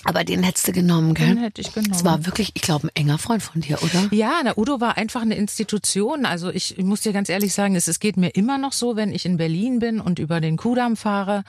Aber 0.06 0.24
den 0.24 0.44
hättest 0.44 0.68
du 0.68 0.72
genommen, 0.72 1.16
gell? 1.16 1.30
Den 1.30 1.38
hätte 1.40 1.62
ich 1.62 1.74
genommen. 1.74 1.92
Das 1.92 2.06
war 2.06 2.26
wirklich, 2.28 2.52
ich 2.54 2.62
glaube, 2.62 2.88
ein 2.88 2.92
enger 2.94 3.18
Freund 3.18 3.42
von 3.42 3.62
dir, 3.62 3.82
oder? 3.82 4.08
Ja, 4.12 4.40
na, 4.44 4.56
Udo 4.56 4.80
war 4.80 4.98
einfach 4.98 5.24
eine 5.24 5.36
Institution. 5.36 6.26
Also 6.26 6.52
ich, 6.52 6.78
ich 6.78 6.86
muss 6.86 7.02
dir 7.02 7.12
ganz 7.12 7.28
ehrlich 7.28 7.54
sagen, 7.54 7.76
es, 7.76 7.88
es 7.88 8.00
geht 8.00 8.16
mir 8.16 8.30
immer 8.30 8.60
noch 8.60 8.72
so, 8.72 8.96
wenn 8.96 9.12
ich 9.12 9.26
in 9.26 9.38
Berlin 9.38 9.80
bin 9.80 10.00
und 10.00 10.20
über 10.20 10.40
den 10.42 10.58
Kudamm 10.58 10.96
fahre, 10.96 11.44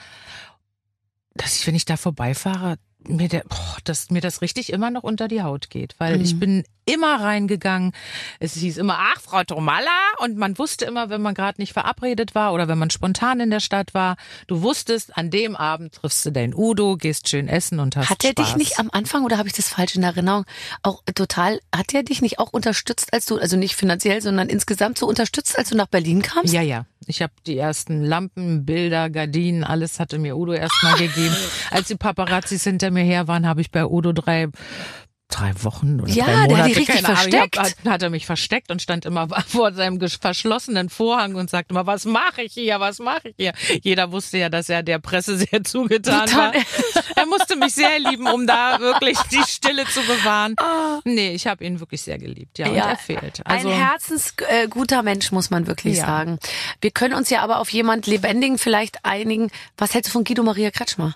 dass 1.35 1.55
ich, 1.55 1.67
wenn 1.67 1.75
ich 1.75 1.85
da 1.85 1.97
vorbeifahre, 1.97 2.77
mir, 3.07 3.29
der, 3.29 3.43
boah, 3.47 3.77
dass 3.83 4.09
mir 4.09 4.21
das 4.21 4.41
richtig 4.41 4.73
immer 4.73 4.89
noch 4.89 5.03
unter 5.03 5.27
die 5.27 5.43
Haut 5.43 5.69
geht. 5.69 5.95
Weil 5.99 6.19
ich 6.21 6.39
bin 6.39 6.63
immer 6.87 7.21
reingegangen. 7.21 7.91
Es 8.39 8.53
hieß 8.55 8.77
immer, 8.77 8.97
ach, 8.99 9.21
Frau 9.21 9.43
Tomalla. 9.43 9.89
Und 10.19 10.37
man 10.37 10.57
wusste 10.57 10.85
immer, 10.85 11.09
wenn 11.09 11.21
man 11.21 11.33
gerade 11.33 11.61
nicht 11.61 11.73
verabredet 11.73 12.33
war 12.33 12.53
oder 12.53 12.67
wenn 12.67 12.77
man 12.77 12.89
spontan 12.89 13.39
in 13.39 13.49
der 13.49 13.59
Stadt 13.59 13.93
war, 13.93 14.15
du 14.47 14.61
wusstest, 14.61 15.15
an 15.17 15.29
dem 15.29 15.55
Abend 15.55 15.93
triffst 15.93 16.25
du 16.25 16.31
deinen 16.31 16.53
Udo, 16.55 16.97
gehst 16.97 17.29
schön 17.29 17.47
essen 17.47 17.79
und 17.79 17.95
hast 17.95 18.09
Hat 18.09 18.23
er 18.23 18.33
dich 18.33 18.55
nicht 18.55 18.79
am 18.79 18.89
Anfang 18.91 19.23
oder 19.23 19.37
habe 19.37 19.47
ich 19.47 19.53
das 19.53 19.69
falsch 19.69 19.95
in 19.95 20.03
Erinnerung? 20.03 20.45
Auch 20.81 21.03
total, 21.13 21.59
hat 21.75 21.93
er 21.93 22.03
dich 22.03 22.21
nicht 22.21 22.39
auch 22.39 22.51
unterstützt, 22.51 23.13
als 23.13 23.25
du, 23.25 23.37
also 23.37 23.57
nicht 23.57 23.75
finanziell, 23.75 24.21
sondern 24.21 24.49
insgesamt 24.49 24.97
so 24.97 25.07
unterstützt, 25.07 25.57
als 25.57 25.69
du 25.69 25.75
nach 25.75 25.87
Berlin 25.87 26.21
kamst? 26.21 26.53
Ja, 26.53 26.61
ja. 26.61 26.85
Ich 27.05 27.21
habe 27.21 27.33
die 27.45 27.57
ersten 27.57 28.03
Lampen, 28.03 28.65
Bilder, 28.65 29.09
Gardinen, 29.09 29.63
alles 29.63 29.99
hatte 29.99 30.19
mir 30.19 30.35
Udo 30.35 30.53
erstmal 30.53 30.95
gegeben. 30.97 31.35
Als 31.71 31.87
die 31.87 31.95
Paparazzis 31.95 32.63
hinter 32.63 32.91
mir 32.91 33.03
her 33.03 33.29
waren, 33.29 33.47
habe 33.47 33.61
ich 33.61 33.71
bei 33.71 33.85
Udo 33.85 34.11
drei 34.11 34.49
drei 35.29 35.51
Wochen 35.63 35.99
oder 35.99 36.11
Ja, 36.11 36.25
drei 36.25 36.31
der 36.31 36.41
hat 36.41 36.49
Monate, 36.49 36.67
dich 36.69 36.77
richtig 36.77 36.95
keine 36.95 37.07
Ahnung, 37.09 37.17
versteckt. 37.31 37.57
Hab, 37.57 37.65
hat, 37.65 37.75
hat 37.85 38.01
er 38.03 38.09
mich 38.09 38.25
versteckt 38.25 38.71
und 38.71 38.81
stand 38.81 39.05
immer 39.05 39.27
vor 39.47 39.73
seinem 39.73 39.99
verschlossenen 39.99 40.89
Vorhang 40.89 41.35
und 41.35 41.49
sagte 41.49 41.73
immer, 41.73 41.85
was 41.85 42.05
mache 42.05 42.43
ich 42.43 42.53
hier, 42.53 42.79
was 42.79 42.99
mache 42.99 43.29
ich 43.29 43.35
hier? 43.37 43.53
Jeder 43.81 44.11
wusste 44.11 44.37
ja, 44.37 44.49
dass 44.49 44.69
er 44.69 44.83
der 44.83 44.99
Presse 44.99 45.37
sehr 45.37 45.63
zugetan 45.63 46.31
war. 46.33 46.53
Er 47.15 47.25
musste 47.25 47.55
mich 47.55 47.73
sehr 47.73 47.99
lieben, 47.99 48.27
um 48.27 48.47
da 48.47 48.79
wirklich 48.79 49.17
die 49.31 49.43
Stille 49.47 49.85
zu 49.85 50.01
bewahren. 50.01 50.55
Nee, 51.03 51.33
ich 51.33 51.47
habe 51.47 51.65
ihn 51.65 51.79
wirklich 51.79 52.01
sehr 52.01 52.17
geliebt, 52.17 52.57
ja, 52.59 52.67
und 52.67 52.75
er 52.75 52.95
fehlt. 52.97 53.41
Also, 53.45 53.69
ein 53.69 53.75
herzensguter 53.75 54.99
äh, 54.99 55.03
Mensch, 55.03 55.31
muss 55.31 55.49
man 55.49 55.67
wirklich 55.67 55.97
Ja. 55.97 56.05
sagen. 56.05 56.39
Wir 56.81 56.91
können 56.91 57.13
uns 57.13 57.29
ja 57.29 57.41
aber 57.41 57.59
auf 57.59 57.69
jemand 57.69 58.07
Lebendigen 58.07 58.57
vielleicht 58.57 59.03
einigen. 59.05 59.49
Was 59.77 59.93
hältst 59.93 60.09
du 60.09 60.13
von 60.13 60.23
Guido 60.23 60.43
Maria 60.43 60.71
Kretschmer? 60.71 61.15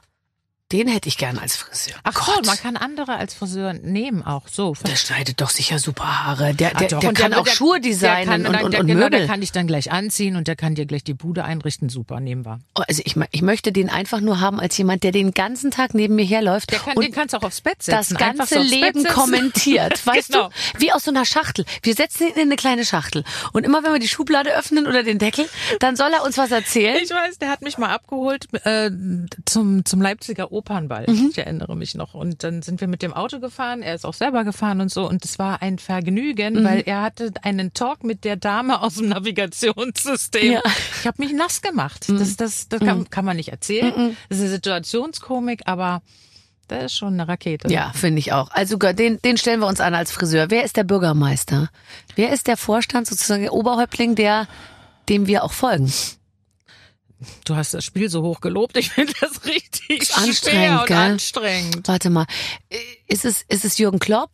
Den 0.72 0.88
hätte 0.88 1.10
ich 1.10 1.18
gern 1.18 1.38
als 1.38 1.56
Friseur. 1.58 1.96
ach 2.04 2.14
Gott, 2.14 2.46
so, 2.46 2.52
man 2.52 2.58
kann 2.58 2.78
andere 2.78 3.16
als 3.16 3.34
Friseur 3.34 3.74
nehmen 3.74 4.24
auch, 4.24 4.48
so. 4.48 4.74
der 4.88 4.96
schneidet 4.96 5.42
doch 5.42 5.50
sicher 5.50 5.80
super 5.80 6.24
Haare. 6.26 6.54
Der, 6.54 6.72
Ach 6.76 6.80
der, 6.80 6.88
der 7.00 7.10
und 7.10 7.18
kann 7.18 7.34
auch 7.34 7.44
der- 7.44 7.52
Schuhe 7.52 7.80
der 7.82 7.92
designen 7.92 8.44
kann, 8.44 8.46
und, 8.46 8.54
der, 8.54 8.64
und, 8.66 8.72
der, 8.74 8.80
und 8.82 8.88
genau, 8.88 9.00
Möbel. 9.02 9.20
Der 9.20 9.28
kann 9.28 9.42
dich 9.42 9.52
dann 9.52 9.68
gleich 9.68 9.92
anziehen 9.92 10.36
und 10.36 10.48
der 10.48 10.56
kann 10.56 10.76
dir 10.76 10.86
gleich 10.86 11.04
die 11.04 11.14
Bude 11.14 11.44
einrichten. 11.44 11.90
Super, 11.90 12.20
nehmen 12.20 12.46
wir. 12.46 12.60
Oh, 12.78 12.84
Also 12.88 13.02
ich, 13.06 13.16
ich 13.32 13.42
möchte 13.42 13.72
den 13.72 13.90
einfach 13.90 14.22
nur 14.22 14.40
haben 14.40 14.60
als 14.60 14.78
jemand, 14.78 15.04
der 15.04 15.12
den 15.12 15.32
ganzen 15.34 15.72
Tag 15.72 15.94
neben 15.94 16.16
mir 16.16 16.26
herläuft 16.26 16.72
Der 16.72 16.80
kann, 16.80 16.96
und 16.98 17.04
den 17.04 17.12
kannst 17.12 17.34
du 17.34 17.38
auch 17.38 17.44
aufs 17.44 17.62
Bett 17.62 17.76
das 17.80 18.10
setzen. 18.10 18.18
Einfach 18.18 18.50
ganze 18.50 18.60
Leben 18.60 19.04
kommentiert, 19.06 20.06
weißt 20.06 20.32
Genau. 20.32 20.50
du? 20.50 20.80
Wie 20.80 20.92
aus 20.94 21.04
so 21.04 21.12
einer 21.12 21.26
Schachtel. 21.26 21.66
Wir 21.84 21.96
setzen 21.96 22.28
ihn 22.28 22.34
in 22.36 22.42
eine 22.44 22.56
kleine 22.56 22.86
Schachtel 22.86 23.24
und 23.54 23.66
immer 23.66 23.84
wenn 23.84 23.92
wir 23.92 24.00
die 24.00 24.08
Schublade 24.08 24.56
öffnen 24.56 24.88
oder 24.88 25.04
den 25.04 25.18
Deckel, 25.20 25.48
dann 25.80 25.96
soll 25.96 26.12
er 26.14 26.24
uns 26.24 26.38
was 26.38 26.52
erzählen. 26.52 26.98
Ich 27.04 27.10
weiß, 27.10 27.40
der 27.40 27.50
hat 27.50 27.62
mich 27.62 27.78
mal 27.78 27.90
abgeholt 27.90 28.48
äh, 28.66 28.90
zum, 29.46 29.86
zum 29.86 30.02
Leipziger 30.02 30.52
Opernball. 30.62 31.06
Mhm. 31.08 31.30
Ich 31.32 31.38
erinnere 31.38 31.76
mich 31.76 31.96
noch. 31.96 32.14
Und 32.14 32.44
dann 32.44 32.62
sind 32.62 32.82
wir 32.82 32.88
mit 32.88 33.02
dem 33.02 33.14
Auto 33.14 33.40
gefahren. 33.40 33.82
Er 33.82 33.96
ist 33.96 34.06
auch 34.06 34.14
selber 34.14 34.44
gefahren 34.44 34.80
und 34.82 34.92
so. 34.92 35.08
Und 35.10 35.26
es 35.26 35.40
war 35.40 35.62
ein 35.62 35.80
Vergnügen, 35.80 36.60
Mhm. 36.60 36.64
weil 36.64 36.84
er 36.86 37.02
hatte 37.02 37.32
einen 37.42 37.74
Talk 37.74 38.04
mit 38.04 38.24
der 38.24 38.36
Dame 38.36 38.82
aus 38.82 38.96
dem 38.96 39.10
Navigationssystem. 39.10 40.54
Ja. 40.54 40.60
Mhm. 40.66 40.72
Ich 41.02 41.08
habe 41.08 41.22
mich 41.24 41.34
nass 41.34 41.62
gemacht. 41.62 42.08
Das, 42.10 42.36
das, 42.38 42.68
das 42.70 42.80
kann, 42.80 43.10
kann 43.10 43.26
man 43.26 43.38
nicht 43.38 43.50
erzählen. 43.50 44.16
Das 44.30 44.38
ist 44.38 44.44
eine 44.46 44.54
Situationskomik, 44.54 45.62
aber 45.66 46.02
das 46.68 46.86
ist 46.86 46.98
schon 46.98 47.14
eine 47.14 47.28
Rakete. 47.28 47.68
Ja, 47.72 47.92
finde 47.94 48.20
ich 48.20 48.32
auch. 48.34 48.50
Also 48.52 48.78
den, 48.78 49.22
den 49.22 49.38
stellen 49.38 49.60
wir 49.60 49.68
uns 49.68 49.82
an 49.82 49.94
als 49.94 50.12
Friseur. 50.12 50.46
Wer 50.50 50.64
ist 50.64 50.78
der 50.78 50.84
Bürgermeister? 50.86 51.70
Wer 52.16 52.32
ist 52.32 52.48
der 52.48 52.56
Vorstand, 52.58 53.08
sozusagen 53.08 53.42
der 53.42 53.54
Oberhäuptling, 53.54 54.16
der 54.16 54.48
dem 55.10 55.28
wir 55.28 55.44
auch 55.44 55.52
folgen? 55.52 55.92
Du 57.46 57.56
hast 57.56 57.74
das 57.74 57.84
Spiel 57.86 58.10
so 58.10 58.24
hoch 58.24 58.42
gelobt. 58.42 58.78
Ich 58.78 58.90
finde 58.92 59.14
das 59.22 59.46
richtig 59.46 60.02
Ist 60.02 60.18
anstrengend, 60.18 60.88
gell? 60.88 60.98
anstrengend. 60.98 61.88
Warte 61.88 62.10
mal, 62.10 62.26
ist 63.08 63.26
es 63.26 63.44
ist 63.48 63.66
es 63.66 63.78
Jürgen 63.78 64.00
Klopp 64.00 64.32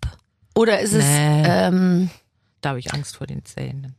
oder 0.55 0.79
ist 0.79 0.93
es 0.93 1.03
Nee. 1.05 1.43
ähm, 1.45 2.09
Da 2.61 2.69
habe 2.69 2.79
ich 2.79 2.93
Angst 2.93 3.17
vor 3.17 3.27
den 3.27 3.43
Zähnen. 3.45 3.95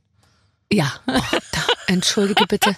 ja? 0.72 0.92
Oh, 1.06 1.20
da, 1.52 1.60
entschuldige 1.86 2.46
bitte. 2.46 2.76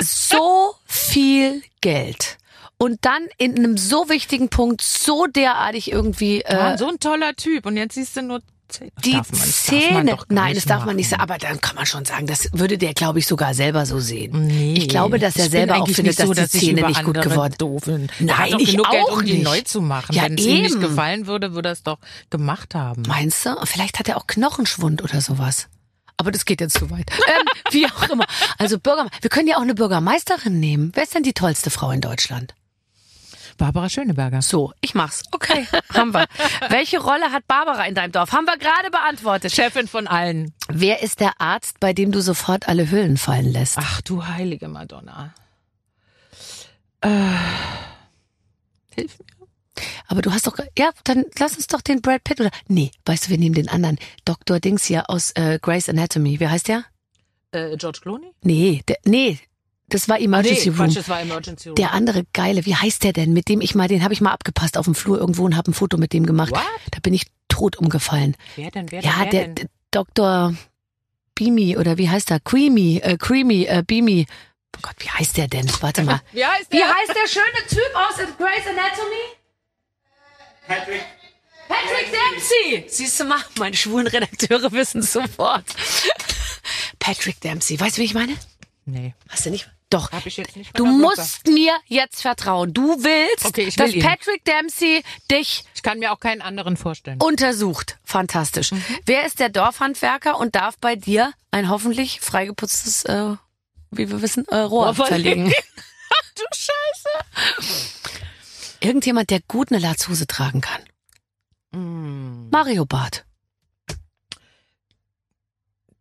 So 0.00 0.74
viel 0.86 1.62
Geld 1.80 2.38
und 2.78 3.04
dann 3.04 3.26
in 3.38 3.56
einem 3.56 3.76
so 3.76 4.08
wichtigen 4.08 4.48
Punkt 4.48 4.80
so 4.82 5.26
derartig 5.26 5.92
irgendwie 5.92 6.40
äh, 6.42 6.56
Mann, 6.56 6.78
so 6.78 6.88
ein 6.88 6.98
toller 6.98 7.34
Typ. 7.36 7.66
Und 7.66 7.76
jetzt 7.76 7.94
siehst 7.94 8.16
du 8.16 8.22
nur 8.22 8.42
Das 8.80 9.02
die 9.04 9.12
darf 9.12 9.30
man- 9.32 9.40
das 9.40 9.64
darf 9.66 9.90
man 9.92 10.06
Nein, 10.28 10.54
das 10.54 10.64
darf 10.64 10.84
man 10.84 10.96
nicht 10.96 11.10
machen. 11.10 11.20
sagen. 11.20 11.30
Aber 11.30 11.38
dann 11.38 11.60
kann 11.60 11.76
man 11.76 11.86
schon 11.86 12.04
sagen, 12.04 12.26
das 12.26 12.48
würde 12.52 12.78
der, 12.78 12.94
glaube 12.94 13.18
ich, 13.18 13.26
sogar 13.26 13.54
selber 13.54 13.86
so 13.86 14.00
sehen. 14.00 14.46
Nee, 14.46 14.74
ich 14.74 14.88
glaube, 14.88 15.18
dass 15.18 15.36
er 15.36 15.48
selber 15.50 15.82
auch 15.82 15.88
findet, 15.88 16.16
so, 16.16 16.32
dass 16.34 16.50
die 16.50 16.58
Zähne 16.60 16.80
über 16.80 16.88
nicht 16.88 17.04
gut 17.04 17.20
geworden 17.20 17.54
bin. 17.84 18.08
Nein, 18.20 18.52
doch 18.52 18.58
ich 18.60 18.70
genug 18.72 18.90
Geld, 18.90 19.02
auch 19.04 19.12
um 19.18 19.24
die 19.24 19.32
nicht. 19.34 19.44
neu 19.44 19.60
zu 19.62 19.80
machen. 19.80 20.14
Ja, 20.14 20.24
Wenn 20.24 20.38
es 20.38 20.44
ihm 20.46 20.62
nicht 20.62 20.80
gefallen 20.80 21.26
würde, 21.26 21.54
würde 21.54 21.68
er 21.70 21.72
es 21.72 21.82
doch 21.82 21.98
gemacht 22.30 22.74
haben. 22.74 23.02
Meinst 23.06 23.44
du? 23.46 23.50
Vielleicht 23.64 23.98
hat 23.98 24.08
er 24.08 24.16
auch 24.16 24.26
Knochenschwund 24.26 25.02
oder 25.02 25.20
sowas. 25.20 25.68
aber 26.18 26.30
das 26.30 26.44
geht 26.44 26.60
jetzt 26.60 26.78
zu 26.78 26.90
weit. 26.90 27.10
Ähm, 27.28 27.46
wie 27.72 27.86
auch 27.86 28.08
immer. 28.10 28.24
Also 28.58 28.78
Bürger, 28.78 29.08
wir 29.22 29.30
können 29.30 29.48
ja 29.48 29.56
auch 29.56 29.62
eine 29.62 29.74
Bürgermeisterin 29.74 30.60
nehmen. 30.60 30.92
Wer 30.94 31.02
ist 31.04 31.14
denn 31.14 31.22
die 31.22 31.32
tollste 31.32 31.70
Frau 31.70 31.90
in 31.90 32.00
Deutschland? 32.00 32.54
Barbara 33.56 33.88
Schöneberger. 33.88 34.42
So, 34.42 34.72
ich 34.80 34.94
mach's. 34.94 35.22
Okay, 35.32 35.66
haben 35.94 36.12
wir. 36.12 36.26
Welche 36.68 37.00
Rolle 37.00 37.32
hat 37.32 37.46
Barbara 37.46 37.86
in 37.86 37.94
deinem 37.94 38.12
Dorf? 38.12 38.32
Haben 38.32 38.46
wir 38.46 38.56
gerade 38.58 38.90
beantwortet. 38.90 39.52
Chefin 39.52 39.88
von 39.88 40.06
allen. 40.06 40.52
Wer 40.68 41.02
ist 41.02 41.20
der 41.20 41.40
Arzt, 41.40 41.80
bei 41.80 41.92
dem 41.92 42.12
du 42.12 42.20
sofort 42.20 42.68
alle 42.68 42.90
Hüllen 42.90 43.16
fallen 43.16 43.50
lässt? 43.50 43.78
Ach 43.78 44.00
du 44.02 44.26
heilige 44.26 44.68
Madonna. 44.68 45.34
Äh, 47.00 47.08
hilf 48.94 49.18
mir. 49.18 49.32
Aber 50.06 50.22
du 50.22 50.32
hast 50.32 50.46
doch, 50.46 50.58
ja, 50.78 50.90
dann 51.04 51.24
lass 51.38 51.56
uns 51.56 51.66
doch 51.66 51.80
den 51.80 52.02
Brad 52.02 52.22
Pitt 52.24 52.40
oder, 52.40 52.50
nee, 52.68 52.90
weißt 53.06 53.26
du, 53.26 53.30
wir 53.30 53.38
nehmen 53.38 53.54
den 53.54 53.68
anderen. 53.68 53.98
Dr. 54.24 54.60
Dings 54.60 54.84
hier 54.84 55.08
aus 55.08 55.32
äh, 55.32 55.58
Grey's 55.60 55.88
Anatomy. 55.88 56.38
Wie 56.38 56.48
heißt 56.48 56.68
der? 56.68 56.84
Äh, 57.52 57.76
George 57.76 58.00
Clooney? 58.02 58.32
Nee, 58.42 58.82
der, 58.86 58.98
nee, 59.04 59.38
das 59.92 60.08
war 60.08 60.18
Emergency 60.20 60.70
nee, 60.70 60.76
Room. 60.76 60.86
Quatsch, 60.86 60.96
das 60.96 61.08
war 61.08 61.20
Emergency 61.20 61.68
Room. 61.68 61.76
Der 61.76 61.92
andere 61.92 62.24
geile, 62.32 62.66
wie 62.66 62.74
heißt 62.74 63.04
der 63.04 63.12
denn? 63.12 63.32
Mit 63.32 63.48
dem 63.48 63.60
ich 63.60 63.74
mal, 63.74 63.88
den 63.88 64.02
habe 64.02 64.12
ich 64.14 64.20
mal 64.20 64.32
abgepasst 64.32 64.76
auf 64.76 64.86
dem 64.86 64.94
Flur 64.94 65.18
irgendwo 65.18 65.44
und 65.44 65.56
habe 65.56 65.70
ein 65.70 65.74
Foto 65.74 65.96
mit 65.98 66.12
dem 66.12 66.26
gemacht. 66.26 66.50
What? 66.52 66.62
Da 66.90 66.98
bin 67.00 67.14
ich 67.14 67.26
tot 67.48 67.76
umgefallen. 67.76 68.36
wer 68.56 68.70
denn, 68.70 68.90
wer 68.90 69.02
denn, 69.02 69.10
Ja, 69.10 69.16
wer 69.20 69.30
der, 69.30 69.42
denn? 69.44 69.54
der 69.54 69.66
Dr. 69.90 70.54
Beamy 71.34 71.76
oder 71.76 71.98
wie 71.98 72.08
heißt 72.08 72.30
er? 72.30 72.40
Creamy, 72.40 72.98
äh, 73.02 73.16
Creamy, 73.16 73.64
äh, 73.64 73.82
Beamy. 73.86 74.26
Oh 74.76 74.80
Gott, 74.82 74.94
wie 74.98 75.08
heißt 75.10 75.36
der 75.36 75.48
denn? 75.48 75.70
Warte 75.80 76.02
mal. 76.02 76.20
Wie 76.32 76.44
heißt 76.44 76.72
Wie 76.72 76.78
der? 76.78 76.86
heißt 76.88 77.10
der 77.10 77.28
schöne 77.28 77.66
Typ 77.68 77.94
aus 77.94 78.16
Grey's 78.38 78.66
Anatomy? 78.66 79.24
Patrick. 80.66 81.02
Patrick 81.68 82.10
Dempsey. 82.10 82.84
Siehst 82.88 83.20
du 83.20 83.24
mal, 83.24 83.40
meine 83.58 83.76
schwulen 83.76 84.06
Redakteure 84.06 84.72
wissen 84.72 85.02
sofort. 85.02 85.64
Patrick 86.98 87.40
Dempsey. 87.40 87.78
Weißt 87.78 87.96
du, 87.98 88.00
wie 88.00 88.06
ich 88.06 88.14
meine? 88.14 88.34
Nee, 88.84 89.14
Hast 89.28 89.46
du 89.46 89.50
nicht? 89.50 89.70
Doch. 89.92 90.10
Du 90.74 90.86
musst 90.86 91.46
mir 91.46 91.76
jetzt 91.86 92.22
vertrauen. 92.22 92.72
Du 92.72 92.96
willst, 93.04 93.44
Okay, 93.44 93.66
will 93.66 93.72
dass 93.72 93.92
ihn. 93.92 94.02
Patrick 94.02 94.44
Dempsey 94.44 95.02
dich 95.30 95.64
Ich 95.74 95.82
kann 95.82 95.98
mir 95.98 96.12
auch 96.12 96.20
keinen 96.20 96.40
anderen 96.40 96.76
vorstellen. 96.76 97.20
untersucht. 97.20 97.98
Fantastisch. 98.04 98.72
Mhm. 98.72 98.84
Wer 99.04 99.26
ist 99.26 99.38
der 99.38 99.48
Dorfhandwerker 99.50 100.38
und 100.38 100.54
darf 100.54 100.78
bei 100.78 100.96
dir 100.96 101.32
ein 101.50 101.68
hoffentlich 101.68 102.20
freigeputztes, 102.20 103.04
äh, 103.04 103.34
wie 103.90 104.10
wir 104.10 104.22
wissen, 104.22 104.46
äh, 104.48 104.56
Rohr, 104.56 104.86
Rohr 104.86 104.94
verlegen. 104.94 105.50
verlegen? 105.50 105.52
du 106.36 106.44
Scheiße. 106.54 107.98
Irgendjemand, 108.80 109.30
der 109.30 109.40
gut 109.40 109.70
eine 109.70 109.80
Latzhose 109.80 110.26
tragen 110.26 110.60
kann. 110.60 110.82
Mm. 111.72 112.48
Mario 112.50 112.84
Bart. 112.86 113.24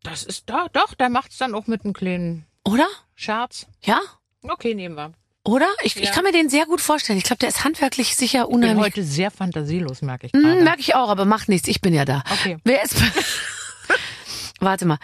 Das 0.03 0.23
ist 0.23 0.49
da, 0.49 0.67
doch, 0.73 0.93
der 0.95 1.09
macht's 1.09 1.37
dann 1.37 1.53
auch 1.53 1.67
mit 1.67 1.83
einem 1.83 1.93
kleinen 1.93 2.45
Oder? 2.66 2.88
Scherz. 3.16 3.66
Ja? 3.84 3.99
Okay, 4.43 4.74
nehmen 4.76 4.95
wir. 4.95 5.14
Oder? 5.43 5.68
Ich, 5.84 5.95
ich 5.97 6.05
Ja. 6.05 6.12
kann 6.12 6.24
mir 6.24 6.32
den 6.32 6.49
sehr 6.49 6.66
gut 6.66 6.82
vorstellen. 6.82 7.18
Ich 7.18 7.24
glaube, 7.24 7.39
der 7.39 7.49
ist 7.49 7.64
handwerklich 7.64 8.16
sicher 8.16 8.41
Ich 8.43 8.47
bin 8.47 8.55
unheimlich. 8.57 8.86
heute 8.86 9.03
sehr 9.03 9.32
fantasielos, 9.32 10.01
merke 10.03 10.28
ich 10.28 10.34
Hm, 10.34 10.41
gerade. 10.43 10.64
merke 10.64 10.82
ich 10.82 10.93
auch, 10.95 11.09
aber 11.09 11.26
macht 11.26 11.49
nichts. 11.49 11.68
Ich 11.68 11.82
bin 11.82 11.93
ja 11.93 12.05
da. 12.05 12.24
Okay. 12.32 12.57
Wer 12.64 12.84
ist. 12.84 12.95
Warte 14.59 14.86
mal. 14.86 14.99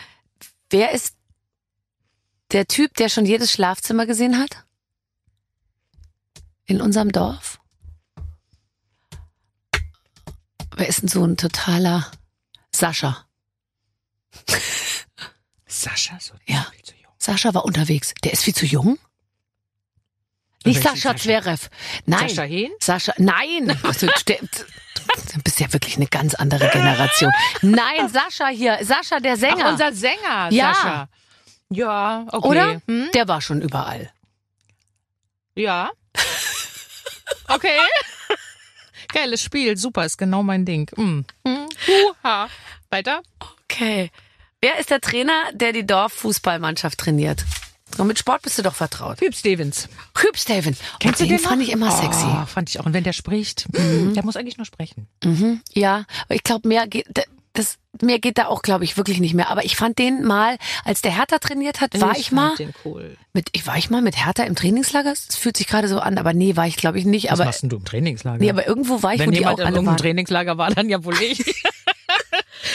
Wer 0.70 0.92
ist 0.92 1.16
der 2.52 2.68
Typ, 2.68 2.94
der 2.96 3.10
schon 3.10 3.26
jedes 3.26 3.52
Schlafzimmer 3.52 4.06
gesehen 4.06 4.38
hat? 4.38 4.64
In 6.66 6.82
unserem 6.82 7.12
Dorf? 7.12 7.60
Wer 10.76 10.88
ist 10.88 11.02
denn 11.02 11.08
so 11.10 11.24
ein 11.26 11.38
totaler 11.38 12.12
Sascha? 12.72 13.26
Sascha, 15.66 16.20
so 16.20 16.36
Ja. 16.46 16.68
viel 16.72 16.84
zu. 16.84 16.94
Sascha 17.28 17.54
war 17.54 17.66
unterwegs. 17.66 18.14
Der 18.24 18.32
ist 18.32 18.44
viel 18.46 18.56
zu 18.56 18.66
jung? 18.66 18.98
Nicht 20.64 20.82
Sascha? 20.82 21.14
Zverev. 21.14 21.70
Nein. 22.06 22.30
Sascha 22.30 22.44
Hehn? 22.44 22.72
Sascha, 22.80 23.14
nein. 23.18 23.78
Also, 23.84 24.08
du 24.08 25.42
bist 25.44 25.60
ja 25.60 25.72
wirklich 25.74 25.98
eine 25.98 26.08
ganz 26.08 26.36
andere 26.36 26.70
Generation. 26.70 27.30
Nein, 27.62 28.08
Sascha 28.14 28.48
hier. 28.48 28.80
Sascha, 28.82 29.20
der 29.20 29.36
Sänger. 29.36 29.66
Ach, 29.66 29.72
unser 29.74 29.92
Sänger, 29.92 30.48
Ja. 30.52 30.74
Sascha. 30.74 31.10
Ja, 31.70 32.26
okay. 32.32 32.48
Oder? 32.48 32.82
Hm? 32.88 33.10
Der 33.14 33.28
war 33.28 33.42
schon 33.42 33.62
überall. 33.62 34.10
Ja. 35.56 35.92
Okay. 37.50 37.78
Geiles 39.10 39.42
Spiel, 39.42 39.78
super, 39.78 40.04
ist 40.06 40.18
genau 40.18 40.44
mein 40.44 40.66
Ding. 40.66 40.90
Mm. 40.98 41.22
Hm. 41.46 41.68
Huha. 41.88 42.50
Weiter? 42.90 43.22
Okay. 43.64 44.12
Wer 44.68 44.80
ist 44.80 44.92
der 44.92 45.00
Trainer, 45.00 45.44
der 45.54 45.72
die 45.72 45.88
Dorffußballmannschaft 45.88 46.98
trainiert? 46.98 47.46
Und 47.98 48.08
mit 48.08 48.20
Sport 48.20 48.42
bist 48.42 48.58
du 48.58 48.64
doch 48.64 48.76
vertraut. 48.76 49.22
Hüb 49.22 49.34
Stevens. 49.34 49.88
Hüb 50.18 50.38
Steven. 50.38 50.76
Kennst 51.00 51.22
oh, 51.22 51.24
du 51.24 51.30
den 51.30 51.38
den 51.38 51.40
fand 51.40 51.62
ich 51.62 51.72
immer 51.72 51.88
Oh, 51.88 52.02
sexy. 52.02 52.26
fand 52.48 52.70
ich 52.70 52.78
auch. 52.82 52.86
Und 52.86 52.92
wenn 52.92 53.06
der 53.06 53.14
spricht, 53.14 53.66
mm, 53.72 54.14
der 54.14 54.26
muss 54.26 54.36
eigentlich 54.36 54.58
nur 54.58 54.66
sprechen. 54.66 55.08
Mhm. 55.24 55.62
Ja, 55.72 56.04
aber 56.26 56.36
ich 56.36 56.44
glaube, 56.44 56.68
mehr 56.68 56.86
geht, 56.86 57.08
das, 57.54 57.78
mehr 58.02 58.20
geht 58.20 58.38
da 58.38 58.48
auch, 58.48 58.62
glaube 58.62 58.84
ich, 58.84 58.98
wirklich 58.98 59.22
nicht 59.22 59.34
mehr. 59.34 59.50
Aber 59.50 59.64
ich 59.64 59.78
fand 59.78 60.00
den 60.00 60.26
mal, 60.26 60.58
als 60.84 61.02
der 61.02 61.16
Hertha 61.16 61.38
trainiert 61.38 61.80
hat, 61.80 61.98
war 62.02 62.18
ich, 62.18 62.32
fand 62.32 62.34
mal 62.34 62.56
den 62.58 62.74
cool. 62.84 63.16
mit, 63.32 63.48
ich 63.54 63.66
war 63.68 63.78
ich 63.78 63.90
mal 63.90 64.02
mit 64.02 64.18
Hertha 64.26 64.44
im 64.44 64.56
Trainingslager. 64.56 65.14
Es 65.14 65.38
fühlt 65.38 65.56
sich 65.56 65.68
gerade 65.68 65.88
so 65.88 66.00
an, 66.00 66.18
aber 66.18 66.34
nee, 66.34 66.58
war 66.58 66.68
ich 66.68 66.76
glaube 66.76 67.00
ich 67.00 67.06
nicht. 67.06 67.28
Was 67.28 67.40
Aber 67.40 67.46
machst 67.46 67.64
denn 67.64 67.70
du 67.70 67.78
im 67.78 67.86
Trainingslager? 67.86 68.40
nee, 68.40 68.50
aber 68.50 68.68
irgendwo 68.68 69.02
war 69.02 69.14
ich, 69.14 69.22
wenn 69.22 69.28
wo 69.28 69.32
die 69.32 69.38
jemand 69.38 69.62
auch 69.62 69.62
in 69.62 69.76
alle 69.76 69.86
waren. 69.86 69.96
Trainingslager 69.96 70.58
war, 70.58 70.72
dann 70.72 70.90
ja 70.90 71.06
wohl 71.06 71.16
ich. 71.22 71.40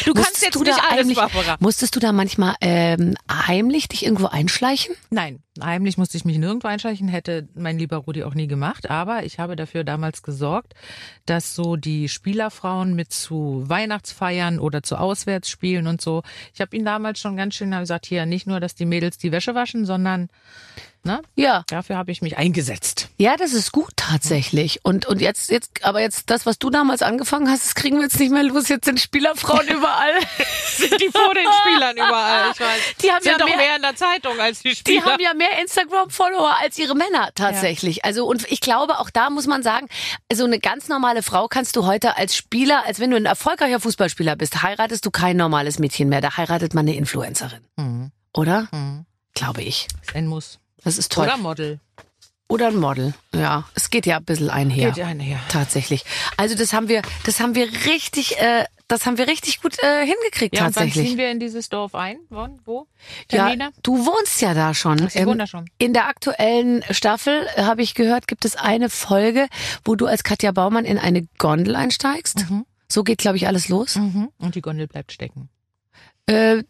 du 0.04 0.12
kannst 0.14 0.30
Musstest 0.30 0.42
jetzt 0.42 0.54
du 0.54 0.62
nicht 0.62 0.80
alles, 0.90 1.14
Barbara. 1.14 1.56
Musstest 1.60 1.96
du 1.96 2.00
da 2.00 2.12
manchmal 2.12 2.54
ähm, 2.60 3.14
heimlich 3.30 3.88
dich 3.88 4.04
irgendwo 4.04 4.26
einschleichen? 4.26 4.94
Nein, 5.10 5.42
heimlich 5.60 5.98
musste 5.98 6.16
ich 6.16 6.24
mich 6.24 6.38
nirgendwo 6.38 6.68
einschleichen, 6.68 7.08
hätte 7.08 7.48
mein 7.54 7.78
lieber 7.78 7.96
Rudi 7.98 8.24
auch 8.24 8.34
nie 8.34 8.46
gemacht. 8.46 8.90
Aber 8.90 9.24
ich 9.24 9.38
habe 9.38 9.56
dafür 9.56 9.84
damals 9.84 10.22
gesorgt, 10.22 10.74
dass 11.26 11.54
so 11.54 11.76
die 11.76 12.08
Spielerfrauen 12.08 12.94
mit 12.94 13.12
zu 13.12 13.64
Weihnachtsfeiern 13.66 14.58
oder 14.58 14.82
zu 14.82 14.96
Auswärtsspielen 14.96 15.86
und 15.86 16.00
so, 16.00 16.22
ich 16.54 16.60
habe 16.60 16.74
ihnen 16.76 16.84
damals 16.84 17.20
schon 17.20 17.36
ganz 17.36 17.54
schön 17.54 17.70
gesagt, 17.72 18.06
hier 18.06 18.26
nicht 18.26 18.46
nur, 18.46 18.60
dass 18.60 18.74
die 18.74 18.86
Mädels 18.86 19.18
die 19.18 19.32
Wäsche 19.32 19.54
waschen, 19.54 19.84
sondern 19.86 20.28
ne, 21.04 21.20
Ja. 21.36 21.64
dafür 21.68 21.96
habe 21.96 22.12
ich 22.12 22.22
mich 22.22 22.36
eingesetzt. 22.38 23.08
Ja, 23.18 23.36
das 23.36 23.52
ist 23.52 23.72
gut 23.72 23.92
tatsächlich. 23.96 24.80
Und 24.84 25.06
und 25.06 25.20
jetzt 25.20 25.50
jetzt 25.50 25.84
aber 25.84 26.00
jetzt 26.00 26.30
das, 26.30 26.46
was 26.46 26.58
du 26.58 26.70
damals 26.70 27.02
angefangen 27.02 27.48
hast, 27.48 27.64
das 27.66 27.74
kriegen 27.74 27.96
wir 27.96 28.04
jetzt 28.04 28.18
nicht 28.20 28.30
mehr 28.32 28.42
los. 28.44 28.68
Jetzt 28.68 28.84
sind 28.84 29.00
Spielerfrauen 29.00 29.66
überall. 29.76 30.12
Sind 30.76 31.00
die 31.00 31.08
vor 31.10 31.34
den 31.34 31.46
Spielern 31.60 31.96
überall? 31.96 32.50
Ich 32.52 32.60
weiß. 32.60 32.80
Die 33.02 33.10
haben 33.12 33.22
Sind 33.22 33.32
ja 33.32 33.38
doch 33.38 33.46
mehr- 33.46 33.56
mehr 33.56 33.76
in 33.76 33.82
der 33.82 33.96
Zeitung 33.96 34.38
als 34.40 34.62
die 34.62 34.70
Die 34.70 34.74
Spieler. 34.76 35.04
haben 35.04 35.20
ja 35.22 35.34
mehr 35.34 35.58
Instagram-Follower 35.60 36.56
als 36.60 36.78
ihre 36.78 36.94
Männer 36.94 37.30
tatsächlich. 37.34 38.04
Also 38.04 38.26
und 38.26 38.50
ich 38.50 38.60
glaube, 38.60 38.98
auch 38.98 39.10
da 39.10 39.30
muss 39.30 39.46
man 39.46 39.62
sagen, 39.62 39.88
so 40.32 40.44
eine 40.44 40.58
ganz 40.58 40.88
normale 40.88 41.22
Frau 41.22 41.48
kannst 41.48 41.76
du 41.76 41.86
heute 41.86 42.16
als 42.16 42.36
Spieler, 42.36 42.84
als 42.86 43.00
wenn 43.00 43.10
du 43.10 43.16
ein 43.16 43.26
erfolgreicher 43.26 43.80
Fußballspieler 43.80 44.36
bist, 44.36 44.62
heiratest 44.62 45.04
du 45.06 45.10
kein 45.10 45.36
normales 45.36 45.78
Mädchen 45.78 46.08
mehr. 46.08 46.20
Da 46.20 46.36
heiratet 46.36 46.74
man 46.74 46.86
eine 46.86 46.96
Influencerin, 46.96 47.60
Mhm. 47.76 48.12
oder? 48.34 48.68
Mhm. 48.72 49.06
Glaube 49.34 49.62
ich. 49.62 49.88
Ein 50.14 50.26
Muss. 50.26 50.58
Das 50.84 50.98
ist 50.98 51.12
toll. 51.12 51.24
Oder 51.26 51.36
Model. 51.36 51.80
Oder 52.48 52.66
ein 52.68 52.76
Model. 52.76 53.14
Ja, 53.34 53.64
es 53.74 53.88
geht 53.88 54.04
ja 54.04 54.18
ein 54.18 54.24
bisschen 54.24 54.50
einher. 54.50 54.88
Geht 54.88 54.98
ja 54.98 55.06
einher. 55.06 55.38
Tatsächlich. 55.48 56.04
Also 56.36 56.54
das 56.54 56.74
haben 56.74 56.88
wir, 56.88 57.00
das 57.24 57.40
haben 57.40 57.54
wir 57.54 57.66
richtig, 57.86 58.38
äh, 58.38 58.66
das 58.92 59.06
haben 59.06 59.16
wir 59.18 59.26
richtig 59.26 59.60
gut 59.62 59.76
äh, 59.82 60.04
hingekriegt 60.06 60.54
Ja, 60.54 60.66
und 60.66 60.76
wann 60.76 60.84
tatsächlich. 60.84 61.08
ziehen 61.08 61.18
wir 61.18 61.30
in 61.30 61.40
dieses 61.40 61.68
Dorf 61.68 61.94
ein? 61.94 62.18
Wann? 62.28 62.60
Wo? 62.64 62.86
Ja, 63.30 63.46
Termine? 63.46 63.70
du 63.82 64.04
wohnst 64.06 64.40
ja 64.42 64.54
da 64.54 64.74
schon. 64.74 65.06
Ich 65.06 65.16
wohne 65.24 65.38
da 65.38 65.46
schon. 65.46 65.64
In 65.78 65.92
der 65.94 66.06
aktuellen 66.08 66.84
Staffel 66.90 67.46
äh, 67.56 67.62
habe 67.62 67.82
ich 67.82 67.94
gehört, 67.94 68.28
gibt 68.28 68.44
es 68.44 68.54
eine 68.56 68.90
Folge, 68.90 69.48
wo 69.84 69.96
du 69.96 70.06
als 70.06 70.22
Katja 70.24 70.52
Baumann 70.52 70.84
in 70.84 70.98
eine 70.98 71.26
Gondel 71.38 71.74
einsteigst. 71.74 72.50
Mhm. 72.50 72.66
So 72.88 73.02
geht, 73.02 73.18
glaube 73.18 73.38
ich, 73.38 73.46
alles 73.46 73.68
los. 73.68 73.96
Mhm. 73.96 74.28
Und 74.38 74.54
die 74.54 74.60
Gondel 74.60 74.86
bleibt 74.86 75.12
stecken. 75.12 75.48
Äh, 76.26 76.62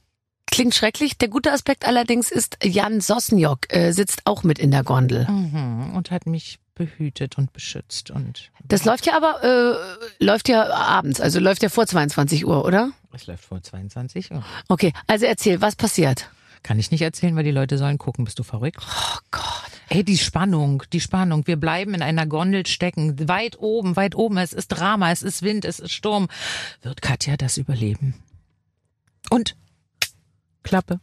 klingt 0.50 0.74
schrecklich. 0.74 1.18
Der 1.18 1.28
gute 1.28 1.50
Aspekt 1.52 1.84
allerdings 1.86 2.30
ist, 2.30 2.58
Jan 2.62 3.00
Sosniok 3.00 3.74
äh, 3.74 3.90
sitzt 3.92 4.22
auch 4.26 4.44
mit 4.44 4.60
in 4.60 4.70
der 4.70 4.84
Gondel. 4.84 5.26
Mhm. 5.28 5.92
Und 5.96 6.12
hat 6.12 6.26
mich 6.26 6.58
behütet 6.74 7.38
und 7.38 7.52
beschützt 7.52 8.10
und 8.10 8.50
Das 8.64 8.84
läuft 8.84 9.06
ja 9.06 9.16
aber, 9.16 9.42
äh, 9.44 10.24
läuft 10.24 10.48
ja 10.48 10.70
abends, 10.72 11.20
also 11.20 11.38
läuft 11.40 11.62
ja 11.62 11.68
vor 11.68 11.86
22 11.86 12.46
Uhr, 12.46 12.64
oder? 12.64 12.92
es 13.12 13.26
läuft 13.26 13.44
vor 13.44 13.62
22 13.62 14.32
Uhr. 14.32 14.42
Okay, 14.68 14.92
also 15.06 15.26
erzähl, 15.26 15.60
was 15.60 15.76
passiert? 15.76 16.30
Kann 16.62 16.78
ich 16.78 16.90
nicht 16.90 17.02
erzählen, 17.02 17.34
weil 17.36 17.44
die 17.44 17.50
Leute 17.50 17.76
sollen 17.76 17.98
gucken. 17.98 18.24
Bist 18.24 18.38
du 18.38 18.42
verrückt? 18.42 18.78
Oh 18.80 19.18
Gott. 19.32 19.42
Ey, 19.88 20.04
die 20.04 20.16
Spannung, 20.16 20.84
die 20.92 21.00
Spannung. 21.00 21.46
Wir 21.46 21.56
bleiben 21.56 21.92
in 21.92 22.02
einer 22.02 22.26
Gondel 22.26 22.66
stecken, 22.66 23.28
weit 23.28 23.58
oben, 23.58 23.96
weit 23.96 24.14
oben. 24.14 24.38
Es 24.38 24.52
ist 24.52 24.68
Drama, 24.68 25.10
es 25.10 25.22
ist 25.22 25.42
Wind, 25.42 25.64
es 25.64 25.80
ist 25.80 25.90
Sturm. 25.92 26.28
Wird 26.80 27.02
Katja 27.02 27.36
das 27.36 27.58
überleben? 27.58 28.14
Und 29.28 29.56
Klappe. 30.62 31.00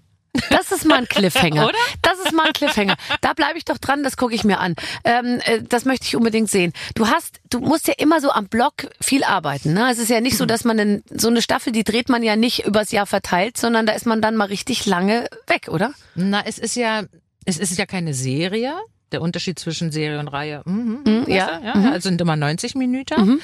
Das 0.49 0.71
ist 0.71 0.86
mal 0.86 0.99
ein 0.99 1.07
Cliffhanger. 1.07 1.65
Oder? 1.67 1.77
Das 2.01 2.19
ist 2.19 2.34
mal 2.34 2.47
ein 2.47 2.53
Cliffhanger. 2.53 2.95
Da 3.21 3.34
bleibe 3.34 3.57
ich 3.57 3.65
doch 3.65 3.77
dran, 3.77 4.03
das 4.03 4.15
gucke 4.17 4.36
ich 4.36 4.43
mir 4.43 4.59
an. 4.59 4.75
Ähm, 5.03 5.39
äh, 5.45 5.61
das 5.63 5.86
möchte 5.86 6.05
ich 6.05 6.15
unbedingt 6.15 6.49
sehen. 6.49 6.73
Du 6.95 7.07
hast, 7.07 7.39
du 7.49 7.59
musst 7.59 7.88
ja 7.88 7.95
immer 7.97 8.21
so 8.21 8.32
am 8.32 8.47
Block 8.47 8.88
viel 9.01 9.23
arbeiten. 9.23 9.73
Ne? 9.73 9.89
Es 9.91 9.97
ist 9.97 10.09
ja 10.09 10.21
nicht 10.21 10.38
so, 10.38 10.45
dass 10.45 10.63
man 10.63 10.77
in, 10.80 11.03
so 11.09 11.27
eine 11.30 11.41
Staffel, 11.41 11.73
die 11.73 11.84
dreht 11.84 12.09
man 12.09 12.21
ja 12.23 12.36
nicht 12.36 12.65
übers 12.65 12.91
Jahr 12.91 13.05
verteilt, 13.07 13.57
sondern 13.57 13.86
da 13.86 13.93
ist 13.93 14.05
man 14.05 14.21
dann 14.21 14.36
mal 14.36 14.45
richtig 14.45 14.86
lange 14.86 15.27
weg, 15.47 15.67
oder? 15.69 15.93
Na, 16.15 16.43
es 16.45 16.59
ist 16.59 16.75
ja, 16.75 17.03
es 17.45 17.57
ist 17.57 17.77
ja 17.77 17.86
keine 17.86 18.13
Serie. 18.13 18.73
Der 19.11 19.21
Unterschied 19.23 19.57
zwischen 19.57 19.91
Serie 19.91 20.19
und 20.19 20.27
Reihe, 20.27 20.61
mhm, 20.65 21.01
Mhm, 21.03 21.21
weißt 21.21 21.30
ja. 21.30 21.61
ja, 21.63 21.91
also 21.91 22.09
sind 22.09 22.21
immer 22.21 22.36
90 22.36 22.75
Minuten. 22.75 23.41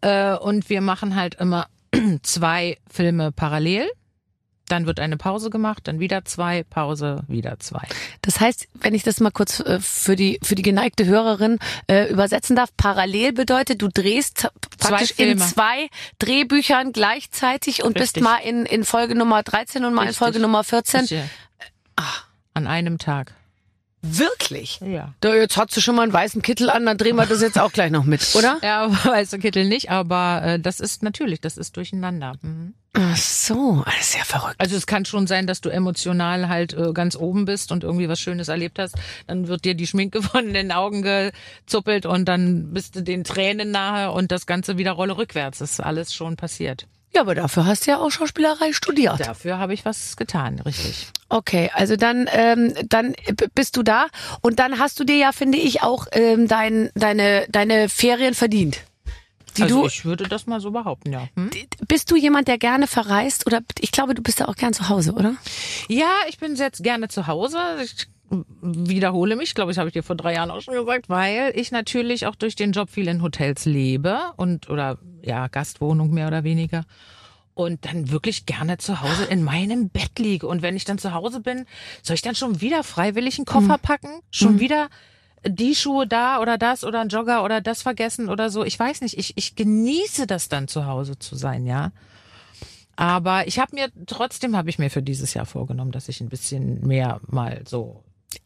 Äh, 0.00 0.36
und 0.36 0.70
wir 0.70 0.80
machen 0.80 1.16
halt 1.16 1.34
immer 1.34 1.66
zwei 2.22 2.78
Filme 2.88 3.32
parallel. 3.32 3.90
Dann 4.72 4.86
wird 4.86 5.00
eine 5.00 5.18
Pause 5.18 5.50
gemacht, 5.50 5.86
dann 5.86 6.00
wieder 6.00 6.24
zwei, 6.24 6.62
Pause, 6.62 7.24
wieder 7.28 7.58
zwei. 7.58 7.86
Das 8.22 8.40
heißt, 8.40 8.68
wenn 8.72 8.94
ich 8.94 9.02
das 9.02 9.20
mal 9.20 9.30
kurz 9.30 9.60
äh, 9.60 9.78
für 9.80 10.16
die 10.16 10.40
für 10.42 10.54
die 10.54 10.62
geneigte 10.62 11.04
Hörerin 11.04 11.58
äh, 11.88 12.10
übersetzen 12.10 12.56
darf, 12.56 12.70
parallel 12.78 13.34
bedeutet, 13.34 13.82
du 13.82 13.88
drehst 13.88 14.48
praktisch 14.78 15.12
in 15.18 15.38
zwei 15.38 15.88
Drehbüchern 16.20 16.92
gleichzeitig 16.92 17.84
und 17.84 17.92
bist 17.92 18.16
Richtig. 18.16 18.22
mal 18.22 18.38
in 18.38 18.64
in 18.64 18.84
Folge 18.84 19.14
Nummer 19.14 19.42
13 19.42 19.84
und 19.84 19.92
mal 19.92 20.04
in 20.04 20.08
Richtig. 20.08 20.18
Folge 20.18 20.40
Nummer 20.40 20.64
14. 20.64 21.00
Richtig. 21.00 21.22
An 22.54 22.66
einem 22.66 22.96
Tag. 22.96 23.34
Wirklich? 24.02 24.80
Ja. 24.80 25.14
Da, 25.20 25.34
jetzt 25.34 25.56
hat 25.56 25.70
sie 25.70 25.80
schon 25.80 25.94
mal 25.94 26.02
einen 26.02 26.12
weißen 26.12 26.42
Kittel 26.42 26.68
an, 26.70 26.84
dann 26.84 26.98
drehen 26.98 27.14
wir 27.14 27.24
das 27.24 27.40
jetzt 27.40 27.58
auch 27.58 27.72
gleich 27.72 27.92
noch 27.92 28.04
mit, 28.04 28.34
oder? 28.34 28.58
Ja, 28.62 28.90
weißer 29.04 29.38
Kittel 29.38 29.66
nicht, 29.66 29.90
aber 29.90 30.42
äh, 30.44 30.60
das 30.60 30.80
ist 30.80 31.02
natürlich, 31.02 31.40
das 31.40 31.56
ist 31.56 31.76
durcheinander. 31.76 32.34
Mhm. 32.42 32.74
Ach 32.94 33.16
so, 33.16 33.82
das 33.86 34.00
ist 34.00 34.18
ja 34.18 34.24
verrückt. 34.24 34.56
Also 34.58 34.76
es 34.76 34.86
kann 34.86 35.04
schon 35.06 35.26
sein, 35.26 35.46
dass 35.46 35.62
du 35.62 35.70
emotional 35.70 36.48
halt 36.48 36.74
äh, 36.74 36.92
ganz 36.92 37.16
oben 37.16 37.46
bist 37.46 37.72
und 37.72 37.84
irgendwie 37.84 38.08
was 38.08 38.20
Schönes 38.20 38.48
erlebt 38.48 38.78
hast. 38.78 38.96
Dann 39.26 39.48
wird 39.48 39.64
dir 39.64 39.74
die 39.74 39.86
Schminke 39.86 40.22
von 40.22 40.52
den 40.52 40.72
Augen 40.72 41.02
gezuppelt 41.02 42.04
und 42.04 42.26
dann 42.26 42.72
bist 42.74 42.96
du 42.96 43.02
den 43.02 43.24
Tränen 43.24 43.70
nahe 43.70 44.10
und 44.10 44.30
das 44.30 44.46
Ganze 44.46 44.76
wieder 44.76 44.92
Rolle 44.92 45.16
rückwärts. 45.16 45.58
Das 45.58 45.72
ist 45.72 45.80
alles 45.80 46.12
schon 46.12 46.36
passiert. 46.36 46.86
Ja, 47.14 47.22
aber 47.22 47.34
dafür 47.34 47.66
hast 47.66 47.86
du 47.86 47.90
ja 47.90 47.98
auch 47.98 48.10
Schauspielerei 48.10 48.72
studiert. 48.72 49.20
Dafür 49.20 49.58
habe 49.58 49.74
ich 49.74 49.84
was 49.84 50.16
getan, 50.16 50.60
richtig. 50.60 51.08
Okay, 51.28 51.70
also 51.74 51.96
dann, 51.96 52.28
ähm, 52.32 52.74
dann 52.88 53.14
bist 53.54 53.76
du 53.76 53.82
da 53.82 54.06
und 54.40 54.58
dann 54.58 54.78
hast 54.78 54.98
du 54.98 55.04
dir 55.04 55.16
ja, 55.16 55.32
finde 55.32 55.58
ich, 55.58 55.82
auch 55.82 56.06
ähm, 56.12 56.48
dein, 56.48 56.90
deine, 56.94 57.46
deine 57.50 57.88
Ferien 57.88 58.34
verdient. 58.34 58.78
Die 59.56 59.64
also 59.64 59.82
du, 59.82 59.86
ich 59.86 60.04
würde 60.04 60.24
das 60.24 60.46
mal 60.46 60.60
so 60.60 60.70
behaupten, 60.70 61.12
ja. 61.12 61.28
Hm? 61.36 61.50
bist 61.86 62.10
du 62.10 62.16
jemand, 62.16 62.48
der 62.48 62.56
gerne 62.56 62.86
verreist 62.86 63.46
oder 63.46 63.60
ich 63.80 63.92
glaube, 63.92 64.14
du 64.14 64.22
bist 64.22 64.40
ja 64.40 64.48
auch 64.48 64.56
gern 64.56 64.72
zu 64.72 64.88
Hause, 64.88 65.12
oder? 65.12 65.34
Ja, 65.88 66.10
ich 66.28 66.38
bin 66.38 66.54
jetzt 66.54 66.82
gerne 66.82 67.08
zu 67.08 67.26
Hause. 67.26 67.58
Ich 67.82 68.06
wiederhole 68.60 69.36
mich, 69.36 69.54
glaube 69.54 69.72
ich, 69.72 69.78
habe 69.78 69.88
ich 69.88 69.92
dir 69.92 70.02
vor 70.02 70.16
drei 70.16 70.34
Jahren 70.34 70.50
auch 70.50 70.60
schon 70.60 70.74
gesagt, 70.74 71.08
weil 71.08 71.52
ich 71.54 71.70
natürlich 71.70 72.26
auch 72.26 72.34
durch 72.34 72.56
den 72.56 72.72
Job 72.72 72.90
viel 72.90 73.08
in 73.08 73.22
Hotels 73.22 73.64
lebe 73.64 74.18
und 74.36 74.70
oder 74.70 74.98
ja 75.22 75.48
Gastwohnung 75.48 76.10
mehr 76.12 76.28
oder 76.28 76.44
weniger 76.44 76.84
und 77.54 77.84
dann 77.84 78.10
wirklich 78.10 78.46
gerne 78.46 78.78
zu 78.78 79.02
Hause 79.02 79.24
in 79.24 79.42
meinem 79.42 79.90
Bett 79.90 80.18
liege. 80.18 80.46
Und 80.46 80.62
wenn 80.62 80.76
ich 80.76 80.84
dann 80.84 80.98
zu 80.98 81.12
Hause 81.12 81.40
bin, 81.40 81.66
soll 82.02 82.14
ich 82.14 82.22
dann 82.22 82.34
schon 82.34 82.60
wieder 82.60 82.82
freiwillig 82.82 83.38
einen 83.38 83.44
Koffer 83.44 83.78
packen, 83.78 84.20
schon 84.30 84.58
wieder 84.58 84.88
die 85.46 85.74
Schuhe 85.74 86.06
da 86.06 86.40
oder 86.40 86.56
das 86.56 86.84
oder 86.84 87.00
ein 87.00 87.08
Jogger 87.08 87.44
oder 87.44 87.60
das 87.60 87.82
vergessen 87.82 88.28
oder 88.28 88.48
so. 88.48 88.64
Ich 88.64 88.78
weiß 88.78 89.00
nicht, 89.00 89.18
ich, 89.18 89.36
ich 89.36 89.54
genieße 89.54 90.26
das 90.26 90.48
dann 90.48 90.68
zu 90.68 90.86
Hause 90.86 91.18
zu 91.18 91.36
sein, 91.36 91.66
ja. 91.66 91.92
Aber 92.96 93.46
ich 93.48 93.58
habe 93.58 93.74
mir 93.74 93.88
trotzdem 94.06 94.56
habe 94.56 94.70
ich 94.70 94.78
mir 94.78 94.90
für 94.90 95.02
dieses 95.02 95.34
Jahr 95.34 95.46
vorgenommen, 95.46 95.92
dass 95.92 96.08
ich 96.08 96.20
ein 96.20 96.28
bisschen 96.28 96.86
mehr 96.86 97.20
mal 97.26 97.62
so 97.66 98.04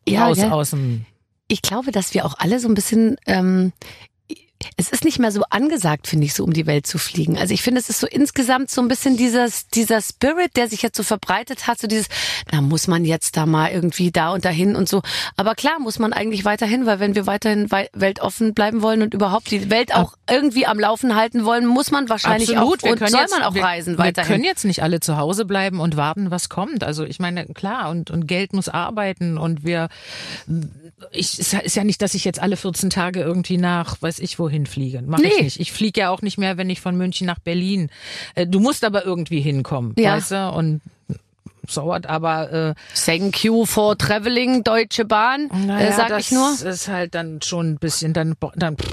Ja, 0.09 0.27
raus 0.27 0.37
gell? 0.37 0.51
aus 0.51 0.71
dem 0.71 1.05
Ich 1.49 1.63
glaube, 1.63 1.93
dass 1.93 2.15
wir 2.15 2.25
auch 2.25 2.35
alle 2.39 2.61
so 2.61 2.69
ein 2.69 2.75
bisschen, 2.75 3.17
ähm, 3.27 3.73
es 4.77 4.89
ist 4.89 5.05
nicht 5.05 5.19
mehr 5.19 5.33
so 5.33 5.43
angesagt, 5.51 6.07
finde 6.07 6.27
ich, 6.27 6.35
so 6.35 6.45
um 6.45 6.53
die 6.53 6.67
Welt 6.67 6.87
zu 6.87 6.99
fliegen. 6.99 7.39
Also 7.39 7.55
ich 7.55 7.63
finde, 7.63 7.81
es 7.81 7.89
ist 7.89 8.01
so 8.01 8.07
insgesamt 8.07 8.71
so 8.71 8.81
ein 8.81 8.89
bisschen 8.89 9.17
dieses, 9.17 9.69
dieser 9.69 10.01
Spirit, 10.03 10.57
der 10.57 10.69
sich 10.69 10.83
jetzt 10.83 10.97
so 10.97 11.03
verbreitet 11.03 11.67
hat, 11.67 11.79
so 11.79 11.87
dieses, 11.87 12.07
da 12.51 12.61
muss 12.61 12.87
man 12.89 13.05
jetzt 13.05 13.37
da 13.37 13.47
mal 13.47 13.71
irgendwie 13.71 14.11
da 14.11 14.33
und 14.33 14.45
dahin 14.45 14.77
und 14.77 14.89
so. 14.89 15.03
Aber 15.37 15.55
klar 15.55 15.79
muss 15.79 15.99
man 15.99 16.13
eigentlich 16.13 16.45
weiterhin, 16.45 16.87
weil 16.87 17.01
wenn 17.01 17.15
wir 17.15 17.27
weiterhin 17.27 17.71
wei- 17.71 17.89
weltoffen 17.93 18.55
bleiben 18.55 18.83
wollen 18.83 19.03
und 19.03 19.15
überhaupt 19.15 19.51
die 19.51 19.71
Welt 19.71 19.95
auch 19.95 20.15
irgendwie 20.29 20.67
am 20.67 20.79
Laufen 20.79 21.15
halten 21.15 21.45
wollen, 21.45 21.67
muss 21.67 21.91
man 21.91 22.09
wahrscheinlich 22.09 22.57
Absolut, 22.57 22.81
auch 22.81 22.85
wir 22.85 22.93
und 22.93 22.99
soll 23.11 23.21
jetzt, 23.21 23.31
man 23.31 23.43
auch 23.43 23.55
wir, 23.55 23.63
reisen 23.63 23.95
Wir 23.95 23.99
weiterhin. 23.99 24.33
können 24.33 24.45
jetzt 24.45 24.65
nicht 24.65 24.83
alle 24.83 25.01
zu 25.01 25.17
Hause 25.17 25.45
bleiben 25.45 25.81
und 25.81 25.97
warten, 25.97 26.31
was 26.31 26.49
kommt. 26.49 26.85
Also 26.85 27.05
ich 27.05 27.19
meine, 27.19 27.47
klar, 27.47 27.91
und, 27.91 28.11
und 28.11 28.27
Geld 28.27 28.53
muss 28.53 28.69
arbeiten 28.69 29.39
und 29.39 29.65
wir, 29.65 29.89
ich, 31.13 31.39
es 31.39 31.53
ist 31.53 31.77
ja 31.77 31.85
nicht, 31.85 32.03
dass 32.03 32.15
ich 32.15 32.25
jetzt 32.25 32.41
alle 32.41 32.57
14 32.57 32.91
Tage 32.91 33.21
irgendwie 33.21 33.59
nach, 33.59 34.01
weiß 34.01 34.19
ich 34.21 34.39
wohin 34.39 34.56
fliege. 34.65 35.03
Mach 35.05 35.19
Nee. 35.19 35.27
ich 35.37 35.43
nicht. 35.43 35.61
Ich 35.61 35.73
fliege 35.73 36.01
ja 36.01 36.09
auch 36.11 36.23
nicht 36.23 36.39
mehr, 36.39 36.57
wenn 36.57 36.71
ich 36.71 36.81
von 36.81 36.97
München 36.97 37.27
nach 37.27 37.39
Berlin. 37.41 37.91
Äh, 38.35 38.47
Du 38.47 38.61
musst 38.61 38.85
aber 38.85 39.05
irgendwie 39.05 39.41
hinkommen, 39.43 39.93
Ja. 39.99 40.15
weißt 40.17 40.31
du? 40.31 40.49
Und 40.53 40.81
so 41.69 41.85
what, 41.85 42.07
aber 42.07 42.53
äh, 42.53 42.75
Thank 42.95 43.45
you 43.45 43.67
for 43.67 43.99
traveling, 43.99 44.63
Deutsche 44.65 45.05
Bahn, 45.05 45.51
äh, 45.69 45.93
sag 45.93 46.09
das 46.09 46.27
ich 46.27 46.33
nur. 46.33 46.53
ist 46.65 46.89
halt 46.89 47.15
dann 47.15 47.43
schon 47.43 47.73
ein 47.73 47.79
bisschen, 47.79 48.13
dann, 48.15 48.35
dann 48.55 48.79
pff, 48.79 48.89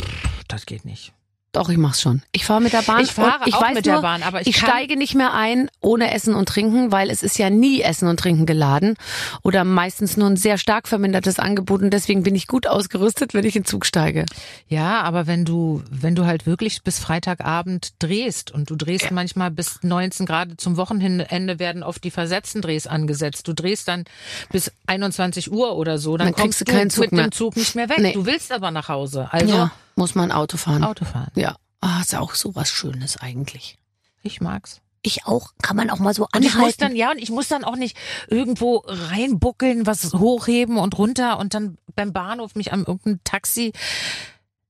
das 0.48 0.66
geht 0.66 0.84
nicht. 0.84 1.14
Doch, 1.54 1.70
ich 1.70 1.78
mach's 1.78 2.02
schon. 2.02 2.24
Ich 2.32 2.46
fahre 2.46 2.62
mit 2.62 2.74
der 2.74 2.82
Bahn. 2.82 3.02
Ich 3.02 3.12
fahre 3.12 3.42
ich 3.46 3.54
auch 3.54 3.62
weiß 3.62 3.76
mit 3.76 3.86
nur, 3.86 3.96
der 3.96 4.02
Bahn, 4.02 4.24
aber 4.24 4.42
ich 4.42 4.48
ich 4.48 4.58
steige 4.58 4.98
nicht 4.98 5.14
mehr 5.14 5.34
ein 5.34 5.70
ohne 5.82 6.12
Essen 6.12 6.34
und 6.34 6.50
Trinken, 6.50 6.92
weil 6.92 7.12
es 7.12 7.22
ist 7.22 7.38
ja 7.38 7.52
nie 7.52 7.82
Essen 7.82 8.08
und 8.08 8.20
Trinken 8.20 8.48
geladen 8.48 8.96
oder 9.44 9.64
meistens 9.64 10.18
nur 10.18 10.32
ein 10.32 10.36
sehr 10.36 10.58
stark 10.58 10.88
vermindertes 10.88 11.38
Angebot 11.38 11.84
und 11.84 11.92
deswegen 11.92 12.24
bin 12.24 12.34
ich 12.34 12.48
gut 12.48 12.66
ausgerüstet, 12.66 13.36
wenn 13.36 13.46
ich 13.46 13.56
in 13.56 13.62
den 13.62 13.68
Zug 13.68 13.86
steige. 13.86 14.26
Ja, 14.68 15.02
aber 15.04 15.28
wenn 15.28 15.46
du, 15.46 15.84
wenn 15.92 16.16
du 16.16 16.26
halt 16.26 16.48
wirklich 16.48 16.82
bis 16.82 16.98
Freitagabend 16.98 17.94
drehst 18.00 18.50
und 18.50 18.72
du 18.72 18.76
drehst 18.76 19.12
manchmal 19.12 19.52
bis 19.52 19.78
19 19.84 20.26
Grad 20.26 20.60
zum 20.60 20.76
Wochenende 20.76 21.60
werden 21.60 21.84
oft 21.84 22.04
die 22.04 22.12
versetzten 22.12 22.64
Drehs 22.64 22.88
angesetzt. 22.88 23.48
Du 23.48 23.54
drehst 23.54 23.88
dann 23.88 24.06
bis 24.52 24.72
21 24.88 25.52
Uhr 25.52 25.76
oder 25.76 26.00
so, 26.00 26.18
dann, 26.18 26.30
Dann 26.30 26.36
kommst 26.36 26.62
du 26.62 26.66
du 26.66 26.74
mit 26.74 27.12
mehr. 27.12 27.28
dem 27.28 27.32
Zug 27.32 27.56
nicht 27.56 27.76
mehr 27.76 27.90
weg. 27.90 28.00
Nee. 28.00 28.14
Du 28.14 28.26
willst 28.26 28.52
aber 28.52 28.72
nach 28.72 28.90
Hause. 28.90 29.28
Also 29.30 29.54
ja, 29.54 29.72
muss 29.96 30.16
man 30.16 30.32
Auto 30.32 30.58
fahren. 30.58 30.84
Auto 30.84 31.06
fahren. 31.06 31.32
Ja. 31.36 31.56
Ah, 31.82 32.02
ist 32.02 32.16
auch 32.16 32.36
so 32.36 32.56
was 32.56 32.70
Schönes 32.70 33.18
eigentlich. 33.18 33.78
Ich 34.22 34.40
mag's. 34.42 34.80
Ich 35.02 35.26
auch. 35.26 35.52
Kann 35.62 35.76
man 35.76 35.90
auch 35.90 36.00
mal 36.00 36.14
so 36.14 36.28
Und 36.34 36.44
ich 36.44 36.54
muss 36.54 36.56
anhalten. 36.56 36.80
dann, 36.80 36.96
ja, 36.96 37.12
und 37.12 37.18
ich 37.18 37.30
muss 37.30 37.50
dann 37.50 37.66
auch 37.66 37.76
nicht 37.76 37.98
irgendwo 38.30 38.84
reinbuckeln, 38.88 39.86
was 39.86 40.14
hochheben 40.14 40.78
und 40.78 40.98
runter 40.98 41.40
und 41.40 41.54
dann 41.54 41.78
beim 41.96 42.14
Bahnhof 42.14 42.56
mich 42.56 42.72
am 42.72 42.86
irgendein 42.86 43.20
Taxi. 43.26 43.74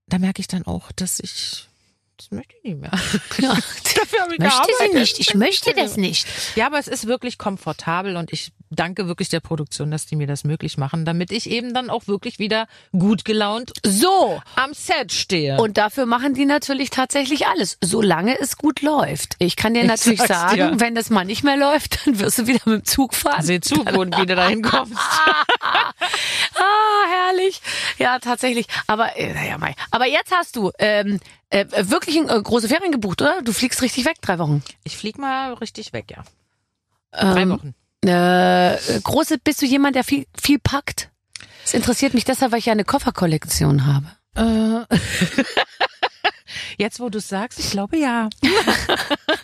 Da 0.08 0.18
merke 0.18 0.42
ich 0.42 0.48
dann 0.48 0.66
auch, 0.66 0.92
dass 0.92 1.20
ich, 1.20 1.70
das 2.30 2.32
möchte 2.32 2.56
ich 2.58 2.64
nicht 2.64 2.80
mehr. 2.82 2.92
ja. 3.40 3.50
Dafür 3.54 4.22
habe 4.22 4.34
ich 4.34 4.40
Möchte 4.40 4.56
sie 4.66 4.72
gearbeitet. 4.72 4.94
nicht. 4.94 5.20
Ich 5.20 5.36
möchte 5.36 5.74
das 5.74 5.98
nicht. 5.98 6.28
Ja, 6.56 6.68
aber 6.68 6.80
es 6.80 6.88
ist 6.88 7.08
wirklich 7.08 7.38
komfortabel 7.38 8.16
und 8.18 8.32
ich 8.32 8.52
danke 8.70 9.08
wirklich 9.08 9.30
der 9.30 9.40
Produktion, 9.40 9.92
dass 9.92 10.06
die 10.08 10.16
mir 10.16 10.26
das 10.26 10.44
möglich 10.44 10.78
machen, 10.78 11.06
damit 11.06 11.32
ich 11.32 11.50
eben 11.50 11.74
dann 11.76 11.90
auch 11.92 12.08
wirklich 12.08 12.40
wieder 12.40 12.68
gut 12.92 13.24
gelaunt 13.24 13.72
So. 13.86 14.42
am 14.56 14.74
Set 14.74 15.12
stehe. 15.12 15.58
Und 15.62 15.78
dafür 15.78 16.06
machen 16.08 16.34
die 16.34 16.46
natürlich 16.46 16.90
tatsächlich 16.90 17.46
alles, 17.46 17.78
solange 17.82 18.40
es 18.40 18.58
gut 18.58 18.82
läuft. 18.82 19.36
Ich 19.38 19.56
kann 19.56 19.74
dir 19.76 19.82
Ich 19.82 19.88
natürlich 19.88 20.22
sagen, 20.24 20.56
dir. 20.56 20.80
wenn 20.80 20.96
das 20.96 21.10
mal 21.12 21.24
nicht 21.26 21.44
mehr 21.44 21.58
läuft, 21.58 22.00
dann 22.08 22.20
wirst 22.20 22.40
du 22.40 22.48
wieder 22.48 22.62
mit 22.66 22.82
dem 22.82 22.86
Zug 22.86 23.14
fahren. 23.14 23.44
Seh 23.44 23.60
zu, 23.62 23.76
wo 23.94 24.06
du 24.06 24.18
wieder 24.20 24.36
dahin 24.36 24.62
kommst. 24.64 24.94
Herrlich. 27.34 27.62
Ja, 27.98 28.20
tatsächlich. 28.20 28.68
Aber 28.88 29.18
äh, 29.18 29.34
naja, 29.34 29.58
Mai. 29.58 29.76
Aber 29.92 30.06
jetzt 30.08 30.32
hast 30.32 30.56
du 30.56 30.72
ähm, 30.80 31.20
äh, 31.50 31.66
wirklich 31.72 32.18
ein, 32.18 32.30
äh, 32.30 32.42
große 32.42 32.68
Ferien 32.68 32.92
gebucht, 32.92 33.22
oder? 33.22 33.42
Du 33.42 33.54
fliegst 33.54 33.82
richtig 33.82 34.06
weg, 34.06 34.18
drei 34.22 34.40
Wochen. 34.40 34.64
Ich 34.84 34.98
flieg 34.98 35.18
mal 35.18 35.54
richtig 35.54 35.94
weg, 35.94 36.06
ja. 36.12 36.24
Drei 37.12 37.42
Ähm, 37.42 37.50
Wochen. 37.52 37.76
Äh, 38.08 38.78
große, 39.04 39.38
bist 39.40 39.62
du 39.62 39.66
jemand, 39.66 39.96
der 39.96 40.04
viel, 40.04 40.26
viel 40.42 40.60
packt? 40.60 41.10
Das 41.64 41.74
interessiert 41.74 42.14
mich 42.14 42.26
deshalb, 42.26 42.52
weil 42.52 42.60
ich 42.60 42.66
ja 42.66 42.74
eine 42.74 42.84
Kofferkollektion 42.84 43.86
habe. 43.86 44.88
Äh, 44.90 44.98
Jetzt, 46.78 47.00
wo 47.00 47.10
du 47.10 47.20
sagst, 47.20 47.60
ich 47.60 47.72
glaube 47.72 47.98
ja. 47.98 48.30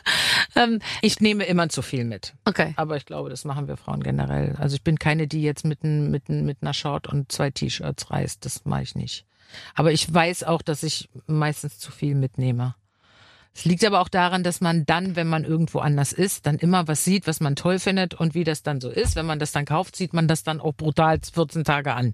Ähm, 0.55 0.79
Ich 1.01 1.19
nehme 1.19 1.45
immer 1.45 1.69
zu 1.69 1.81
viel 1.81 2.05
mit. 2.05 2.33
okay. 2.45 2.73
Aber 2.75 2.97
ich 2.97 3.05
glaube, 3.05 3.29
das 3.29 3.45
machen 3.45 3.67
wir 3.67 3.77
Frauen 3.77 4.03
generell. 4.03 4.55
Also 4.57 4.75
ich 4.75 4.83
bin 4.83 4.99
keine, 4.99 5.27
die 5.27 5.41
jetzt 5.41 5.65
mit, 5.65 5.83
mit, 5.83 6.29
mit 6.29 6.57
einer 6.61 6.73
Short 6.73 7.07
und 7.07 7.31
zwei 7.31 7.49
T-Shirts 7.51 8.11
reist. 8.11 8.45
Das 8.45 8.65
mache 8.65 8.83
ich 8.83 8.95
nicht. 8.95 9.25
Aber 9.75 9.91
ich 9.91 10.11
weiß 10.13 10.43
auch, 10.43 10.61
dass 10.61 10.83
ich 10.83 11.09
meistens 11.27 11.79
zu 11.79 11.91
viel 11.91 12.15
mitnehme. 12.15 12.75
Es 13.55 13.65
liegt 13.65 13.83
aber 13.83 13.99
auch 13.99 14.09
daran, 14.09 14.43
dass 14.43 14.61
man 14.61 14.85
dann, 14.85 15.15
wenn 15.15 15.27
man 15.27 15.43
irgendwo 15.43 15.79
anders 15.79 16.13
ist, 16.13 16.45
dann 16.45 16.57
immer 16.59 16.87
was 16.87 17.03
sieht, 17.03 17.25
was 17.27 17.39
man 17.39 17.55
toll 17.55 17.79
findet 17.79 18.13
und 18.13 18.35
wie 18.35 18.43
das 18.43 18.61
dann 18.63 18.79
so 18.79 18.89
ist. 18.89 19.15
Wenn 19.15 19.25
man 19.25 19.39
das 19.39 19.51
dann 19.51 19.65
kauft, 19.65 19.95
sieht 19.95 20.13
man 20.13 20.27
das 20.27 20.43
dann 20.43 20.61
auch 20.61 20.73
brutal 20.75 21.19
14 21.33 21.63
Tage 21.63 21.93
an. 21.93 22.13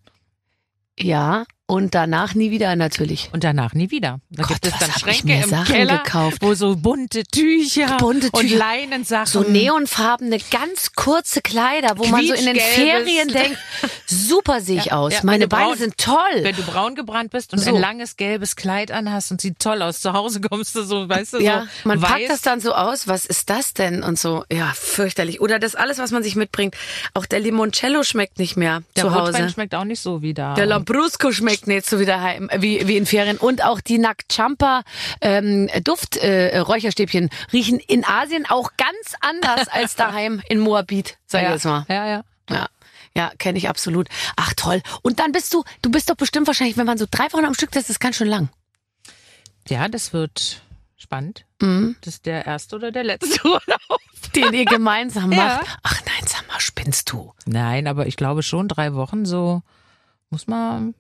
Ja, 0.97 1.43
Und 1.67 1.95
danach 1.95 2.35
nie 2.35 2.51
wieder 2.51 2.75
natürlich. 2.75 3.29
Und 3.33 3.43
danach 3.43 3.73
nie 3.73 3.89
wieder. 3.89 4.19
Da 4.29 4.43
Gott, 4.43 4.61
gibt 4.61 4.67
es 4.67 4.77
dann 4.79 4.91
Schränke 4.91 5.25
mir 5.25 5.43
im 5.43 5.49
Sachen 5.49 5.65
Keller, 5.73 5.97
gekauft? 5.97 6.37
wo 6.41 6.53
so 6.53 6.75
bunte 6.75 7.23
Tücher, 7.23 7.97
Bunte 7.97 8.29
und 8.33 8.41
Tücher. 8.41 8.57
Leinensachen. 8.57 9.25
So 9.25 9.41
neonfarbene, 9.49 10.37
ganz 10.51 10.91
kurze 10.93 11.41
Kleider, 11.41 11.97
wo 11.97 12.05
man 12.05 12.23
so 12.27 12.35
in 12.35 12.45
den. 12.45 12.55
Ferien 12.57 13.29
denkt, 13.29 13.57
super 14.05 14.61
sehe 14.61 14.77
ich 14.79 14.91
aus. 14.93 15.13
ja, 15.13 15.19
Meine 15.23 15.47
Beine 15.47 15.69
braun- 15.69 15.77
sind 15.79 15.97
toll. 15.97 16.15
Wenn 16.43 16.55
du 16.55 16.61
braun 16.61 16.93
gebrannt 16.93 17.31
bist 17.31 17.51
und 17.53 17.59
So. 17.59 17.73
ein 17.73 17.81
langes 17.81 18.15
gelbes 18.15 18.55
Kleid 18.55 18.91
anhast 18.91 19.31
und 19.31 19.41
sieht 19.41 19.57
toll 19.57 19.81
aus, 19.81 20.01
zu 20.01 20.13
Hause 20.13 20.41
kommst 20.41 20.75
du 20.75 20.83
so, 20.83 21.09
weißt 21.09 21.33
du, 21.33 21.39
Ja, 21.39 21.61
so 21.61 21.67
man 21.89 21.99
weiß. 21.99 22.09
packt 22.11 22.29
das 22.29 22.41
dann 22.41 22.59
so 22.61 22.73
aus, 22.73 23.07
was 23.07 23.25
ist 23.25 23.49
das 23.49 23.73
denn 23.73 24.03
und 24.03 24.19
so. 24.19 24.43
Ja, 24.51 24.71
fürchterlich. 24.75 25.41
Oder 25.41 25.57
das 25.57 25.73
alles, 25.73 25.97
was 25.97 26.11
man 26.11 26.21
sich 26.21 26.35
mitbringt. 26.35 26.75
Auch 27.15 27.25
der 27.25 27.39
Limoncello 27.39 28.03
schmeckt 28.03 28.37
nicht 28.37 28.55
mehr 28.55 28.83
Der 28.95 29.05
zu 29.05 29.15
Hause. 29.15 29.49
schmeckt 29.49 29.73
auch 29.73 29.83
nicht 29.83 29.99
so 29.99 30.21
wie 30.21 30.35
da. 30.35 30.53
Der 30.53 30.67
Lambrusco 30.67 31.31
schmeckt 31.31 31.54
nicht 31.63 31.85
so 31.85 31.99
wie 31.99 32.05
daheim, 32.05 32.49
wie, 32.57 32.87
wie 32.87 32.97
in 32.97 33.05
Ferien. 33.05 33.37
Und 33.37 33.63
auch 33.63 33.81
die 33.81 33.97
Nakchampa 33.97 34.83
ähm, 35.21 35.69
Duft 35.83 36.17
äh, 36.17 36.57
riechen 36.59 37.79
in 37.79 38.05
Asien 38.05 38.45
auch 38.47 38.71
ganz 38.77 39.15
anders 39.21 39.67
als 39.67 39.95
daheim 39.97 40.41
in 40.49 40.59
Moabit, 40.59 41.17
sag 41.25 41.41
ich 41.41 41.47
ja. 41.47 41.53
jetzt 41.53 41.65
mal. 41.65 41.85
ja, 41.89 42.07
ja. 42.07 42.23
Ja. 42.49 42.67
Ja, 43.17 43.31
kenne 43.37 43.57
ich 43.57 43.69
absolut. 43.69 44.09
Ach 44.35 44.53
toll. 44.57 44.81
Und 45.01 45.19
dann 45.19 45.31
bist 45.31 45.53
du, 45.53 45.63
du 45.81 45.89
bist 45.89 46.09
doch 46.09 46.15
bestimmt 46.15 46.47
wahrscheinlich, 46.47 46.75
wenn 46.75 46.85
man 46.85 46.97
so 46.97 47.05
drei 47.09 47.31
Wochen 47.31 47.45
am 47.45 47.53
Stück, 47.53 47.71
das 47.71 47.89
ist 47.89 47.99
ganz 48.01 48.17
schön 48.17 48.27
lang. 48.27 48.49
Ja, 49.69 49.87
das 49.87 50.11
wird 50.11 50.61
spannend. 50.97 51.45
Mhm. 51.61 51.95
Das 52.01 52.15
ist 52.15 52.25
der 52.25 52.45
erste 52.45 52.75
oder 52.75 52.91
der 52.91 53.03
letzte 53.05 53.41
Urlaub. 53.45 54.01
Den 54.35 54.53
ihr 54.53 54.65
gemeinsam 54.65 55.31
Ja. 55.31 55.45
macht. 55.45 55.65
Ach 55.83 56.01
nein, 56.05 56.27
sag 56.27 56.45
mal, 56.49 56.59
spinnst 56.59 57.09
du? 57.11 57.33
Nein, 57.45 57.87
aber 57.87 58.05
ich 58.05 58.17
glaube 58.17 58.43
schon 58.43 58.67
drei 58.67 58.93
Wochen 58.95 59.25
so 59.25 59.61
muss 60.35 60.47
man. 60.47 60.93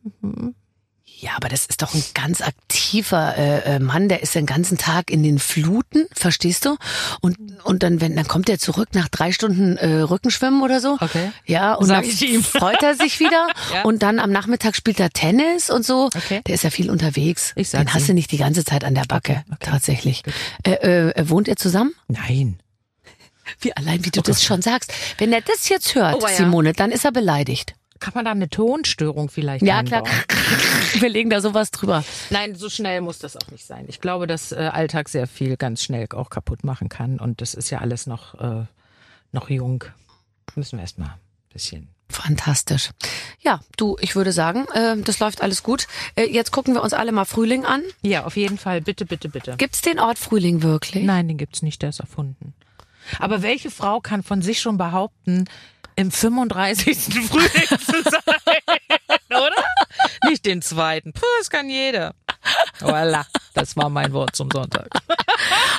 Ja, 1.03 1.31
aber 1.35 1.49
das 1.49 1.65
ist 1.65 1.81
doch 1.81 1.93
ein 1.93 2.03
ganz 2.13 2.39
aktiver 2.41 3.37
äh, 3.37 3.75
äh, 3.75 3.79
Mann, 3.79 4.07
der 4.07 4.23
ist 4.23 4.33
den 4.33 4.45
ganzen 4.45 4.77
Tag 4.77 5.11
in 5.11 5.23
den 5.23 5.39
Fluten, 5.39 6.05
verstehst 6.13 6.63
du? 6.65 6.77
Und 7.19 7.37
und 7.65 7.83
dann 7.83 7.99
wenn 7.99 8.15
dann 8.15 8.27
kommt 8.29 8.47
er 8.47 8.59
zurück 8.59 8.89
nach 8.93 9.09
drei 9.09 9.33
Stunden 9.33 9.75
äh, 9.75 9.97
Rückenschwimmen 10.01 10.61
oder 10.61 10.79
so. 10.79 10.97
Okay. 11.01 11.31
Ja, 11.45 11.73
und 11.73 11.87
Sag 11.87 12.01
dann 12.03 12.09
ich 12.09 12.21
ihm. 12.21 12.41
freut 12.43 12.81
er 12.81 12.95
sich 12.95 13.19
wieder 13.19 13.47
Ja. 13.73 13.83
und 13.83 14.03
dann 14.03 14.19
am 14.19 14.31
Nachmittag 14.31 14.73
spielt 14.77 15.01
er 15.01 15.09
Tennis 15.09 15.69
und 15.69 15.85
so. 15.85 16.05
Okay. 16.05 16.41
Der 16.47 16.55
ist 16.55 16.63
ja 16.63 16.69
viel 16.69 16.89
unterwegs. 16.89 17.51
Ich 17.57 17.69
sag's 17.69 17.83
Den 17.85 17.93
hast 17.93 18.03
ihm. 18.03 18.07
du 18.07 18.13
nicht 18.13 18.31
die 18.31 18.37
ganze 18.37 18.63
Zeit 18.63 18.85
an 18.85 18.95
der 18.95 19.03
Backe, 19.05 19.43
tatsächlich. 19.59 20.23
Äh, 20.63 21.09
äh, 21.11 21.29
wohnt 21.29 21.49
ihr 21.49 21.57
zusammen? 21.57 21.93
Nein. 22.07 22.59
Wie 23.59 23.75
allein, 23.77 24.03
wie 24.05 24.09
du 24.11 24.21
das 24.21 24.43
schon 24.43 24.61
sagst. 24.63 24.91
Wenn 25.19 25.31
er 25.31 25.41
das 25.41 25.69
jetzt 25.69 25.93
hört, 25.93 26.15
Oh, 26.15 26.27
ja. 26.27 26.33
Simone, 26.33 26.73
dann 26.73 26.91
ist 26.91 27.05
er 27.05 27.11
beleidigt. 27.11 27.75
Kann 27.99 28.13
man 28.13 28.25
da 28.25 28.31
eine 28.31 28.49
Tonstörung 28.49 29.29
vielleicht 29.29 29.63
Ja, 29.63 29.77
einbauen? 29.79 30.03
klar. 30.03 30.15
Wir 30.99 31.09
legen 31.09 31.29
da 31.29 31.41
sowas 31.41 31.71
drüber. 31.71 32.03
Nein, 32.29 32.55
so 32.55 32.69
schnell 32.69 33.01
muss 33.01 33.19
das 33.19 33.37
auch 33.37 33.49
nicht 33.51 33.65
sein. 33.65 33.85
Ich 33.87 34.01
glaube, 34.01 34.27
dass 34.27 34.51
äh, 34.51 34.55
Alltag 34.73 35.09
sehr 35.09 35.27
viel 35.27 35.55
ganz 35.57 35.81
schnell 35.83 36.07
auch 36.13 36.29
kaputt 36.29 36.63
machen 36.63 36.89
kann. 36.89 37.19
Und 37.19 37.41
das 37.41 37.53
ist 37.53 37.69
ja 37.69 37.79
alles 37.79 38.05
noch, 38.05 38.35
äh, 38.35 38.65
noch 39.31 39.49
jung. 39.49 39.83
Müssen 40.55 40.77
wir 40.77 40.81
erstmal 40.83 41.09
ein 41.09 41.19
bisschen. 41.53 41.87
Fantastisch. 42.09 42.91
Ja, 43.41 43.61
du, 43.77 43.97
ich 43.99 44.15
würde 44.15 44.31
sagen, 44.31 44.65
äh, 44.73 44.95
das 45.01 45.19
läuft 45.19 45.41
alles 45.41 45.63
gut. 45.63 45.87
Äh, 46.15 46.25
jetzt 46.25 46.51
gucken 46.51 46.73
wir 46.75 46.83
uns 46.83 46.93
alle 46.93 47.11
mal 47.11 47.25
Frühling 47.25 47.65
an. 47.65 47.81
Ja, 48.03 48.25
auf 48.25 48.37
jeden 48.37 48.57
Fall. 48.57 48.81
Bitte, 48.81 49.05
bitte, 49.05 49.29
bitte. 49.29 49.55
Gibt's 49.57 49.81
den 49.81 49.99
Ort 49.99 50.19
Frühling 50.19 50.61
wirklich? 50.61 51.03
Nein, 51.03 51.27
den 51.27 51.37
gibt's 51.37 51.61
nicht, 51.61 51.81
der 51.81 51.89
ist 51.89 51.99
erfunden. 52.01 52.53
Aber 53.19 53.41
welche 53.41 53.69
Frau 53.71 53.99
kann 54.01 54.23
von 54.23 54.41
sich 54.41 54.59
schon 54.61 54.77
behaupten, 54.77 55.45
im 55.95 56.11
35. 56.11 56.97
Frühling 57.29 57.79
zu 57.79 58.03
sein? 58.03 58.79
Oder? 59.29 59.63
Nicht 60.29 60.45
den 60.45 60.61
zweiten. 60.61 61.13
Puh, 61.13 61.21
das 61.39 61.49
kann 61.49 61.69
jeder. 61.69 62.13
Voilà, 62.79 63.25
das 63.53 63.75
war 63.75 63.89
mein 63.89 64.13
Wort 64.13 64.35
zum 64.35 64.49
Sonntag. 64.51 64.87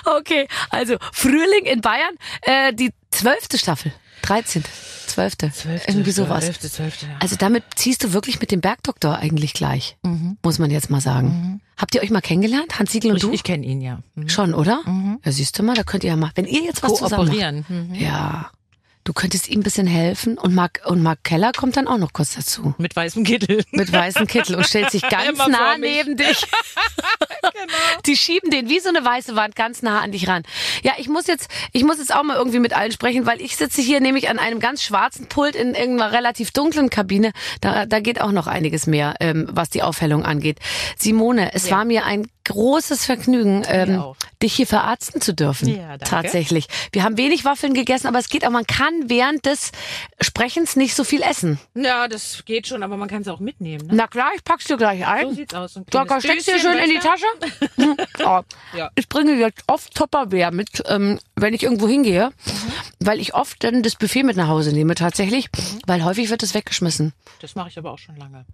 Okay, 0.05 0.49
also 0.71 0.97
Frühling 1.13 1.65
in 1.65 1.81
Bayern, 1.81 2.15
äh, 2.43 2.73
die 2.73 2.93
zwölfte 3.11 3.59
Staffel. 3.59 3.93
13. 4.23 4.65
Zwölfte. 5.07 5.53
Irgendwie 5.87 6.11
sowas. 6.11 6.45
Zwölfte, 6.45 6.71
zwölfte, 6.71 7.07
ja. 7.07 7.13
Also 7.21 7.37
damit 7.37 7.65
ziehst 7.77 8.03
du 8.03 8.13
wirklich 8.13 8.41
mit 8.41 8.51
dem 8.51 8.61
Bergdoktor 8.61 9.17
eigentlich 9.17 9.55
gleich, 9.55 9.97
muss 10.43 10.59
man 10.59 10.71
jetzt 10.71 10.91
mal 10.91 11.01
sagen. 11.01 11.61
Habt 11.77 11.95
ihr 11.95 12.03
euch 12.03 12.11
mal 12.11 12.21
kennengelernt, 12.21 12.79
Hans 12.79 12.93
Siegel 12.93 13.13
und 13.13 13.17
Ich, 13.19 13.23
du? 13.23 13.33
ich 13.33 13.43
kenne 13.45 13.65
ihn 13.65 13.81
ja. 13.81 14.01
Mhm. 14.15 14.29
Schon, 14.29 14.55
oder? 14.55 14.83
Ja, 15.25 15.33
siehst 15.33 15.59
du 15.59 15.63
mal, 15.63 15.75
da 15.75 15.85
könnt 15.85 16.05
ihr 16.05 16.11
ja 16.11 16.17
mal, 16.17 16.31
wenn 16.35 16.47
ihr 16.47 16.63
jetzt 16.63 16.83
was 16.83 16.95
zusammen 16.95 17.29
macht. 17.29 17.71
Mhm. 17.71 17.95
Ja, 17.95 18.51
du 19.07 19.13
könntest 19.13 19.49
ihm 19.49 19.61
ein 19.61 19.63
bisschen 19.63 19.87
helfen 19.87 20.37
und 20.37 20.55
Mark, 20.55 20.83
und 20.85 21.03
Mark 21.03 21.23
Keller 21.23 21.53
kommt 21.53 21.77
dann 21.77 21.87
auch 21.87 21.97
noch 21.97 22.13
kurz 22.13 22.35
dazu. 22.35 22.75
Mit 22.77 22.97
weißem 22.97 23.25
Kittel. 23.25 23.65
Mit 23.71 23.93
weißem 23.93 24.27
Kittel 24.27 24.57
und 24.57 24.67
stellt 24.67 24.91
sich 24.91 25.03
ganz 25.09 25.29
Immer 25.29 25.49
nah 25.49 25.79
neben 25.79 26.17
dich. 26.17 26.45
Die 28.07 28.17
schieben 28.17 28.51
den 28.51 28.69
wie 28.69 28.81
so 28.81 28.89
eine 28.89 29.05
weiße 29.05 29.37
Wand 29.37 29.55
ganz 29.55 29.83
nah 29.83 30.01
an 30.01 30.13
dich 30.13 30.29
ran. 30.29 30.43
Ja, 30.83 30.93
ich 30.99 31.09
muss 31.09 31.29
jetzt, 31.29 31.49
ich 31.73 31.85
muss 31.85 31.99
jetzt 31.99 32.15
auch 32.15 32.25
mal 32.25 32.37
irgendwie 32.37 32.59
mit 32.59 32.77
allen 32.77 32.93
sprechen, 32.93 33.27
weil 33.27 33.41
ich 33.41 33.57
sitze 33.57 33.81
hier 33.81 34.01
nämlich 34.01 34.29
an 34.29 34.39
einem 34.39 34.59
ganz 34.59 34.83
schwarzen 34.83 35.29
Pult 35.29 35.55
in 35.55 35.75
irgendeiner 35.75 36.13
relativ 36.13 36.51
dunklen 36.51 36.91
Kabine. 36.91 37.33
Da, 37.61 37.87
da 37.87 38.01
geht 38.01 38.21
auch 38.21 38.33
noch 38.33 38.49
einiges 38.49 38.87
mehr, 38.87 39.15
ähm, 39.21 39.47
was 39.51 39.71
die 39.71 39.83
Aufhellung 39.83 40.25
angeht. 40.25 40.59
Simone, 40.97 41.55
es 41.55 41.71
war 41.71 41.85
mir 41.85 42.05
ein 42.05 42.27
großes 42.47 43.05
Vergnügen, 43.05 43.65
ähm, 43.69 44.03
dich 44.43 44.55
hier 44.55 44.67
verarzten 44.67 45.21
zu 45.21 45.35
dürfen. 45.35 45.69
Ja, 45.69 45.89
danke. 45.99 46.05
Tatsächlich. 46.05 46.67
Wir 46.93 47.03
haben 47.05 47.17
wenig 47.17 47.45
Waffeln 47.45 47.75
gegessen, 47.75 48.07
aber 48.07 48.19
es 48.19 48.29
geht 48.29 48.47
auch, 48.47 48.51
man 48.51 48.67
kann 48.67 49.09
während 49.09 49.47
des 49.47 49.73
Sprechens 50.21 50.77
nicht 50.77 50.95
so 50.95 51.05
viel 51.05 51.23
essen. 51.23 51.59
Ja, 51.75 52.09
das 52.09 52.45
geht 52.45 52.67
schon, 52.67 52.83
aber 52.83 52.97
man 52.97 53.09
kann 53.09 53.23
es 53.23 53.29
auch 53.29 53.41
mitnehmen. 53.41 53.87
Ne? 53.87 53.95
Na 53.95 54.07
klar, 54.07 54.31
ich 54.35 54.45
pack's 54.45 54.65
dir 54.65 54.77
gleich 54.77 55.07
ein. 55.07 55.29
So 55.29 55.35
sieht's 55.35 55.55
aus. 55.55 55.75
So 55.75 55.81
ein 55.81 56.21
steckst 56.21 56.49
du 56.49 56.53
dir 56.53 56.59
schön 56.59 56.79
in 56.79 56.91
die. 56.91 56.97
Tasche. 56.99 57.27
Hm. 57.77 57.97
Ja. 58.77 58.91
Ich 58.95 59.09
bringe 59.09 59.35
jetzt 59.35 59.63
oft 59.67 59.95
Tupperware 59.95 60.53
mit, 60.53 60.83
ähm, 60.87 61.19
wenn 61.37 61.55
ich 61.55 61.63
irgendwo 61.63 61.89
hingehe, 61.89 62.31
weil 63.01 63.21
ich 63.21 63.35
oft 63.35 63.63
dann 63.63 63.83
das 63.83 63.95
Buffet 63.95 64.23
mit 64.25 64.37
nach 64.37 64.49
Hause 64.49 64.73
nehme 64.73 64.95
tatsächlich, 64.95 65.49
weil 65.87 66.05
häufig 66.05 66.31
wird 66.31 66.43
es 66.43 66.55
weggeschmissen. 66.55 67.13
Das 67.41 67.55
mache 67.55 67.69
ich 67.69 67.79
aber 67.79 67.93
auch 67.93 67.99
schon 67.99 68.17
lange. 68.17 68.45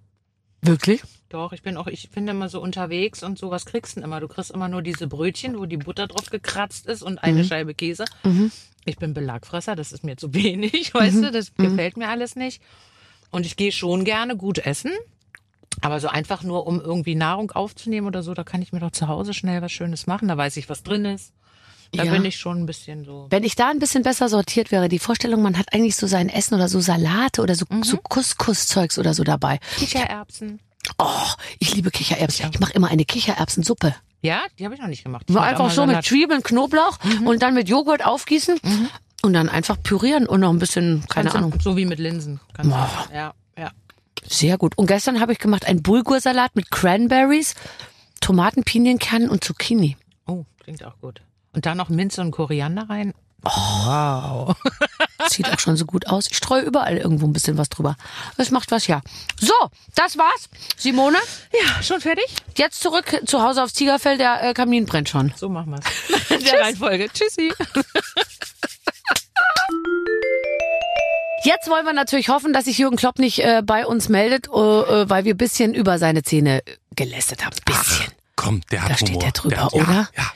Wirklich? 0.63 1.03
Doch, 1.29 1.53
ich 1.53 1.63
bin 1.63 1.77
auch, 1.77 1.87
ich 1.87 2.11
bin 2.11 2.29
immer 2.29 2.49
so 2.49 2.61
unterwegs 2.61 3.23
und 3.23 3.39
so, 3.39 3.51
was 3.51 3.65
kriegst 3.67 3.97
du 3.97 4.01
denn 4.01 4.05
immer? 4.05 4.21
Du 4.21 4.29
kriegst 4.29 4.51
immer 4.51 4.69
nur 4.69 4.83
diese 4.83 5.07
Brötchen, 5.07 5.59
wo 5.59 5.67
die 5.67 5.77
Butter 5.79 6.07
drauf 6.07 6.31
gekratzt 6.31 6.87
ist 6.87 7.03
und 7.03 7.15
Mhm. 7.15 7.19
eine 7.23 7.45
Scheibe 7.45 7.75
Käse. 7.75 8.05
Ich 8.85 8.97
bin 8.99 9.15
Belagfresser, 9.15 9.75
das 9.75 9.93
ist 9.93 10.05
mir 10.05 10.17
zu 10.17 10.35
wenig, 10.35 10.93
weißt 10.95 11.17
Mhm. 11.17 11.23
du, 11.23 11.31
das 11.33 11.53
gefällt 11.55 11.97
mir 11.97 12.09
alles 12.09 12.37
nicht. 12.37 12.63
Und 13.31 13.47
ich 13.47 13.57
gehe 13.57 13.73
schon 13.73 14.05
gerne 14.05 14.37
gut 14.37 14.59
essen. 14.59 14.93
Aber 15.81 15.99
so 16.01 16.09
einfach 16.09 16.43
nur, 16.43 16.67
um 16.67 16.81
irgendwie 16.81 17.15
Nahrung 17.15 17.51
aufzunehmen 17.53 18.07
oder 18.07 18.23
so, 18.23 18.35
da 18.35 18.45
kann 18.45 18.61
ich 18.63 18.73
mir 18.73 18.81
doch 18.81 18.91
zu 18.93 19.09
Hause 19.09 19.33
schnell 19.35 19.63
was 19.63 19.73
Schönes 19.73 20.07
machen. 20.07 20.29
Da 20.29 20.37
weiß 20.37 20.59
ich, 20.59 20.69
was 20.69 20.83
drin 20.83 21.07
ist. 21.07 21.33
Da 21.95 22.05
Ja. 22.05 22.13
bin 22.13 22.25
ich 22.25 22.37
schon 22.39 22.63
ein 22.63 22.67
bisschen 22.67 23.05
so. 23.05 23.27
Wenn 23.29 23.45
ich 23.45 23.55
da 23.55 23.69
ein 23.69 23.79
bisschen 23.79 24.03
besser 24.03 24.29
sortiert 24.31 24.71
wäre, 24.71 24.89
die 24.89 24.99
Vorstellung, 24.99 25.43
man 25.43 25.59
hat 25.59 25.75
eigentlich 25.75 25.95
so 25.97 26.07
sein 26.07 26.31
Essen 26.31 26.55
oder 26.55 26.69
so 26.69 26.81
Salate 26.81 27.43
oder 27.43 27.55
so, 27.55 27.67
so 27.83 27.99
Couscous-Zeugs 27.99 28.99
oder 28.99 29.13
so 29.13 29.25
dabei. 29.25 29.59
Kichererbsen. 29.77 30.61
Oh, 30.99 31.07
ich 31.59 31.75
liebe 31.75 31.91
Kichererbsen. 31.91 32.51
Ich 32.53 32.61
mache 32.61 32.73
immer 32.73 32.89
eine 32.89 33.05
Kichererbsensuppe. 33.05 33.95
Ja, 34.23 34.41
die 34.59 34.65
habe 34.65 34.75
ich 34.75 34.81
noch 34.81 34.89
nicht 34.89 35.05
gemacht. 35.05 35.25
Ich 35.29 35.35
Nur 35.35 35.43
einfach 35.43 35.71
so 35.71 35.85
mit. 35.85 36.03
Zwiebeln, 36.05 36.43
Knoblauch 36.43 36.99
und 37.25 37.43
dann 37.43 37.55
mit 37.55 37.69
Joghurt 37.69 38.05
aufgießen 38.07 38.59
und 39.23 39.33
dann 39.35 39.49
einfach 39.49 39.77
pürieren 39.83 40.27
und 40.27 40.41
noch 40.41 40.51
ein 40.51 40.59
bisschen, 40.59 41.05
keine 41.09 41.29
Kannst 41.31 41.37
Ahnung. 41.37 41.55
So 41.61 41.77
wie 41.77 41.85
mit 41.85 41.99
Linsen. 41.99 42.41
Boah. 42.63 43.09
Ja, 43.13 43.35
ja. 43.59 43.71
Sehr 44.25 44.57
gut. 44.59 44.79
Und 44.79 44.87
gestern 44.87 45.21
habe 45.21 45.33
ich 45.33 45.39
gemacht 45.39 45.67
einen 45.67 45.83
Bulgursalat 45.83 46.57
mit 46.57 46.71
Cranberries, 46.71 47.55
Tomaten, 48.21 48.63
Pinienkernen 48.65 49.29
und 49.29 49.45
Zucchini. 49.45 49.97
Oh, 50.27 50.45
klingt 50.63 50.85
auch 50.85 50.99
gut. 51.01 51.21
Und 51.55 51.67
dann 51.67 51.77
noch 51.77 51.89
Minze 51.91 52.21
und 52.23 52.31
Koriander 52.31 52.89
rein. 52.89 53.13
wow. 53.43 54.57
Sieht 55.29 55.49
auch 55.53 55.59
schon 55.59 55.77
so 55.77 55.85
gut 55.85 56.07
aus. 56.07 56.29
Ich 56.31 56.37
streue 56.37 56.63
überall 56.63 56.97
irgendwo 56.97 57.27
ein 57.27 57.33
bisschen 57.33 57.59
was 57.59 57.69
drüber. 57.69 57.97
Das 58.37 58.51
macht 58.51 58.71
was, 58.71 58.87
ja. 58.87 59.03
So, 59.41 59.53
das 59.95 60.17
war's. 60.17 60.49
Simone, 60.77 61.19
Ja, 61.53 61.83
schon 61.83 62.01
fertig? 62.01 62.25
jetzt 62.57 62.81
zurück 62.81 63.21
zu 63.27 63.43
Hause 63.43 63.63
aufs 63.63 63.73
Tigerfell. 63.75 64.17
Der 64.19 64.43
äh, 64.43 64.55
Kamin 64.55 64.87
brennt 64.87 65.09
schon. 65.09 65.33
So 65.37 65.49
machen 65.49 65.73
wir's. 65.73 65.85
In 66.31 66.45
der 66.45 66.61
Reihenfolge. 66.61 67.09
Tschüssi. 67.13 67.53
Jetzt 71.45 71.69
wollen 71.69 71.85
wir 71.85 71.93
natürlich 71.93 72.29
hoffen, 72.29 72.53
dass 72.53 72.67
sich 72.67 72.79
Jürgen 72.79 72.97
Klopp 72.97 73.19
nicht 73.19 73.41
äh, 73.41 73.63
bei 73.65 73.85
uns 73.85 74.09
meldet, 74.09 74.47
äh, 74.47 74.51
äh, 74.51 75.11
weil 75.11 75.25
wir 75.25 75.35
ein 75.35 75.39
bisschen 75.39 75.75
über 75.75 75.99
seine 75.99 76.23
Zähne 76.23 76.63
gelästet 76.95 77.45
haben. 77.45 77.57
Bisschen. 77.65 78.13
Komm, 78.37 78.61
der 78.71 78.83
hat 78.83 78.91
Da 78.93 78.97
steht 78.97 79.09
Humor. 79.09 79.23
der 79.23 79.33
drüber, 79.33 79.57
hat, 79.65 79.73
oder? 79.73 79.83
Ja, 79.93 80.09
ja 80.17 80.33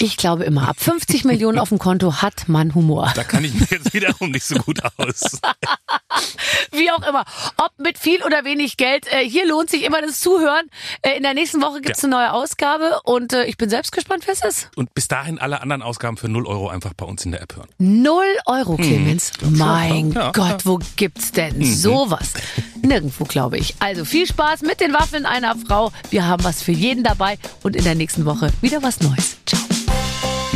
ich 0.00 0.16
glaube 0.16 0.44
immer, 0.44 0.68
ab 0.68 0.76
50 0.78 1.24
Millionen 1.24 1.58
auf 1.58 1.70
dem 1.70 1.78
Konto 1.78 2.16
hat 2.22 2.48
man 2.48 2.74
Humor. 2.74 3.12
Da 3.14 3.24
kann 3.24 3.44
ich 3.44 3.54
mir 3.54 3.66
jetzt 3.70 3.92
wiederum 3.94 4.30
nicht 4.30 4.44
so 4.44 4.56
gut 4.56 4.80
aus. 4.98 5.22
Wie 6.72 6.90
auch 6.90 7.06
immer. 7.08 7.24
Ob 7.56 7.70
mit 7.78 7.98
viel 7.98 8.22
oder 8.22 8.44
wenig 8.44 8.76
Geld. 8.76 9.06
Äh, 9.12 9.28
hier 9.28 9.46
lohnt 9.46 9.70
sich 9.70 9.84
immer 9.84 10.00
das 10.02 10.20
Zuhören. 10.20 10.68
Äh, 11.02 11.16
in 11.16 11.22
der 11.22 11.34
nächsten 11.34 11.60
Woche 11.62 11.80
gibt's 11.80 12.02
Ja. 12.02 12.08
eine 12.08 12.16
neue 12.16 12.32
Ausgabe 12.32 13.00
und 13.04 13.32
äh, 13.32 13.44
ich 13.44 13.56
bin 13.56 13.70
selbst 13.70 13.92
gespannt, 13.92 14.24
wer 14.26 14.34
es 14.34 14.44
ist. 14.44 14.70
Und 14.76 14.94
bis 14.94 15.08
dahin 15.08 15.38
alle 15.38 15.60
anderen 15.62 15.82
Ausgaben 15.82 16.16
für 16.16 16.28
0 16.28 16.46
Euro 16.46 16.68
einfach 16.68 16.92
bei 16.94 17.06
uns 17.06 17.24
in 17.24 17.32
der 17.32 17.42
App 17.42 17.56
hören. 17.56 17.68
Null 17.78 18.26
Euro, 18.46 18.76
Clemens. 18.76 19.32
Mein 19.42 20.12
Ja, 20.12 20.32
Gott, 20.32 20.64
wo 20.66 20.78
gibt's 20.96 21.32
denn 21.32 21.64
sowas? 21.64 22.34
Nirgendwo, 22.82 23.24
glaube 23.24 23.58
ich. 23.58 23.74
Also 23.80 24.04
viel 24.04 24.26
Spaß 24.26 24.62
mit 24.62 24.80
den 24.80 24.92
Waffeln 24.92 25.26
einer 25.26 25.56
Frau. 25.56 25.92
Wir 26.10 26.26
haben 26.26 26.44
was 26.44 26.62
für 26.62 26.72
jeden 26.72 27.04
dabei 27.04 27.38
und 27.62 27.74
in 27.76 27.84
der 27.84 27.94
nächsten 27.94 28.24
Woche 28.24 28.50
wieder 28.60 28.82
was 28.82 29.00
Neues. 29.00 29.36
Ciao. 29.46 29.60